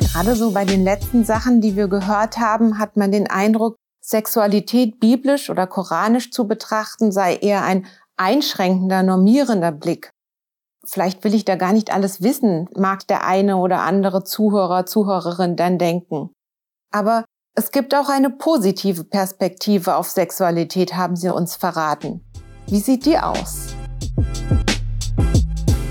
Gerade 0.00 0.34
so 0.34 0.52
bei 0.52 0.64
den 0.64 0.82
letzten 0.82 1.26
Sachen, 1.26 1.60
die 1.60 1.76
wir 1.76 1.88
gehört 1.88 2.38
haben, 2.38 2.78
hat 2.78 2.96
man 2.96 3.12
den 3.12 3.26
Eindruck, 3.26 3.76
Sexualität 4.00 4.98
biblisch 4.98 5.50
oder 5.50 5.66
koranisch 5.66 6.30
zu 6.30 6.48
betrachten 6.48 7.12
sei 7.12 7.36
eher 7.36 7.64
ein 7.64 7.84
einschränkender, 8.16 9.02
normierender 9.02 9.72
Blick. 9.72 10.10
Vielleicht 10.86 11.22
will 11.22 11.34
ich 11.34 11.44
da 11.44 11.56
gar 11.56 11.74
nicht 11.74 11.92
alles 11.92 12.22
wissen, 12.22 12.70
mag 12.74 13.06
der 13.08 13.26
eine 13.26 13.58
oder 13.58 13.80
andere 13.80 14.24
Zuhörer, 14.24 14.86
Zuhörerin 14.86 15.54
dann 15.54 15.76
denken. 15.76 16.30
Aber 16.94 17.26
es 17.58 17.70
gibt 17.70 17.94
auch 17.94 18.10
eine 18.10 18.28
positive 18.28 19.04
Perspektive 19.04 19.96
auf 19.96 20.10
Sexualität, 20.10 20.94
haben 20.94 21.16
Sie 21.16 21.32
uns 21.32 21.56
verraten. 21.56 22.22
Wie 22.66 22.80
sieht 22.80 23.06
die 23.06 23.18
aus? 23.18 23.68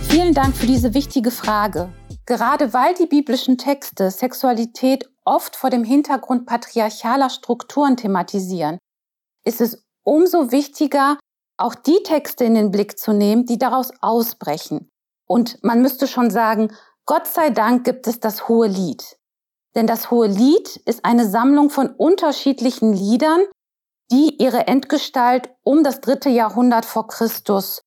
Vielen 0.07 0.35
Dank 0.35 0.55
für 0.55 0.67
diese 0.67 0.93
wichtige 0.93 1.31
Frage. 1.31 1.91
Gerade 2.27 2.71
weil 2.73 2.93
die 2.93 3.07
biblischen 3.07 3.57
Texte 3.57 4.11
Sexualität 4.11 5.09
oft 5.25 5.55
vor 5.55 5.71
dem 5.71 5.83
Hintergrund 5.83 6.45
patriarchaler 6.45 7.31
Strukturen 7.31 7.97
thematisieren, 7.97 8.77
ist 9.43 9.59
es 9.59 9.83
umso 10.03 10.51
wichtiger, 10.51 11.17
auch 11.57 11.73
die 11.73 12.03
Texte 12.03 12.43
in 12.43 12.53
den 12.53 12.69
Blick 12.69 12.99
zu 12.99 13.11
nehmen, 13.11 13.47
die 13.47 13.57
daraus 13.57 13.91
ausbrechen. 14.01 14.91
Und 15.25 15.63
man 15.63 15.81
müsste 15.81 16.07
schon 16.07 16.29
sagen, 16.29 16.71
Gott 17.07 17.25
sei 17.25 17.49
Dank 17.49 17.85
gibt 17.85 18.05
es 18.05 18.19
das 18.19 18.47
Hohe 18.47 18.67
Lied. 18.67 19.17
Denn 19.75 19.87
das 19.87 20.09
Hohe 20.09 20.27
Lied 20.27 20.77
ist 20.85 21.03
eine 21.03 21.27
Sammlung 21.27 21.69
von 21.69 21.89
unterschiedlichen 21.89 22.93
Liedern, 22.93 23.41
die 24.11 24.41
ihre 24.41 24.67
Endgestalt 24.67 25.49
um 25.63 25.83
das 25.83 25.99
dritte 25.99 26.29
Jahrhundert 26.29 26.85
vor 26.85 27.07
Christus 27.07 27.81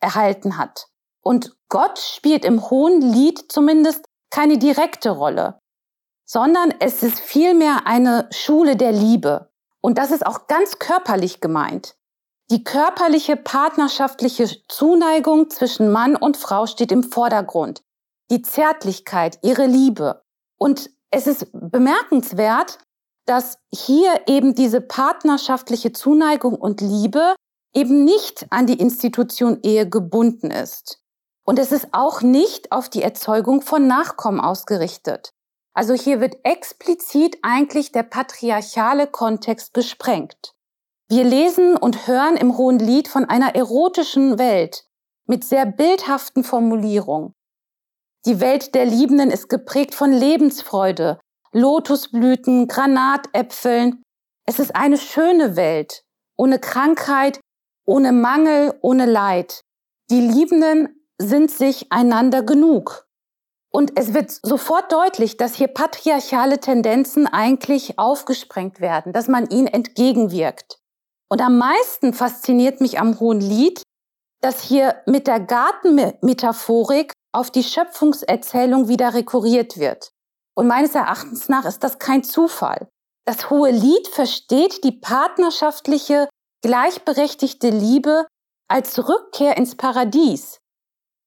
erhalten 0.00 0.58
hat. 0.58 0.88
Und 1.22 1.56
Gott 1.68 1.98
spielt 1.98 2.44
im 2.44 2.68
Hohen 2.70 3.00
Lied 3.00 3.50
zumindest 3.50 4.04
keine 4.30 4.58
direkte 4.58 5.10
Rolle, 5.10 5.60
sondern 6.26 6.74
es 6.80 7.02
ist 7.02 7.20
vielmehr 7.20 7.86
eine 7.86 8.28
Schule 8.32 8.76
der 8.76 8.92
Liebe. 8.92 9.50
Und 9.80 9.98
das 9.98 10.10
ist 10.10 10.26
auch 10.26 10.46
ganz 10.48 10.78
körperlich 10.78 11.40
gemeint. 11.40 11.96
Die 12.50 12.64
körperliche 12.64 13.36
partnerschaftliche 13.36 14.48
Zuneigung 14.68 15.48
zwischen 15.48 15.90
Mann 15.90 16.16
und 16.16 16.36
Frau 16.36 16.66
steht 16.66 16.92
im 16.92 17.02
Vordergrund. 17.02 17.82
Die 18.30 18.42
Zärtlichkeit, 18.42 19.38
ihre 19.42 19.66
Liebe. 19.66 20.22
Und 20.58 20.90
es 21.12 21.26
ist 21.26 21.48
bemerkenswert, 21.52 22.78
dass 23.26 23.58
hier 23.72 24.22
eben 24.26 24.54
diese 24.54 24.80
partnerschaftliche 24.80 25.92
Zuneigung 25.92 26.54
und 26.54 26.80
Liebe 26.80 27.36
eben 27.74 28.04
nicht 28.04 28.46
an 28.50 28.66
die 28.66 28.80
Institution 28.80 29.60
Ehe 29.62 29.88
gebunden 29.88 30.50
ist. 30.50 31.00
Und 31.44 31.58
es 31.58 31.70
ist 31.70 31.88
auch 31.92 32.22
nicht 32.22 32.72
auf 32.72 32.88
die 32.88 33.02
Erzeugung 33.02 33.62
von 33.62 33.86
Nachkommen 33.86 34.40
ausgerichtet. 34.40 35.32
Also 35.74 35.94
hier 35.94 36.20
wird 36.20 36.36
explizit 36.44 37.38
eigentlich 37.42 37.92
der 37.92 38.02
patriarchale 38.02 39.06
Kontext 39.06 39.74
gesprengt. 39.74 40.54
Wir 41.08 41.24
lesen 41.24 41.76
und 41.76 42.06
hören 42.06 42.36
im 42.36 42.56
Hohen 42.56 42.78
Lied 42.78 43.08
von 43.08 43.26
einer 43.26 43.54
erotischen 43.54 44.38
Welt 44.38 44.86
mit 45.26 45.44
sehr 45.44 45.66
bildhaften 45.66 46.42
Formulierungen. 46.42 47.34
Die 48.24 48.40
Welt 48.40 48.74
der 48.74 48.84
Liebenden 48.84 49.30
ist 49.30 49.48
geprägt 49.48 49.94
von 49.94 50.12
Lebensfreude, 50.12 51.18
Lotusblüten, 51.52 52.68
Granatäpfeln. 52.68 54.02
Es 54.46 54.60
ist 54.60 54.76
eine 54.76 54.96
schöne 54.96 55.56
Welt, 55.56 56.04
ohne 56.36 56.60
Krankheit, 56.60 57.40
ohne 57.84 58.12
Mangel, 58.12 58.78
ohne 58.80 59.06
Leid. 59.06 59.62
Die 60.10 60.20
Liebenden 60.20 61.04
sind 61.18 61.50
sich 61.50 61.90
einander 61.90 62.42
genug. 62.42 63.06
Und 63.72 63.98
es 63.98 64.14
wird 64.14 64.30
sofort 64.30 64.92
deutlich, 64.92 65.36
dass 65.36 65.54
hier 65.54 65.68
patriarchale 65.68 66.60
Tendenzen 66.60 67.26
eigentlich 67.26 67.98
aufgesprengt 67.98 68.80
werden, 68.80 69.12
dass 69.12 69.28
man 69.28 69.48
ihnen 69.48 69.66
entgegenwirkt. 69.66 70.78
Und 71.28 71.40
am 71.40 71.58
meisten 71.58 72.12
fasziniert 72.12 72.80
mich 72.80 73.00
am 73.00 73.18
Hohen 73.18 73.40
Lied, 73.40 73.82
dass 74.42 74.60
hier 74.60 74.96
mit 75.06 75.26
der 75.26 75.40
Gartenmetaphorik 75.40 77.12
auf 77.32 77.50
die 77.50 77.64
Schöpfungserzählung 77.64 78.88
wieder 78.88 79.14
rekurriert 79.14 79.78
wird. 79.78 80.12
Und 80.54 80.66
meines 80.66 80.94
Erachtens 80.94 81.48
nach 81.48 81.64
ist 81.64 81.82
das 81.82 81.98
kein 81.98 82.22
Zufall. 82.24 82.88
Das 83.24 83.50
Hohe 83.50 83.70
Lied 83.70 84.08
versteht 84.08 84.84
die 84.84 84.92
partnerschaftliche, 84.92 86.28
gleichberechtigte 86.62 87.70
Liebe 87.70 88.26
als 88.68 89.08
Rückkehr 89.08 89.56
ins 89.56 89.76
Paradies. 89.76 90.58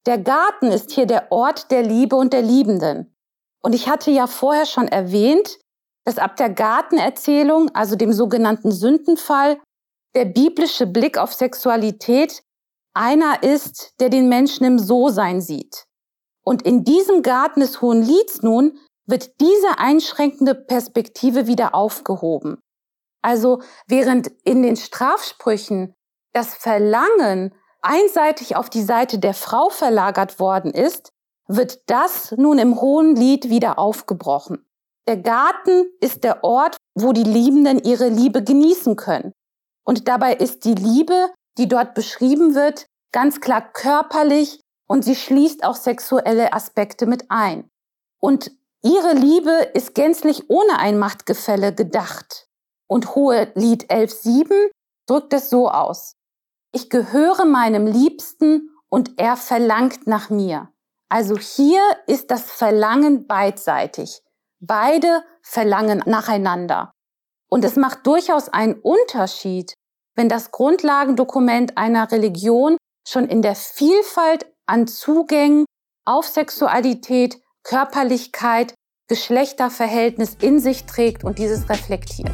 Der 0.05 0.19
Garten 0.19 0.67
ist 0.67 0.91
hier 0.91 1.07
der 1.07 1.31
Ort 1.31 1.71
der 1.71 1.81
Liebe 1.81 2.15
und 2.15 2.33
der 2.33 2.43
Liebenden. 2.43 3.15
Und 3.63 3.73
ich 3.73 3.89
hatte 3.89 4.11
ja 4.11 4.27
vorher 4.27 4.67
schon 4.67 4.87
erwähnt, 4.87 5.57
dass 6.05 6.19
ab 6.19 6.35
der 6.37 6.51
Gartenerzählung, 6.51 7.73
also 7.73 7.95
dem 7.95 8.13
sogenannten 8.13 8.71
Sündenfall, 8.71 9.59
der 10.15 10.25
biblische 10.25 10.85
Blick 10.85 11.17
auf 11.17 11.33
Sexualität 11.33 12.43
einer 12.93 13.41
ist, 13.41 13.95
der 13.99 14.09
den 14.09 14.29
Menschen 14.29 14.65
im 14.65 14.77
So-Sein 14.77 15.41
sieht. 15.41 15.85
Und 16.45 16.61
in 16.61 16.83
diesem 16.83 17.23
Garten 17.23 17.59
des 17.59 17.81
Hohen 17.81 18.01
Lieds 18.01 18.41
nun 18.41 18.77
wird 19.07 19.39
diese 19.41 19.77
einschränkende 19.77 20.55
Perspektive 20.55 21.47
wieder 21.47 21.75
aufgehoben. 21.75 22.59
Also 23.21 23.61
während 23.87 24.27
in 24.43 24.61
den 24.61 24.75
Strafsprüchen 24.75 25.95
das 26.33 26.53
Verlangen 26.53 27.53
einseitig 27.81 28.55
auf 28.55 28.69
die 28.69 28.83
Seite 28.83 29.19
der 29.19 29.33
Frau 29.33 29.69
verlagert 29.69 30.39
worden 30.39 30.71
ist, 30.71 31.09
wird 31.47 31.81
das 31.87 32.31
nun 32.37 32.59
im 32.59 32.79
Hohen 32.81 33.15
Lied 33.15 33.49
wieder 33.49 33.79
aufgebrochen. 33.79 34.65
Der 35.07 35.17
Garten 35.17 35.85
ist 35.99 36.23
der 36.23 36.43
Ort, 36.43 36.77
wo 36.95 37.13
die 37.13 37.23
Liebenden 37.23 37.79
ihre 37.83 38.09
Liebe 38.09 38.43
genießen 38.43 38.95
können. 38.95 39.31
Und 39.85 40.07
dabei 40.07 40.35
ist 40.35 40.65
die 40.65 40.73
Liebe, 40.73 41.31
die 41.57 41.67
dort 41.67 41.93
beschrieben 41.93 42.55
wird, 42.55 42.87
ganz 43.11 43.39
klar 43.39 43.61
körperlich 43.71 44.61
und 44.87 45.03
sie 45.03 45.15
schließt 45.15 45.63
auch 45.63 45.75
sexuelle 45.75 46.53
Aspekte 46.53 47.05
mit 47.05 47.25
ein. 47.29 47.69
Und 48.19 48.51
ihre 48.83 49.13
Liebe 49.13 49.51
ist 49.73 49.95
gänzlich 49.95 50.49
ohne 50.49 50.79
ein 50.79 50.97
Machtgefälle 50.97 51.73
gedacht. 51.73 52.47
Und 52.87 53.15
Hohe 53.15 53.51
Lied 53.55 53.89
11.7 53.91 54.69
drückt 55.07 55.33
es 55.33 55.49
so 55.49 55.69
aus. 55.69 56.15
Ich 56.71 56.89
gehöre 56.89 57.45
meinem 57.45 57.87
Liebsten 57.87 58.69
und 58.89 59.19
er 59.19 59.37
verlangt 59.37 60.07
nach 60.07 60.29
mir. 60.29 60.71
Also 61.09 61.37
hier 61.37 61.81
ist 62.07 62.31
das 62.31 62.51
Verlangen 62.51 63.27
beidseitig. 63.27 64.21
Beide 64.59 65.23
verlangen 65.41 66.03
nacheinander. 66.05 66.91
Und 67.49 67.63
es 67.63 67.75
macht 67.75 68.05
durchaus 68.07 68.49
einen 68.49 68.75
Unterschied, 68.75 69.73
wenn 70.15 70.29
das 70.29 70.51
Grundlagendokument 70.51 71.77
einer 71.77 72.11
Religion 72.11 72.77
schon 73.07 73.27
in 73.27 73.41
der 73.41 73.55
Vielfalt 73.55 74.45
an 74.67 74.87
Zugängen 74.87 75.65
auf 76.05 76.25
Sexualität, 76.25 77.39
Körperlichkeit, 77.63 78.73
Geschlechterverhältnis 79.07 80.35
in 80.41 80.59
sich 80.59 80.85
trägt 80.85 81.23
und 81.23 81.37
dieses 81.37 81.69
reflektiert. 81.69 82.31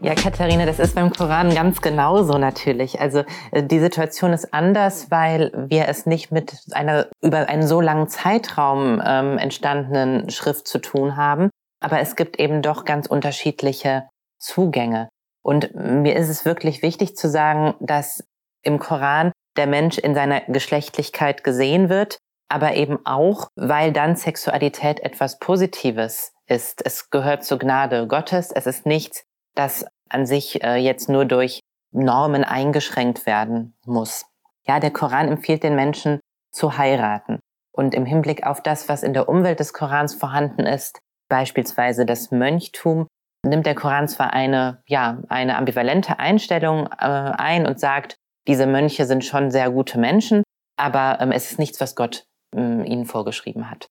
Ja, 0.00 0.16
Katharina, 0.16 0.66
das 0.66 0.80
ist 0.80 0.96
beim 0.96 1.12
Koran 1.12 1.54
ganz 1.54 1.80
genauso 1.80 2.36
natürlich. 2.36 3.00
Also 3.00 3.22
äh, 3.52 3.62
die 3.62 3.78
Situation 3.78 4.32
ist 4.32 4.52
anders, 4.52 5.12
weil 5.12 5.52
wir 5.68 5.86
es 5.86 6.06
nicht 6.06 6.32
mit 6.32 6.56
einer 6.72 7.06
über 7.20 7.48
einen 7.48 7.66
so 7.68 7.80
langen 7.80 8.08
Zeitraum 8.08 9.00
ähm, 9.04 9.38
entstandenen 9.38 10.28
Schrift 10.30 10.66
zu 10.66 10.80
tun 10.80 11.16
haben. 11.16 11.50
Aber 11.80 12.00
es 12.00 12.16
gibt 12.16 12.40
eben 12.40 12.62
doch 12.62 12.84
ganz 12.84 13.06
unterschiedliche 13.06 14.08
Zugänge. 14.40 15.08
Und 15.44 15.72
mir 15.74 16.16
ist 16.16 16.28
es 16.28 16.44
wirklich 16.44 16.82
wichtig 16.82 17.16
zu 17.16 17.28
sagen, 17.28 17.74
dass 17.78 18.24
im 18.62 18.80
Koran 18.80 19.30
der 19.56 19.66
Mensch 19.66 19.98
in 19.98 20.14
seiner 20.14 20.40
Geschlechtlichkeit 20.42 21.44
gesehen 21.44 21.88
wird, 21.88 22.18
aber 22.48 22.74
eben 22.74 22.98
auch, 23.04 23.48
weil 23.56 23.92
dann 23.92 24.16
Sexualität 24.16 25.00
etwas 25.00 25.38
Positives 25.38 26.32
ist. 26.46 26.84
Es 26.84 27.10
gehört 27.10 27.44
zur 27.44 27.58
Gnade 27.58 28.06
Gottes. 28.06 28.52
Es 28.52 28.66
ist 28.66 28.86
nichts, 28.86 29.24
das 29.54 29.86
an 30.08 30.26
sich 30.26 30.62
äh, 30.62 30.76
jetzt 30.76 31.08
nur 31.08 31.24
durch 31.24 31.60
Normen 31.92 32.44
eingeschränkt 32.44 33.26
werden 33.26 33.74
muss. 33.84 34.26
Ja, 34.66 34.80
der 34.80 34.90
Koran 34.90 35.28
empfiehlt 35.28 35.62
den 35.62 35.74
Menschen 35.74 36.20
zu 36.52 36.76
heiraten. 36.76 37.40
Und 37.74 37.94
im 37.94 38.04
Hinblick 38.04 38.46
auf 38.46 38.62
das, 38.62 38.88
was 38.88 39.02
in 39.02 39.14
der 39.14 39.28
Umwelt 39.28 39.60
des 39.60 39.72
Korans 39.72 40.14
vorhanden 40.14 40.66
ist, 40.66 41.00
beispielsweise 41.28 42.04
das 42.04 42.30
Mönchtum, 42.30 43.06
nimmt 43.44 43.66
der 43.66 43.74
Koran 43.74 44.08
zwar 44.08 44.32
eine, 44.32 44.82
ja, 44.86 45.22
eine 45.28 45.56
ambivalente 45.56 46.18
Einstellung 46.18 46.86
äh, 46.86 47.06
ein 47.06 47.66
und 47.66 47.80
sagt, 47.80 48.16
diese 48.46 48.66
Mönche 48.66 49.06
sind 49.06 49.24
schon 49.24 49.50
sehr 49.50 49.70
gute 49.70 49.98
Menschen, 49.98 50.42
aber 50.76 51.18
ähm, 51.20 51.32
es 51.32 51.50
ist 51.50 51.58
nichts, 51.58 51.80
was 51.80 51.94
Gott 51.94 52.24
ähm, 52.54 52.84
ihnen 52.84 53.04
vorgeschrieben 53.04 53.70
hat. 53.70 53.86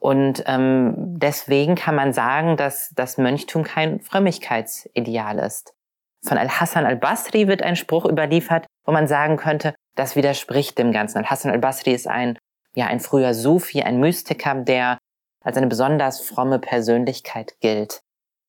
Und 0.00 0.42
ähm, 0.46 0.94
deswegen 0.96 1.76
kann 1.76 1.94
man 1.94 2.12
sagen, 2.12 2.56
dass 2.56 2.90
das 2.96 3.18
Mönchtum 3.18 3.62
kein 3.62 4.00
Frömmigkeitsideal 4.00 5.38
ist. 5.38 5.74
Von 6.24 6.38
Al-Hassan 6.38 6.86
al-Basri 6.86 7.46
wird 7.46 7.62
ein 7.62 7.76
Spruch 7.76 8.04
überliefert, 8.04 8.66
wo 8.84 8.92
man 8.92 9.06
sagen 9.06 9.36
könnte, 9.36 9.74
das 9.94 10.16
widerspricht 10.16 10.78
dem 10.78 10.92
Ganzen. 10.92 11.18
Al-Hassan 11.18 11.52
al-Basri 11.52 11.92
ist 11.92 12.08
ein, 12.08 12.36
ja, 12.74 12.86
ein 12.86 12.98
früher 13.00 13.34
Sufi, 13.34 13.82
ein 13.82 14.00
Mystiker, 14.00 14.54
der 14.56 14.98
als 15.44 15.56
eine 15.56 15.66
besonders 15.68 16.20
fromme 16.20 16.58
Persönlichkeit 16.58 17.54
gilt. 17.60 18.00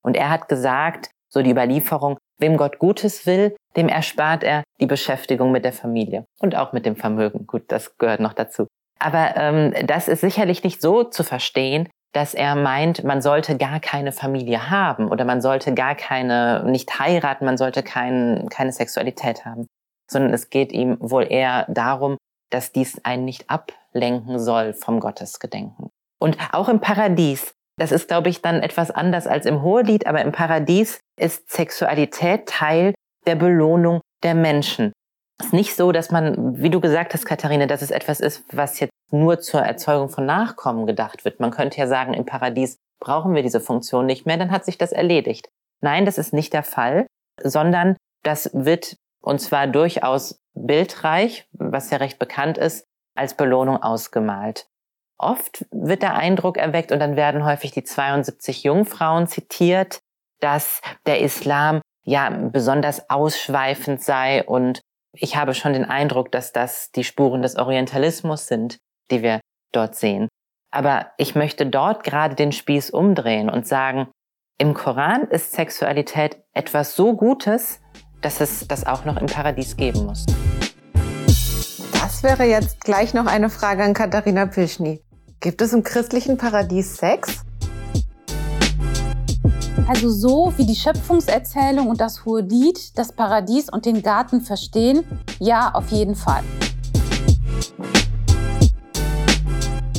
Und 0.02 0.18
er 0.18 0.30
hat 0.30 0.48
gesagt, 0.50 1.12
so 1.30 1.42
die 1.42 1.52
Überlieferung, 1.52 2.18
wem 2.44 2.58
Gott 2.58 2.78
Gutes 2.78 3.26
will, 3.26 3.56
dem 3.76 3.88
erspart 3.88 4.44
er 4.44 4.64
die 4.80 4.86
Beschäftigung 4.86 5.52
mit 5.52 5.64
der 5.64 5.74
Familie 5.74 6.26
und 6.40 6.56
auch 6.56 6.74
mit 6.74 6.86
dem 6.86 6.96
Vermögen. 6.96 7.48
Gut, 7.48 7.64
das 7.70 7.98
gehört 7.98 8.20
noch 8.20 8.34
dazu. 8.34 8.68
Aber 9.00 9.36
ähm, 9.36 9.74
das 9.88 10.08
ist 10.08 10.22
sicherlich 10.22 10.64
nicht 10.64 10.82
so 10.82 11.04
zu 11.04 11.24
verstehen, 11.24 11.90
dass 12.14 12.34
er 12.34 12.56
meint, 12.56 13.04
man 13.04 13.22
sollte 13.22 13.58
gar 13.58 13.80
keine 13.80 14.12
Familie 14.12 14.70
haben 14.70 15.10
oder 15.10 15.26
man 15.26 15.42
sollte 15.42 15.74
gar 15.74 15.96
keine, 15.96 16.64
nicht 16.66 17.00
heiraten, 17.00 17.46
man 17.46 17.58
sollte 17.58 17.82
kein, 17.82 18.48
keine 18.50 18.72
Sexualität 18.72 19.46
haben, 19.46 19.66
sondern 20.12 20.34
es 20.34 20.50
geht 20.50 20.72
ihm 20.72 20.98
wohl 21.00 21.26
eher 21.30 21.66
darum, 21.70 22.18
dass 22.52 22.72
dies 22.72 23.04
einen 23.04 23.26
nicht 23.26 23.50
ablenken 23.50 24.38
soll 24.38 24.74
vom 24.74 25.00
Gottesgedenken. 25.00 25.90
Und 26.20 26.38
auch 26.52 26.70
im 26.70 26.80
Paradies, 26.80 27.54
das 27.78 27.92
ist, 27.92 28.08
glaube 28.08 28.30
ich, 28.30 28.42
dann 28.42 28.62
etwas 28.62 28.92
anders 28.92 29.28
als 29.28 29.46
im 29.46 29.62
Hohelied, 29.62 30.06
aber 30.06 30.22
im 30.22 30.32
Paradies 30.32 31.00
ist 31.20 31.50
Sexualität 31.50 32.48
Teil 32.48 32.94
der 33.26 33.36
Belohnung 33.36 34.02
der 34.24 34.36
Menschen. 34.36 34.94
Es 35.40 35.48
ist 35.48 35.54
nicht 35.54 35.76
so, 35.76 35.92
dass 35.92 36.12
man, 36.12 36.62
wie 36.62 36.70
du 36.70 36.80
gesagt 36.80 37.14
hast, 37.14 37.26
Katharina, 37.26 37.66
dass 37.66 37.82
es 37.82 37.92
etwas 37.92 38.20
ist, 38.20 38.44
was 38.52 38.80
jetzt 38.80 38.92
nur 39.12 39.40
zur 39.40 39.62
Erzeugung 39.62 40.10
von 40.10 40.26
Nachkommen 40.26 40.86
gedacht 40.86 41.26
wird. 41.26 41.40
Man 41.40 41.52
könnte 41.52 41.78
ja 41.80 41.88
sagen, 41.88 42.14
im 42.14 42.26
Paradies 42.26 42.78
brauchen 43.00 43.36
wir 43.36 43.42
diese 43.42 43.60
Funktion 43.60 44.06
nicht 44.06 44.26
mehr, 44.26 44.38
dann 44.38 44.52
hat 44.52 44.66
sich 44.66 44.78
das 44.78 44.92
erledigt. 44.92 45.50
Nein, 45.82 46.06
das 46.06 46.18
ist 46.18 46.34
nicht 46.34 46.54
der 46.54 46.64
Fall, 46.64 47.08
sondern 47.42 47.98
das 48.24 48.50
wird, 48.54 48.96
und 49.22 49.40
zwar 49.40 49.68
durchaus 49.68 50.40
bildreich, 50.54 51.46
was 51.52 51.90
ja 51.90 51.98
recht 51.98 52.20
bekannt 52.20 52.58
ist, 52.58 52.86
als 53.16 53.36
Belohnung 53.36 53.82
ausgemalt. 53.82 54.68
Oft 55.24 55.66
wird 55.72 56.02
der 56.02 56.16
Eindruck 56.16 56.58
erweckt 56.58 56.92
und 56.92 57.00
dann 57.00 57.16
werden 57.16 57.46
häufig 57.46 57.72
die 57.72 57.84
72 57.84 58.64
Jungfrauen 58.64 59.28
zitiert, 59.28 60.00
dass 60.40 60.82
der 61.06 61.22
Islam 61.22 61.82
ja 62.04 62.30
besonders 62.30 63.10
ausschweifend 63.10 64.02
sei 64.02 64.44
und 64.44 64.82
ich 65.16 65.36
habe 65.36 65.54
schon 65.54 65.74
den 65.74 65.86
Eindruck, 65.86 66.32
dass 66.32 66.52
das 66.52 66.92
die 66.92 67.04
Spuren 67.04 67.42
des 67.42 67.56
Orientalismus 67.56 68.48
sind, 68.48 68.80
die 69.12 69.22
wir 69.22 69.40
dort 69.72 69.96
sehen. 69.96 70.28
Aber 70.72 71.12
ich 71.18 71.36
möchte 71.36 71.68
dort 71.68 72.04
gerade 72.04 72.36
den 72.36 72.52
Spieß 72.52 72.90
umdrehen 72.90 73.50
und 73.50 73.68
sagen, 73.68 74.08
im 74.58 74.74
Koran 74.74 75.24
ist 75.24 75.54
Sexualität 75.54 76.38
etwas 76.54 76.96
so 76.96 77.16
Gutes, 77.16 77.80
dass 78.22 78.42
es 78.42 78.68
das 78.68 78.86
auch 78.86 79.06
noch 79.06 79.18
im 79.18 79.28
Paradies 79.28 79.78
geben 79.78 80.06
muss. 80.06 80.26
Das 81.94 82.24
wäre 82.24 82.44
jetzt 82.44 82.82
gleich 82.82 83.14
noch 83.14 83.28
eine 83.28 83.50
Frage 83.50 83.84
an 83.84 83.94
Katharina 83.94 84.48
Pischny. 84.48 85.02
Gibt 85.44 85.62
es 85.62 85.74
im 85.74 85.84
christlichen 85.84 86.38
Paradies 86.38 86.96
Sex? 86.96 87.44
Also 89.90 90.10
so 90.10 90.54
wie 90.56 90.66
die 90.66 90.74
Schöpfungserzählung 90.74 91.90
und 91.90 92.00
das 92.00 92.24
hohe 92.24 92.40
Lied 92.40 92.98
das 92.98 93.12
Paradies 93.12 93.68
und 93.70 93.86
den 93.86 94.02
Garten 94.02 94.40
verstehen, 94.40 95.04
ja, 95.42 95.72
auf 95.74 95.90
jeden 95.90 96.16
Fall. 96.16 96.44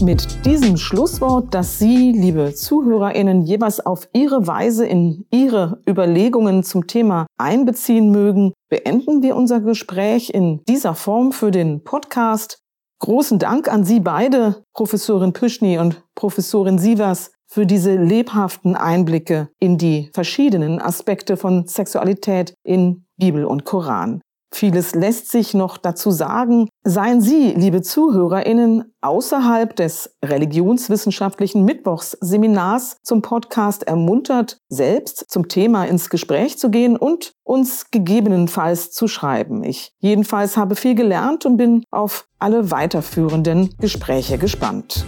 Mit 0.01 0.47
diesem 0.47 0.79
Schlusswort, 0.79 1.53
das 1.53 1.79
Sie, 1.79 2.13
liebe 2.13 2.55
Zuhörerinnen, 2.55 3.43
jeweils 3.43 3.85
auf 3.85 4.09
Ihre 4.15 4.47
Weise 4.47 4.87
in 4.87 5.27
Ihre 5.31 5.83
Überlegungen 5.87 6.63
zum 6.63 6.87
Thema 6.87 7.27
einbeziehen 7.39 8.11
mögen, 8.11 8.55
beenden 8.71 9.23
wir 9.23 9.37
unser 9.37 9.61
Gespräch 9.61 10.31
in 10.31 10.63
dieser 10.67 10.95
Form 10.95 11.33
für 11.33 11.51
den 11.51 11.85
Podcast. 11.85 12.64
Großen 13.01 13.39
Dank 13.39 13.71
an 13.71 13.85
Sie 13.85 14.01
beide, 14.01 14.65
Professorin 14.73 15.33
Püschny 15.33 15.79
und 15.79 16.03
Professorin 16.15 16.79
Sievers, 16.79 17.33
für 17.47 17.67
diese 17.67 17.95
lebhaften 17.95 18.75
Einblicke 18.75 19.49
in 19.61 19.79
die 19.79 20.11
verschiedenen 20.13 20.81
Aspekte 20.81 21.37
von 21.37 21.67
Sexualität 21.69 22.55
in 22.65 23.07
Bibel 23.17 23.45
und 23.45 23.65
Koran. 23.65 24.21
Vieles 24.55 24.95
lässt 24.95 25.33
sich 25.33 25.53
noch 25.53 25.79
dazu 25.79 26.13
sagen. 26.13 26.69
Seien 26.85 27.21
Sie, 27.21 27.55
liebe 27.57 27.83
Zuhörerinnen, 27.83 28.85
außerhalb 29.01 29.75
des 29.75 30.15
religionswissenschaftlichen 30.25 31.65
Mittwochsseminars 31.65 32.99
zum 33.03 33.21
Podcast 33.21 33.83
ermuntert, 33.83 34.59
selbst 34.69 35.29
zum 35.29 35.49
Thema 35.49 35.87
ins 35.87 36.09
Gespräch 36.09 36.57
zu 36.57 36.71
gehen 36.71 36.97
und 36.97 37.33
uns 37.43 37.91
gegebenenfalls 37.91 38.93
zu 38.93 39.09
schreiben. 39.09 39.65
Ich 39.65 39.91
jedenfalls 39.99 40.57
habe 40.57 40.77
viel 40.77 40.95
gelernt 40.95 41.45
und 41.47 41.57
bin 41.57 41.83
auf 41.91 42.29
alle 42.39 42.71
weiterführenden 42.71 43.75
Gespräche 43.81 44.39
gespannt. 44.39 45.05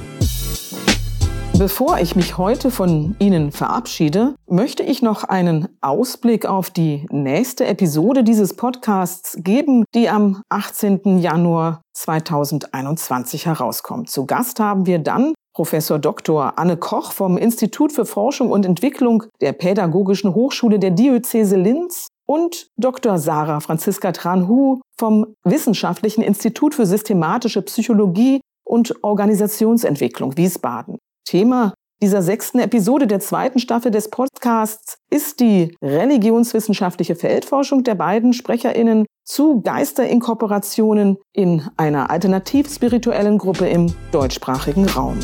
Bevor 1.59 1.99
ich 1.99 2.15
mich 2.15 2.37
heute 2.37 2.71
von 2.71 3.17
Ihnen 3.19 3.51
verabschiede, 3.51 4.35
möchte 4.47 4.83
ich 4.83 5.01
noch 5.01 5.25
einen 5.25 5.69
Ausblick 5.81 6.45
auf 6.45 6.69
die 6.69 7.07
nächste 7.11 7.67
Episode 7.67 8.25
dieses 8.25 8.55
Podcasts 8.55 9.39
geben, 9.41 9.87
die 9.95 10.11
am 10.11 10.43
18. 10.51 11.19
Januar 11.19 11.81
2021 11.95 13.47
herauskommt. 13.47 14.11
Zu 14.11 14.27
Gast 14.27 14.61
haben 14.61 14.85
wir 14.85 14.99
dann 14.99 15.33
Professor 15.55 15.99
Dr. 15.99 16.59
Anne 16.59 16.77
Koch 16.77 17.13
vom 17.13 17.39
Institut 17.39 17.91
für 17.91 18.05
Forschung 18.05 18.51
und 18.51 18.67
Entwicklung 18.67 19.23
der 19.41 19.55
Pädagogischen 19.55 20.35
Hochschule 20.35 20.79
der 20.79 20.91
Diözese 20.91 21.57
Linz 21.57 22.09
und 22.27 22.69
Dr. 22.77 23.17
Sarah 23.17 23.61
Franziska 23.61 24.13
Tranhu 24.13 24.81
vom 24.99 25.35
Wissenschaftlichen 25.43 26.21
Institut 26.23 26.75
für 26.75 26.85
systematische 26.85 27.63
Psychologie 27.63 28.43
und 28.67 29.03
Organisationsentwicklung 29.03 30.37
Wiesbaden. 30.37 30.99
Thema 31.27 31.75
dieser 32.03 32.21
sechsten 32.21 32.59
Episode 32.59 33.07
der 33.07 33.21
zweiten 33.21 33.59
Staffel 33.59 33.91
des 33.91 34.11
Podcasts 34.11 34.99
ist 35.11 35.41
die 35.41 35.75
religionswissenschaftliche 35.83 37.17
Feldforschung 37.17 37.85
der 37.85 37.95
beiden 37.95 38.35
SprecherInnen 38.35 39.07
zu 39.25 39.63
Geisterinkorporationen 39.63 41.17
in 41.33 41.63
einer 41.79 42.11
alternativ-spirituellen 42.11 43.39
Gruppe 43.39 43.67
im 43.67 43.95
deutschsprachigen 44.13 44.87
Raum. 44.91 45.19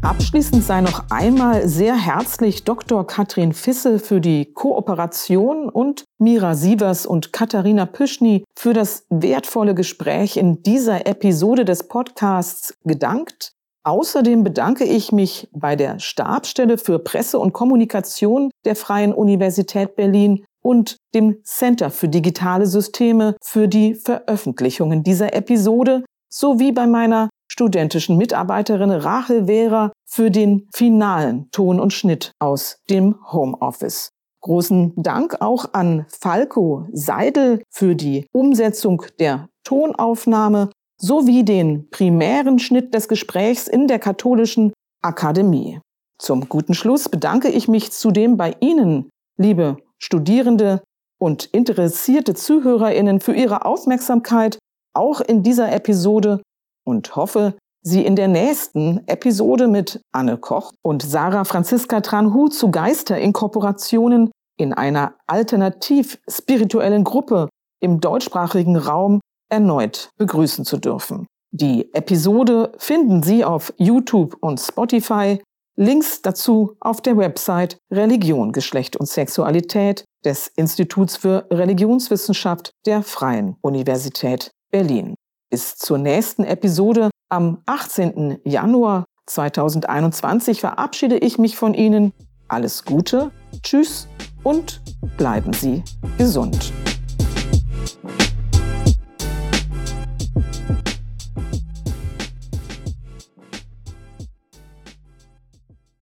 Abschließend 0.00 0.64
sei 0.64 0.80
noch 0.80 1.10
einmal 1.10 1.68
sehr 1.68 1.94
herzlich 1.94 2.64
Dr. 2.64 3.06
Katrin 3.06 3.52
Fisse 3.52 3.98
für 3.98 4.20
die 4.20 4.52
Kooperation 4.54 5.68
und 5.68 6.04
Mira 6.18 6.54
Sievers 6.54 7.04
und 7.04 7.34
Katharina 7.34 7.84
Püschny 7.84 8.44
für 8.56 8.72
das 8.72 9.04
wertvolle 9.10 9.74
Gespräch 9.74 10.36
in 10.36 10.62
dieser 10.62 11.06
Episode 11.06 11.64
des 11.66 11.88
Podcasts 11.88 12.78
gedankt. 12.84 13.57
Außerdem 13.88 14.44
bedanke 14.44 14.84
ich 14.84 15.12
mich 15.12 15.48
bei 15.50 15.74
der 15.74 15.98
Stabsstelle 15.98 16.76
für 16.76 16.98
Presse 16.98 17.38
und 17.38 17.54
Kommunikation 17.54 18.50
der 18.66 18.76
Freien 18.76 19.14
Universität 19.14 19.96
Berlin 19.96 20.44
und 20.62 20.98
dem 21.14 21.38
Center 21.42 21.90
für 21.90 22.10
digitale 22.10 22.66
Systeme 22.66 23.34
für 23.42 23.66
die 23.66 23.94
Veröffentlichungen 23.94 25.04
dieser 25.04 25.32
Episode 25.34 26.04
sowie 26.30 26.72
bei 26.72 26.86
meiner 26.86 27.30
studentischen 27.50 28.18
Mitarbeiterin 28.18 28.90
Rachel 28.90 29.48
Wehrer 29.48 29.90
für 30.04 30.30
den 30.30 30.68
finalen 30.74 31.50
Ton 31.50 31.80
und 31.80 31.94
Schnitt 31.94 32.32
aus 32.40 32.76
dem 32.90 33.14
Homeoffice. 33.32 34.10
Großen 34.42 34.92
Dank 34.96 35.40
auch 35.40 35.72
an 35.72 36.04
Falco 36.10 36.86
Seidel 36.92 37.62
für 37.70 37.94
die 37.94 38.26
Umsetzung 38.34 39.02
der 39.18 39.48
Tonaufnahme 39.64 40.68
sowie 41.00 41.44
den 41.44 41.88
primären 41.90 42.58
Schnitt 42.58 42.94
des 42.94 43.08
Gesprächs 43.08 43.68
in 43.68 43.86
der 43.86 43.98
katholischen 43.98 44.72
Akademie. 45.02 45.80
Zum 46.20 46.48
guten 46.48 46.74
Schluss 46.74 47.08
bedanke 47.08 47.48
ich 47.48 47.68
mich 47.68 47.92
zudem 47.92 48.36
bei 48.36 48.56
Ihnen, 48.60 49.08
liebe 49.36 49.76
Studierende 49.98 50.82
und 51.20 51.46
interessierte 51.46 52.34
Zuhörerinnen, 52.34 53.20
für 53.20 53.34
Ihre 53.34 53.64
Aufmerksamkeit 53.64 54.58
auch 54.94 55.20
in 55.20 55.42
dieser 55.42 55.72
Episode 55.72 56.42
und 56.84 57.14
hoffe, 57.14 57.54
Sie 57.84 58.04
in 58.04 58.16
der 58.16 58.26
nächsten 58.26 59.06
Episode 59.06 59.68
mit 59.68 60.00
Anne 60.12 60.36
Koch 60.36 60.72
und 60.82 61.02
Sarah 61.02 61.44
Franziska 61.44 62.00
Tranhu 62.00 62.48
zu 62.48 62.72
Geisterinkorporationen 62.72 64.32
in 64.58 64.72
einer 64.72 65.14
alternativ 65.28 66.18
spirituellen 66.28 67.04
Gruppe 67.04 67.48
im 67.80 68.00
deutschsprachigen 68.00 68.76
Raum 68.76 69.20
erneut 69.48 70.10
begrüßen 70.16 70.64
zu 70.64 70.78
dürfen. 70.78 71.26
Die 71.50 71.92
Episode 71.94 72.72
finden 72.78 73.22
Sie 73.22 73.44
auf 73.44 73.72
YouTube 73.78 74.36
und 74.40 74.60
Spotify. 74.60 75.40
Links 75.76 76.22
dazu 76.22 76.76
auf 76.80 77.00
der 77.00 77.16
Website 77.16 77.78
Religion, 77.90 78.52
Geschlecht 78.52 78.96
und 78.96 79.06
Sexualität 79.06 80.04
des 80.24 80.48
Instituts 80.56 81.16
für 81.16 81.46
Religionswissenschaft 81.50 82.72
der 82.84 83.02
Freien 83.02 83.56
Universität 83.62 84.50
Berlin. 84.70 85.14
Bis 85.50 85.76
zur 85.76 85.98
nächsten 85.98 86.44
Episode 86.44 87.10
am 87.30 87.62
18. 87.66 88.40
Januar 88.44 89.04
2021 89.26 90.60
verabschiede 90.60 91.16
ich 91.16 91.38
mich 91.38 91.56
von 91.56 91.74
Ihnen. 91.74 92.12
Alles 92.48 92.84
Gute, 92.84 93.30
tschüss 93.62 94.08
und 94.42 94.82
bleiben 95.16 95.52
Sie 95.52 95.82
gesund. 96.18 96.72